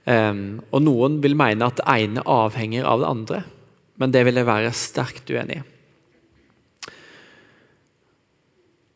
Um, 0.07 0.61
og 0.73 0.81
noen 0.81 1.19
vil 1.21 1.37
mene 1.37 1.67
at 1.67 1.77
det 1.77 1.85
ene 1.85 2.23
avhenger 2.25 2.87
av 2.89 3.03
det 3.03 3.11
andre, 3.11 3.43
men 4.01 4.15
det 4.15 4.25
vil 4.25 4.39
jeg 4.39 4.49
være 4.49 4.73
sterkt 4.73 5.29
uenig 5.29 5.59
i. 5.59 5.67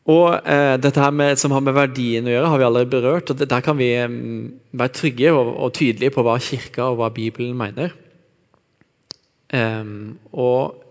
Og 0.06 0.36
eh, 0.46 0.76
dette 0.78 1.02
her 1.02 1.10
med, 1.10 1.34
som 1.38 1.50
har 1.50 1.62
med 1.66 1.74
verdien 1.74 2.26
å 2.28 2.30
gjøre, 2.30 2.50
har 2.52 2.60
vi 2.60 2.66
allerede 2.68 2.92
berørt. 2.92 3.30
og 3.32 3.40
Der 3.42 3.62
kan 3.64 3.78
vi 3.78 3.88
um, 4.06 4.52
være 4.70 4.94
trygge 4.94 5.32
og, 5.34 5.48
og, 5.56 5.72
tydelige 5.74 6.14
på 6.14 6.22
hva 6.22 6.36
Kirka 6.38 6.92
og 6.92 7.00
hva 7.00 7.08
Bibelen 7.14 7.56
mener. 7.58 7.94
Um, 9.52 10.18
og 10.34 10.82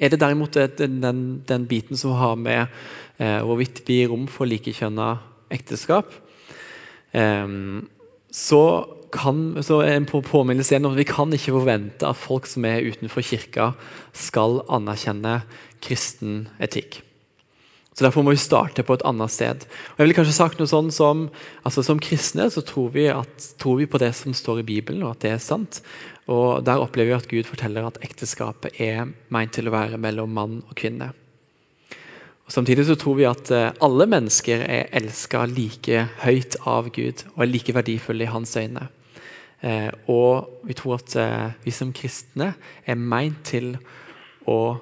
er 0.00 0.12
det 0.12 0.20
derimot 0.22 0.54
det, 0.56 0.78
den, 0.78 1.42
den, 1.48 1.66
biten 1.68 1.98
som 2.00 2.16
har 2.16 2.38
med 2.40 2.64
uh, 3.20 3.42
hvorvidt 3.44 3.82
vi 3.84 4.00
gir 4.00 4.08
rom 4.12 4.24
for 4.30 4.48
likekjønna 4.48 5.10
ekteskap, 5.52 6.14
um, 7.12 7.84
så 8.32 8.62
kan, 9.12 9.58
så 9.66 9.82
en 9.82 10.06
påminnelse 10.06 10.72
igjen 10.72 10.88
Vi 10.96 11.04
kan 11.04 11.32
ikke 11.34 11.56
forvente 11.56 12.06
at 12.06 12.18
folk 12.18 12.46
som 12.46 12.64
er 12.64 12.86
utenfor 12.86 13.26
kirka, 13.26 13.72
skal 14.14 14.62
anerkjenne 14.70 15.40
kristen 15.82 16.44
etikk. 16.62 17.02
Så 17.90 18.06
Derfor 18.06 18.24
må 18.24 18.32
vi 18.32 18.40
starte 18.40 18.84
på 18.86 18.94
et 18.96 19.02
annet 19.04 19.32
sted. 19.34 19.66
Og 19.66 19.98
jeg 19.98 20.06
ville 20.06 20.16
kanskje 20.16 20.36
sagt 20.36 20.60
noe 20.60 20.70
sånn 20.70 20.92
Som 20.94 21.26
altså 21.66 21.82
som 21.84 21.98
kristne 22.00 22.46
så 22.48 22.62
tror 22.64 22.94
vi, 22.94 23.08
at, 23.12 23.50
tror 23.60 23.80
vi, 23.80 23.88
på 23.90 24.00
det 24.00 24.14
som 24.16 24.32
står 24.32 24.62
i 24.62 24.68
Bibelen, 24.70 25.02
og 25.04 25.16
at 25.16 25.26
det 25.26 25.34
er 25.34 25.42
sant. 25.42 25.82
Og 26.30 26.64
Der 26.64 26.78
opplever 26.78 27.10
vi 27.10 27.18
at 27.18 27.30
Gud 27.30 27.48
forteller 27.48 27.86
at 27.86 27.98
ekteskapet 28.06 28.78
er 28.80 29.08
meint 29.34 29.52
til 29.56 29.66
å 29.66 29.74
være 29.74 29.98
mellom 29.98 30.30
mann 30.30 30.60
og 30.62 30.76
kvinne. 30.78 31.10
Og 32.46 32.54
Samtidig 32.54 32.86
så 32.86 32.96
tror 32.98 33.18
vi 33.18 33.26
at 33.28 33.50
eh, 33.54 33.72
alle 33.82 34.06
mennesker 34.10 34.62
er 34.62 34.90
elska 35.00 35.44
like 35.50 36.06
høyt 36.22 36.56
av 36.66 36.90
Gud 36.94 37.24
og 37.34 37.44
er 37.44 37.50
like 37.50 37.74
verdifulle 37.74 38.26
i 38.26 38.30
hans 38.30 38.56
øyne. 38.58 38.88
Eh, 39.62 39.90
og 40.10 40.62
vi 40.66 40.74
tror 40.78 40.98
at 41.00 41.16
eh, 41.18 41.50
vi 41.66 41.74
som 41.74 41.92
kristne 41.94 42.54
er 42.86 42.98
meint 42.98 43.42
til 43.44 43.74
å 44.50 44.80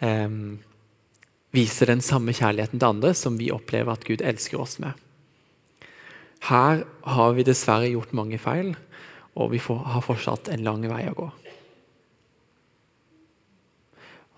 um, 0.00 0.58
vise 1.54 1.86
den 1.88 2.02
samme 2.04 2.34
kjærligheten 2.36 2.80
til 2.80 2.88
andre 2.90 3.14
som 3.16 3.38
vi 3.38 3.52
opplever 3.54 3.94
at 3.94 4.04
Gud 4.04 4.20
elsker 4.20 4.60
oss 4.60 4.76
med. 4.82 4.92
Her 6.48 6.84
har 6.84 7.32
vi 7.34 7.46
dessverre 7.46 7.88
gjort 7.90 8.12
mange 8.14 8.38
feil, 8.42 8.74
og 9.38 9.52
vi 9.52 9.60
får, 9.62 9.78
har 9.94 10.02
fortsatt 10.04 10.50
en 10.52 10.64
lang 10.66 10.82
vei 10.90 11.04
å 11.10 11.16
gå. 11.16 11.28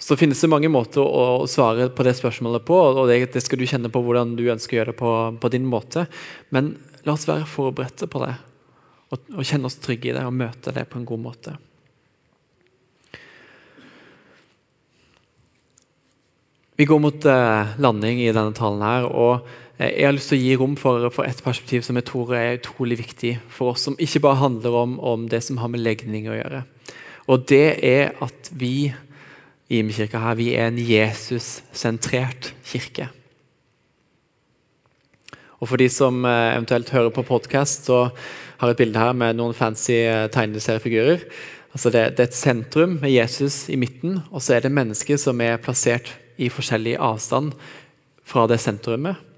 Så 0.00 0.16
finnes 0.16 0.40
det 0.40 0.48
mange 0.48 0.68
måter 0.72 1.04
å 1.04 1.44
svare 1.50 1.90
på 1.92 2.04
det 2.06 2.14
spørsmålet 2.16 2.64
på, 2.64 2.76
og 2.76 3.02
det, 3.10 3.18
det 3.34 3.42
skal 3.44 3.60
du 3.60 3.66
kjenne 3.68 3.90
på 3.92 4.00
hvordan 4.04 4.32
du 4.38 4.46
ønsker 4.48 4.76
å 4.76 4.80
gjøre 4.80 4.94
det 4.94 5.00
på, 5.00 5.10
på 5.42 5.50
din 5.52 5.66
måte. 5.68 6.06
Men 6.56 6.72
la 7.04 7.16
oss 7.16 7.28
være 7.28 7.48
forberedte 7.48 8.08
på 8.08 8.22
det, 8.24 8.32
og, 9.12 9.26
og 9.36 9.44
kjenne 9.44 9.68
oss 9.68 9.76
trygge 9.80 10.12
i 10.12 10.16
det 10.16 10.24
og 10.24 10.36
møte 10.36 10.72
det 10.76 10.86
på 10.88 11.00
en 11.00 11.08
god 11.08 11.24
måte. 11.26 11.56
Vi 16.80 16.86
går 16.88 17.00
mot 17.04 17.24
eh, 17.28 17.76
landing 17.76 18.22
i 18.24 18.30
denne 18.32 18.56
talen 18.56 18.80
her. 18.80 19.04
og 19.04 19.44
jeg 19.80 20.04
har 20.04 20.12
lyst 20.12 20.28
til 20.28 20.36
å 20.36 20.42
gi 20.42 20.56
rom 20.60 20.74
for, 20.76 21.06
for 21.14 21.24
et 21.24 21.38
perspektiv 21.40 21.84
som 21.86 21.96
jeg 21.96 22.04
tror 22.10 22.34
er 22.36 22.58
utrolig 22.58 22.98
viktig 23.00 23.36
for 23.48 23.72
oss, 23.72 23.86
som 23.86 23.96
ikke 23.96 24.20
bare 24.26 24.42
handler 24.42 24.74
om, 24.76 24.98
om 25.00 25.28
det 25.30 25.40
som 25.46 25.60
har 25.62 25.70
med 25.72 25.80
legning 25.80 26.28
å 26.28 26.36
gjøre. 26.36 26.64
Og 27.32 27.46
det 27.48 27.78
er 27.86 28.12
at 28.20 28.50
vi 28.52 28.90
i 29.70 29.78
Imekirka 29.78 30.18
her, 30.18 30.34
vi 30.34 30.50
er 30.58 30.66
en 30.68 30.80
Jesus-sentrert 30.82 32.50
kirke. 32.66 33.06
Og 35.60 35.68
For 35.68 35.78
de 35.78 35.86
som 35.92 36.24
eh, 36.24 36.56
eventuelt 36.56 36.90
hører 36.90 37.14
på 37.14 37.22
podkast, 37.28 37.86
så 37.86 38.08
har 38.60 38.68
jeg 38.68 38.76
et 38.76 38.82
bilde 38.82 39.00
her 39.00 39.14
med 39.16 39.38
noen 39.38 39.54
fancy 39.54 40.00
eh, 40.02 40.26
tegneseriefigurer. 40.32 41.22
Altså 41.70 41.92
det, 41.94 42.04
det, 42.16 42.24
er 42.24 42.32
et 42.32 42.36
sentrum 42.36 42.98
med 42.98 43.14
Jesus 43.14 43.68
i 43.70 43.78
midten, 43.78 44.18
og 44.32 44.42
så 44.42 44.56
er 44.56 44.66
det 44.66 44.74
mennesker 44.74 45.20
som 45.20 45.40
er 45.44 45.60
plassert 45.62 46.16
i 46.40 46.50
forskjellig 46.50 46.96
avstand 46.98 47.52
fra 48.26 48.48
det 48.50 48.58
sentrumet. 48.60 49.29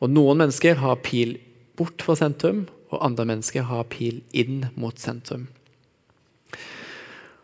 Og 0.00 0.12
Noen 0.12 0.42
mennesker 0.42 0.80
har 0.82 1.00
pil 1.04 1.36
bort 1.76 2.02
fra 2.04 2.16
sentrum, 2.18 2.66
og 2.92 3.02
andre 3.04 3.26
mennesker 3.28 3.66
har 3.68 3.88
pil 3.90 4.20
inn 4.36 4.66
mot 4.76 4.98
sentrum. 5.00 5.48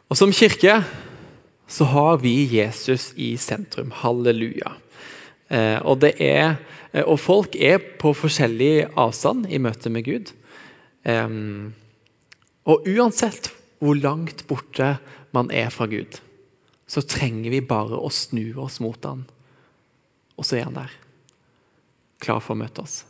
Og 0.09 0.17
Som 0.17 0.33
kirke 0.33 0.83
så 1.67 1.89
har 1.89 2.21
vi 2.21 2.45
Jesus 2.53 3.13
i 3.17 3.35
sentrum. 3.41 3.91
Halleluja. 4.03 4.77
Eh, 5.49 5.81
og 5.81 6.05
er 6.05 6.59
Eh, 6.93 7.05
og 7.05 7.19
folk 7.21 7.57
er 7.57 7.81
på 8.01 8.13
forskjellig 8.17 8.93
avstand 9.01 9.49
i 9.51 9.61
møte 9.63 9.93
med 9.93 10.07
Gud. 10.09 10.33
Og 12.63 12.85
uansett 12.87 13.49
hvor 13.83 13.99
langt 13.99 14.45
borte 14.47 14.95
man 15.35 15.49
er 15.51 15.73
fra 15.75 15.89
Gud, 15.91 16.21
så 16.87 17.03
trenger 17.03 17.51
vi 17.51 17.59
bare 17.67 17.99
å 17.99 18.11
snu 18.13 18.53
oss 18.63 18.79
mot 18.85 19.03
han. 19.09 19.25
Og 20.39 20.47
så 20.47 20.61
er 20.61 20.69
han 20.69 20.77
der, 20.77 20.93
klar 22.23 22.43
for 22.43 22.55
å 22.55 22.63
møte 22.63 22.85
oss. 22.85 23.03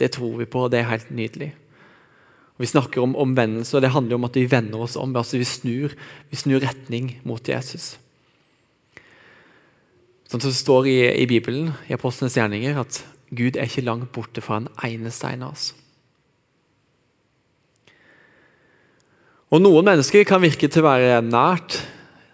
Det 0.00 0.12
tror 0.16 0.38
vi 0.38 0.48
på, 0.48 0.64
og 0.64 0.72
det 0.72 0.80
er 0.80 0.92
helt 0.92 1.10
nydelig. 1.12 1.50
Vi 2.60 2.68
snakker 2.68 3.02
om 3.02 3.16
omvendelse, 3.16 3.76
og 3.76 3.84
det 3.84 3.92
handler 3.94 4.18
om 4.18 4.26
at 4.28 4.36
vi 4.36 4.48
vender 4.48 4.82
oss 4.84 4.96
om. 5.00 5.16
altså 5.16 5.40
Vi 5.40 5.48
snur, 5.48 5.96
vi 6.30 6.36
snur 6.36 6.60
retning 6.60 7.14
mot 7.24 7.48
Jesus. 7.48 7.94
Sånn 10.28 10.42
som 10.42 10.52
det 10.52 10.60
står 10.60 10.86
i, 10.86 10.98
i 11.22 11.26
Bibelen, 11.26 11.72
i 11.88 11.96
Apostlenes 11.96 12.36
gjerninger, 12.36 12.76
at 12.78 13.02
Gud 13.34 13.56
er 13.56 13.66
ikke 13.66 13.86
langt 13.86 14.12
borte 14.14 14.44
fra 14.44 14.60
en 14.60 14.68
eneste 14.86 15.30
en 15.32 15.46
av 15.48 15.54
oss. 15.56 15.70
Og 19.50 19.62
Noen 19.64 19.88
mennesker 19.88 20.26
kan 20.28 20.42
virke 20.42 20.68
til 20.70 20.84
å 20.84 20.90
være 20.92 21.22
nært 21.26 21.80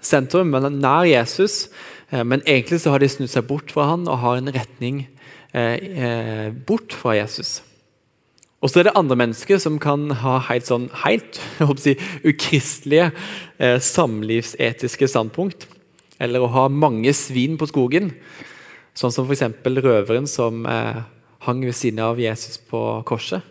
sentrum, 0.05 0.53
nær 0.53 1.07
Jesus. 1.09 1.71
Eh, 2.11 2.25
men 2.25 2.45
egentlig 2.45 2.83
så 2.83 2.93
har 2.93 3.01
de 3.01 3.09
snudd 3.09 3.33
seg 3.33 3.47
bort 3.49 3.73
fra 3.73 3.89
han 3.93 4.05
og 4.11 4.21
har 4.23 4.41
en 4.41 4.53
retning 4.53 5.07
eh, 5.57 5.77
eh 6.05 6.53
bort 6.69 6.93
fra 6.93 7.17
Jesus. 7.17 7.63
Og 8.65 8.73
så 8.73 8.81
er 8.81 8.89
det 8.89 8.97
andre 8.97 9.19
mennesker 9.21 9.61
som 9.63 9.77
kan 9.79 10.09
ha 10.23 10.39
helt, 10.49 10.67
sånn, 10.69 10.89
helt 11.05 11.41
si, 11.83 11.97
ukristelige 12.25 13.11
eh, 13.59 13.81
samlivsetiske 13.81 15.09
standpunkt. 15.13 15.69
Eller 16.21 16.41
å 16.41 16.53
ha 16.55 16.69
mange 16.73 17.13
svin 17.17 17.59
på 17.61 17.69
skogen. 17.69 18.15
Sånn 18.97 19.13
som 19.13 19.29
f.eks. 19.29 19.45
røveren 19.85 20.27
som 20.31 20.65
eh, 20.67 21.05
hang 21.45 21.61
ved 21.67 21.77
siden 21.77 22.01
av 22.03 22.21
Jesus 22.21 22.57
på 22.59 22.81
korset. 23.09 23.45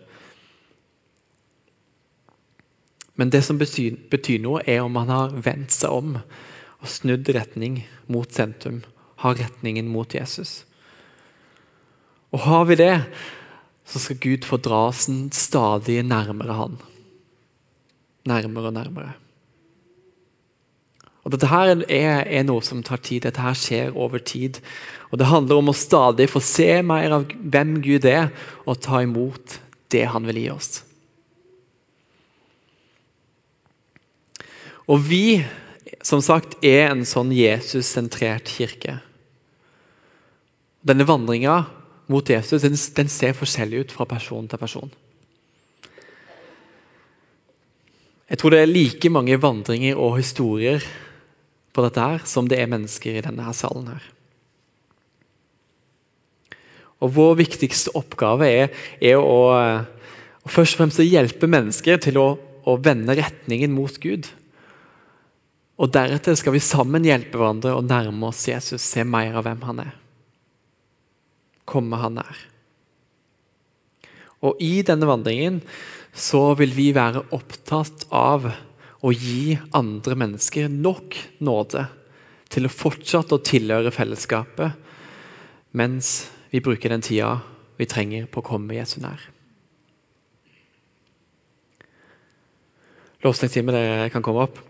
Men 3.16 3.32
det 3.32 3.46
som 3.48 3.60
betyr, 3.62 3.96
betyr, 4.12 4.42
noe, 4.44 4.64
er 4.68 4.82
om 4.84 4.98
han 5.00 5.14
har 5.14 5.36
vendt 5.46 5.72
seg 5.72 5.94
om 5.94 6.18
og 6.18 6.90
snudd 6.92 7.30
retning 7.32 7.86
mot 8.12 8.28
sentrum. 8.34 8.82
Har 9.24 9.38
retningen 9.40 9.88
mot 9.88 10.12
Jesus. 10.12 10.66
Og 12.36 12.42
har 12.44 12.66
vi 12.68 12.76
det, 12.76 12.96
så 13.88 14.02
skal 14.02 14.20
Gud 14.20 14.44
få 14.44 14.60
dra 14.60 14.90
oss 14.90 15.06
stadig 15.38 16.02
nærmere 16.04 16.58
han. 16.58 16.74
Nærmere 18.28 18.72
og 18.72 18.76
nærmere. 18.76 19.14
Og 21.26 21.34
Dette 21.34 21.48
her 21.50 21.72
er, 21.88 22.26
er, 22.28 22.44
noe 22.46 22.62
som 22.66 22.84
tar 22.86 23.00
tid. 23.02 23.24
Dette 23.24 23.42
her 23.42 23.56
skjer 23.58 23.96
over 23.98 24.20
tid. 24.20 24.60
Og 25.10 25.18
Det 25.22 25.30
handler 25.30 25.62
om 25.62 25.72
å 25.72 25.78
stadig 25.78 26.28
få 26.30 26.42
se 26.44 26.82
mer 26.86 27.16
av 27.16 27.30
hvem 27.40 27.80
Gud 27.86 28.06
er, 28.10 28.34
og 28.66 28.82
ta 28.84 29.00
imot 29.06 29.60
det 29.94 30.04
han 30.12 30.28
vil 30.28 30.42
gi 30.44 30.50
oss. 30.54 30.70
Og 34.86 35.02
vi, 35.08 35.40
som 36.06 36.22
sagt, 36.22 36.60
er 36.62 36.92
en 36.92 37.08
sånn 37.10 37.32
Jesus-sentrert 37.34 38.52
kirke. 38.52 39.00
Denne 40.86 41.08
vandringa 41.10 41.64
mot 42.12 42.30
Jesus 42.30 42.62
den, 42.66 42.76
den 42.76 43.10
ser 43.12 43.36
forskjellig 43.38 43.86
ut 43.86 43.96
fra 43.96 44.08
person 44.10 44.48
til 44.50 44.62
person. 44.62 44.92
Jeg 48.26 48.42
tror 48.42 48.54
det 48.54 48.64
er 48.64 48.72
like 48.72 49.10
mange 49.14 49.38
vandringer 49.38 50.00
og 50.02 50.18
historier 50.18 50.84
på 51.76 51.84
dette 51.86 52.02
her, 52.02 52.24
som 52.26 52.48
det 52.50 52.58
er 52.62 52.72
mennesker 52.72 53.20
i 53.20 53.24
denne 53.26 53.46
her 53.46 53.54
salen. 53.54 53.92
her. 53.94 54.06
Og 57.04 57.12
Vår 57.14 57.36
viktigste 57.44 57.94
oppgave 57.98 58.48
er, 58.50 58.72
er 59.04 59.20
å, 59.20 59.52
å, 59.54 60.50
først 60.50 60.76
og 60.76 60.82
fremst 60.82 61.04
hjelpe 61.04 61.50
mennesker 61.52 62.00
til 62.02 62.18
å, 62.22 62.28
å 62.66 62.78
vende 62.82 63.18
retningen 63.18 63.76
mot 63.76 64.00
Gud. 64.02 64.32
Og 65.76 65.92
Deretter 65.92 66.38
skal 66.40 66.56
vi 66.56 66.64
sammen 66.64 67.06
hjelpe 67.06 67.38
hverandre 67.38 67.76
å 67.76 67.84
nærme 67.86 68.32
oss 68.32 68.48
Jesus, 68.48 68.82
se 68.82 69.04
mer 69.04 69.36
av 69.36 69.46
hvem 69.46 69.62
han 69.68 69.84
er. 69.86 69.94
Komme 71.66 72.00
han 72.02 72.20
nær. 72.20 72.42
Og 74.46 74.62
I 74.62 74.84
denne 74.86 75.08
vandringen 75.10 75.62
så 76.16 76.54
vil 76.60 76.74
vi 76.76 76.92
være 76.96 77.26
opptatt 77.36 78.06
av 78.14 78.48
å 79.06 79.12
gi 79.14 79.58
andre 79.76 80.18
mennesker 80.18 80.70
nok 80.72 81.18
nåde 81.46 81.86
til 82.54 82.68
å 82.68 82.72
fortsette 82.72 83.36
å 83.36 83.44
tilhøre 83.44 83.94
fellesskapet, 83.94 84.78
mens 85.76 86.30
vi 86.54 86.62
bruker 86.64 86.94
den 86.94 87.04
tida 87.04 87.40
vi 87.76 87.88
trenger 87.90 88.30
på 88.32 88.42
å 88.42 88.48
komme 88.54 88.78
Jesu 88.78 89.02
nær. 89.04 89.20
Lovsangstime, 93.26 93.74
dere 93.74 94.10
kan 94.14 94.24
komme 94.24 94.46
opp. 94.46 94.62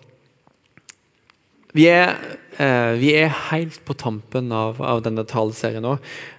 Vi 1.76 1.90
er, 1.92 2.16
eh, 2.56 2.94
vi 3.02 3.12
er, 3.20 3.34
helt 3.52 3.82
på 3.84 3.94
tampen 4.00 4.52
av, 4.56 4.80
av 4.80 5.02
denne 5.04 5.26
taleserien 5.28 5.84
nå, 5.84 5.98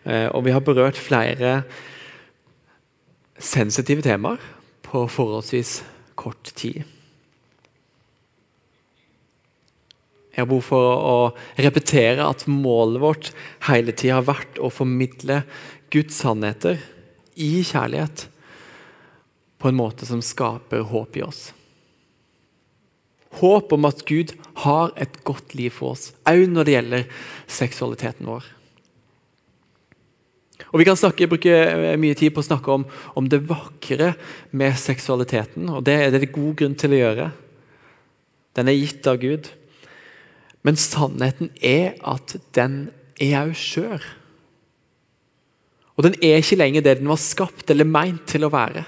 eh, 0.09 0.29
og 0.33 0.47
vi 0.47 0.55
har 0.55 0.65
berørt 0.65 0.97
flere 0.97 1.59
sensitive 3.37 4.01
temaer 4.07 4.41
på 4.87 5.05
forholdsvis 5.13 5.83
kort 6.17 6.55
tid. 6.57 6.87
Jeg 10.33 10.45
har 10.45 10.49
behov 10.49 10.65
for 10.69 10.89
å 10.97 11.19
repetere 11.61 12.25
at 12.25 12.45
målet 12.49 13.01
vårt 13.01 13.31
hele 13.69 13.93
tida 13.93 14.19
har 14.19 14.29
vært 14.29 14.61
å 14.61 14.73
formidle 14.73 15.43
Guds 15.93 16.17
sannheter 16.21 16.81
i 17.37 17.61
kjærlighet 17.65 18.27
på 19.61 19.69
en 19.69 19.79
måte 19.81 20.09
som 20.09 20.25
skaper 20.25 20.85
håp 20.93 21.17
i 21.17 21.25
oss. 21.25 21.47
Håp 23.37 23.73
om 23.77 23.89
at 23.89 24.05
Gud 24.09 24.33
har 24.65 24.93
et 24.97 25.19
godt 25.27 25.55
liv 25.59 25.75
for 25.77 25.95
oss, 25.95 26.13
òg 26.29 26.47
når 26.49 26.67
det 26.67 26.77
gjelder 26.77 27.09
seksualiteten 27.59 28.29
vår. 28.29 28.47
Og 30.73 30.81
Vi 30.81 30.87
kan 30.89 30.99
snakke, 30.99 31.29
bruke 31.29 31.53
mye 32.01 32.17
tid 32.17 32.33
på 32.35 32.43
å 32.43 32.49
snakke 32.49 32.73
om, 32.73 32.87
om 33.17 33.29
det 33.29 33.45
vakre 33.49 34.15
med 34.51 34.77
seksualiteten. 34.81 35.69
og 35.69 35.85
Det 35.85 35.95
er 35.95 36.11
det 36.11 36.33
god 36.33 36.57
grunn 36.57 36.75
til 36.75 36.97
å 36.97 37.01
gjøre. 37.01 37.31
Den 38.57 38.69
er 38.69 38.77
gitt 38.77 39.07
av 39.07 39.21
Gud. 39.21 39.51
Men 40.65 40.77
sannheten 40.81 41.53
er 41.63 41.95
at 42.03 42.37
den 42.57 42.91
er 43.21 43.47
òg 43.47 43.55
skjør. 43.57 44.03
Og 45.97 46.05
den 46.05 46.17
er 46.21 46.43
ikke 46.43 46.59
lenger 46.59 46.85
det 46.85 46.99
den 46.99 47.09
var 47.09 47.21
skapt 47.21 47.71
eller 47.73 47.89
meint 47.89 48.27
til 48.29 48.45
å 48.45 48.53
være. 48.53 48.85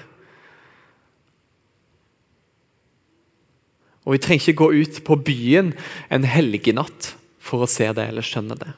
Og 4.09 4.15
Vi 4.15 4.21
trenger 4.25 4.41
ikke 4.41 4.57
gå 4.57 4.67
ut 4.73 4.95
på 5.05 5.15
byen 5.21 5.67
en 6.09 6.23
helgenatt 6.25 7.11
for 7.37 7.61
å 7.61 7.69
se 7.69 7.85
det 7.93 8.07
eller 8.09 8.25
skjønne 8.25 8.55
det. 8.57 8.71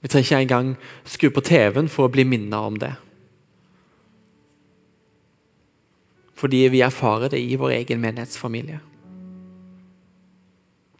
Vi 0.00 0.08
trenger 0.08 0.24
ikke 0.24 0.38
engang 0.40 0.70
skru 1.04 1.28
på 1.28 1.42
TV-en 1.44 1.90
for 1.92 2.08
å 2.08 2.12
bli 2.14 2.24
minnet 2.24 2.56
om 2.56 2.78
det. 2.80 2.94
Fordi 6.40 6.62
vi 6.72 6.80
erfarer 6.80 7.28
det 7.28 7.42
i 7.44 7.58
vår 7.60 7.74
egen 7.82 8.00
menighetsfamilie. 8.00 8.78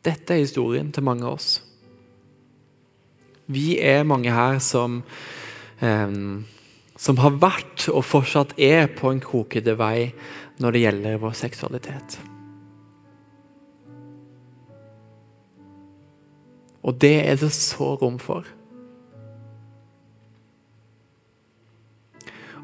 Dette 0.04 0.36
er 0.36 0.42
historien 0.44 0.90
til 0.92 1.06
mange 1.06 1.24
av 1.24 1.38
oss. 1.38 1.62
Vi 3.48 3.78
er 3.80 4.04
mange 4.04 4.28
her 4.28 4.58
som, 4.60 5.02
eh, 5.80 6.12
som 6.96 7.16
har 7.24 7.40
vært 7.40 7.88
og 7.88 8.04
fortsatt 8.04 8.52
er 8.58 8.92
på 8.92 9.08
en 9.08 9.24
krokete 9.24 9.72
vei 9.80 10.12
når 10.60 10.72
det 10.72 10.84
gjelder 10.84 11.24
vår 11.24 11.32
seksualitet. 11.32 12.20
Og 16.86 16.96
det 17.00 17.14
er 17.28 17.38
det 17.40 17.52
så 17.54 17.94
rom 18.00 18.18
for. 18.22 18.46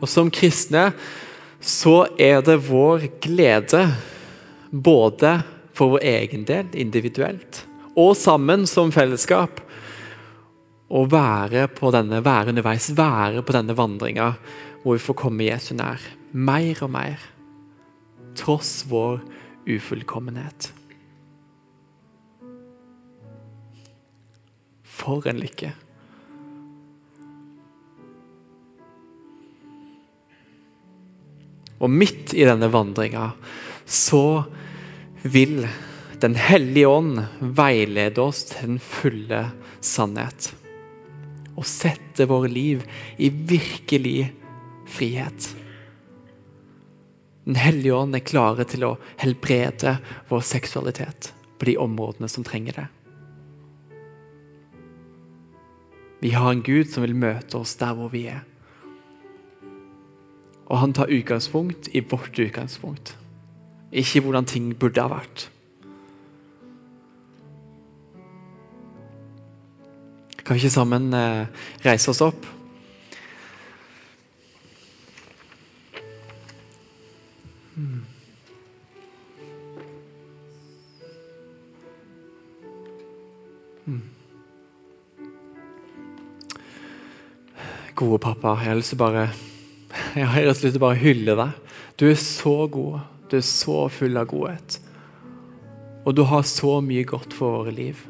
Og 0.01 0.09
som 0.09 0.31
kristne 0.33 0.91
så 1.61 2.05
er 2.21 2.43
det 2.45 2.59
vår 2.69 3.09
glede, 3.25 3.87
både 4.71 5.39
for 5.77 5.97
vår 5.97 6.05
egen 6.05 6.45
del 6.49 6.69
individuelt 6.77 7.65
og 7.97 8.13
sammen 8.19 8.67
som 8.69 8.93
fellesskap, 8.93 9.63
å 10.87 11.03
være, 11.11 11.65
på 11.75 11.91
denne, 11.91 12.21
være 12.23 12.53
underveis, 12.53 12.93
være 12.95 13.43
på 13.43 13.57
denne 13.57 13.75
vandringa 13.75 14.35
hvor 14.85 14.95
vi 14.95 15.03
får 15.03 15.19
komme 15.19 15.49
Jesu 15.49 15.73
nær. 15.75 16.03
Mer 16.31 16.79
og 16.85 16.93
mer. 16.95 17.25
Tross 18.39 18.85
vår 18.87 19.19
ufullkommenhet. 19.67 20.71
For 24.97 25.27
en 25.29 25.43
lykke. 25.43 25.75
Og 31.77 31.93
midt 31.93 32.33
i 32.35 32.47
denne 32.49 32.71
vandringa 32.73 33.31
så 33.85 34.45
vil 35.23 35.67
Den 36.17 36.33
hellige 36.41 36.89
ånd 36.89 37.19
veilede 37.59 38.23
oss 38.25 38.47
til 38.49 38.71
den 38.71 38.79
fulle 38.81 39.43
sannhet. 39.85 40.47
Og 41.61 41.67
sette 41.69 42.25
våre 42.31 42.49
liv 42.49 42.87
i 43.21 43.29
virkelig 43.29 44.31
frihet. 44.89 45.51
Den 47.45 47.61
hellige 47.61 47.99
ånd 47.99 48.17
er 48.17 48.25
klare 48.25 48.65
til 48.65 48.89
å 48.89 48.95
helbrede 49.21 49.99
vår 50.33 50.49
seksualitet 50.57 51.35
på 51.61 51.69
de 51.69 51.77
områdene 51.85 52.33
som 52.33 52.49
trenger 52.49 52.81
det. 52.81 52.87
Vi 56.27 56.33
har 56.35 56.51
en 56.51 56.63
Gud 56.63 56.89
som 56.91 57.05
vil 57.05 57.15
møte 57.15 57.55
oss 57.55 57.77
der 57.79 57.93
hvor 57.95 58.09
vi 58.11 58.25
er. 58.27 58.41
Og 60.67 60.81
han 60.83 60.91
tar 60.91 61.13
utgangspunkt 61.15 61.87
i 61.95 62.01
vårt 62.03 62.41
utgangspunkt, 62.43 63.13
ikke 63.95 64.25
hvordan 64.25 64.49
ting 64.51 64.73
burde 64.75 65.05
ha 65.05 65.13
vært. 65.13 65.45
Kan 70.43 70.59
vi 70.59 70.65
ikke 70.65 70.75
sammen 70.75 71.15
eh, 71.15 71.47
reise 71.87 72.11
oss 72.11 72.25
opp? 72.27 72.51
Hmm. 77.79 78.03
Gode 87.97 88.19
pappa, 88.21 88.59
jeg 88.61 88.69
har 88.69 88.77
lyst 88.77 88.93
til 88.93 89.01
bare 89.01 89.29
jeg 90.19 90.27
har 90.29 90.45
lyst 90.45 90.67
til 90.67 90.77
å 90.77 90.83
bare 90.83 91.01
hylle 91.01 91.37
deg. 91.39 91.77
Du 91.97 92.05
er 92.11 92.19
så 92.21 92.67
god. 92.69 93.07
Du 93.31 93.39
er 93.39 93.47
så 93.47 93.87
full 93.89 94.19
av 94.21 94.29
godhet. 94.29 94.77
Og 96.05 96.15
du 96.15 96.23
har 96.29 96.45
så 96.47 96.79
mye 96.85 97.07
godt 97.09 97.33
for 97.35 97.63
våre 97.63 97.73
liv. 97.75 98.03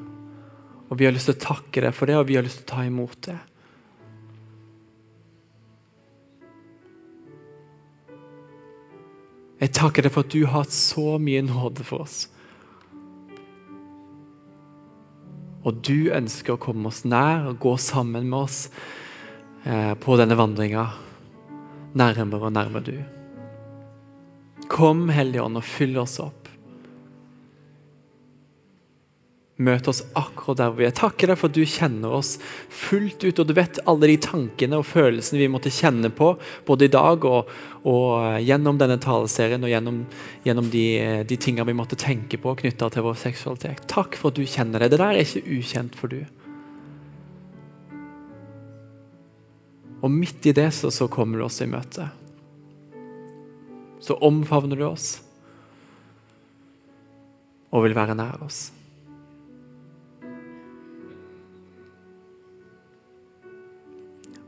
Og 0.91 0.99
Vi 0.99 1.07
har 1.07 1.15
lyst 1.15 1.31
til 1.31 1.37
å 1.37 1.45
takke 1.45 1.83
deg 1.83 1.95
for 1.95 2.11
det, 2.11 2.17
og 2.19 2.27
vi 2.29 2.37
har 2.37 2.45
lyst 2.47 2.61
til 2.61 2.67
å 2.67 2.73
ta 2.75 2.83
imot 2.87 3.17
det. 3.27 3.37
Jeg 9.63 9.73
takker 9.73 10.05
deg 10.05 10.13
for 10.13 10.27
at 10.27 10.35
du 10.35 10.43
har 10.45 10.61
hatt 10.61 10.75
så 10.75 11.17
mye 11.23 11.47
nåde 11.47 11.87
for 11.87 12.05
oss. 12.05 12.27
Og 15.67 15.81
du 15.87 16.13
ønsker 16.15 16.55
å 16.55 16.63
komme 16.63 16.93
oss 16.93 17.07
nær 17.09 17.49
og 17.51 17.59
gå 17.63 17.75
sammen 17.81 18.29
med 18.29 18.45
oss 18.45 18.61
på 20.01 20.17
denne 20.21 20.37
vandringa 20.39 20.87
nærmere 21.97 22.49
og 22.49 22.55
nærmere 22.55 22.87
du. 22.87 22.97
Kom, 24.71 25.09
Hellige 25.15 25.45
Ånd, 25.45 25.61
og 25.61 25.65
fyll 25.67 25.97
oss 26.01 26.19
opp. 26.23 26.47
Møt 29.57 29.87
oss 29.89 30.03
akkurat 30.19 30.59
der 30.61 30.73
vi 30.77 30.85
er. 30.85 30.93
Takker 30.93 31.31
deg 31.31 31.39
for 31.41 31.49
at 31.49 31.57
du 31.57 31.63
kjenner 31.65 32.13
oss 32.19 32.35
fullt 32.69 33.25
ut, 33.25 33.39
og 33.41 33.47
du 33.49 33.55
vet 33.57 33.79
alle 33.89 34.11
de 34.11 34.19
tankene 34.21 34.83
og 34.83 34.85
følelsene 34.85 35.41
vi 35.41 35.49
måtte 35.49 35.73
kjenne 35.73 36.11
på, 36.13 36.35
både 36.69 36.91
i 36.91 36.93
dag 36.93 37.25
og, 37.25 37.49
og 37.89 38.11
eh, 38.19 38.43
gjennom 38.45 38.77
denne 38.83 38.99
taleserien 39.01 39.65
og 39.65 39.73
gjennom, 39.73 40.03
gjennom 40.45 40.69
de, 40.75 40.87
de 41.25 41.41
tingene 41.41 41.71
vi 41.71 41.79
måtte 41.79 41.97
tenke 42.01 42.41
på 42.43 42.53
knytta 42.61 42.91
til 42.93 43.07
vår 43.09 43.17
seksualitet. 43.23 43.87
Takk 43.89 44.21
for 44.21 44.29
at 44.29 44.37
du 44.37 44.45
kjenner 44.45 44.85
det. 44.85 44.93
Det 44.93 45.01
der 45.01 45.15
er 45.15 45.25
ikke 45.25 45.47
ukjent 45.57 45.97
for 45.97 46.13
du. 46.13 46.21
Og 50.05 50.13
midt 50.13 50.47
i 50.49 50.55
det 50.57 50.69
så, 50.77 50.91
så 50.93 51.09
kommer 51.09 51.41
du 51.41 51.47
oss 51.47 51.63
i 51.65 51.69
møte. 51.71 52.09
Så 54.03 54.19
omfavner 54.23 54.79
du 54.79 54.85
oss 54.89 55.17
og 57.75 57.85
vil 57.85 57.97
være 57.97 58.17
nær 58.17 58.43
oss. 58.47 58.69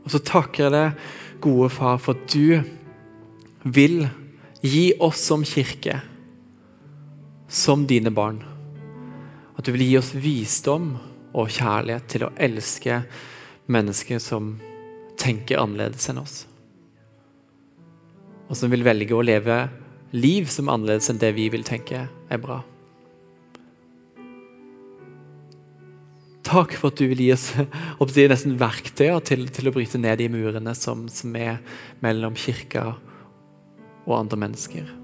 Og 0.05 0.13
så 0.15 0.21
takker 0.25 0.65
jeg 0.65 0.73
deg, 0.73 1.01
gode 1.43 1.67
far, 1.69 1.99
for 2.01 2.17
at 2.17 2.31
du 2.33 2.63
vil 3.69 4.07
gi 4.65 4.87
oss 5.05 5.21
som 5.29 5.43
kirke, 5.45 5.99
som 7.45 7.85
dine 7.89 8.11
barn, 8.13 8.41
at 9.53 9.67
du 9.67 9.73
vil 9.75 9.85
gi 9.85 9.99
oss 9.99 10.09
visdom 10.17 10.95
og 11.29 11.53
kjærlighet 11.53 12.09
til 12.09 12.25
å 12.25 12.33
elske 12.41 13.03
mennesker 13.69 14.21
som 14.23 14.55
tenker 15.19 15.61
annerledes 15.61 16.09
enn 16.11 16.21
oss. 16.21 16.41
Og 18.49 18.57
som 18.57 18.71
vil 18.73 18.85
velge 18.87 19.15
å 19.15 19.23
leve 19.25 19.61
liv 20.15 20.49
som 20.49 20.69
er 20.69 20.77
annerledes 20.77 21.11
enn 21.11 21.21
det 21.21 21.33
vi 21.37 21.49
vil 21.53 21.65
tenke 21.67 22.07
er 22.09 22.41
bra. 22.41 22.61
Takk 26.49 26.73
for 26.79 26.89
at 26.89 26.97
du 26.97 27.05
vil 27.11 27.21
gi 27.27 27.33
oss 27.35 27.51
nesten 28.31 28.57
verktøyer 28.57 29.21
til, 29.21 29.45
til, 29.53 29.69
å 29.69 29.75
bryte 29.75 30.01
ned 30.01 30.17
de 30.17 30.31
murene 30.33 30.73
som, 30.73 31.05
som 31.13 31.35
er 31.37 31.59
mellom 32.01 32.33
kirka 32.33 32.95
og 34.07 34.15
andre 34.17 34.39
mennesker. 34.47 34.98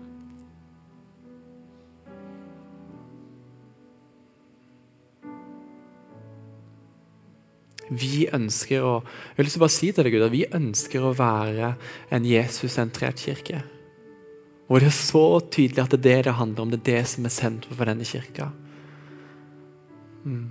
Vi 7.89 8.25
ønsker 8.33 8.81
å 8.86 8.95
jeg 9.36 9.43
vil 9.43 9.61
bare 9.61 9.73
si 9.75 9.91
til 9.93 10.07
deg, 10.07 10.15
Gud, 10.15 10.25
at 10.25 10.33
vi 10.33 10.45
ønsker 10.57 11.05
å 11.05 11.13
være 11.17 11.75
en 12.13 12.25
Jesus-sentrert 12.25 13.21
kirke. 13.21 13.61
Og 14.65 14.81
det 14.81 14.89
er 14.89 14.97
så 14.97 15.25
tydelig 15.53 15.83
at 15.83 15.93
det 15.93 15.99
er 15.99 16.05
det 16.05 16.29
det 16.29 16.38
handler 16.39 16.63
om. 16.63 16.71
Det 16.73 16.79
er 16.81 16.88
det 16.95 17.09
som 17.11 17.25
er 17.27 17.33
sentrum 17.33 17.77
for 17.77 17.86
denne 17.86 18.07
kirka. 18.07 18.49
Mm. 20.25 20.47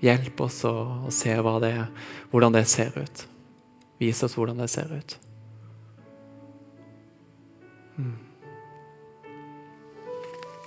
Hjelp 0.00 0.40
oss 0.46 0.62
å, 0.64 0.74
å 1.08 1.10
se 1.12 1.34
det, 1.64 1.74
hvordan 2.30 2.54
det 2.54 2.64
ser 2.70 2.94
ut. 2.96 3.26
Vis 4.00 4.22
oss 4.24 4.38
hvordan 4.38 4.62
det 4.62 4.70
ser 4.72 4.94
ut. 4.94 5.18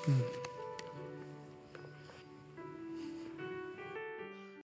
Mm. 0.07 0.32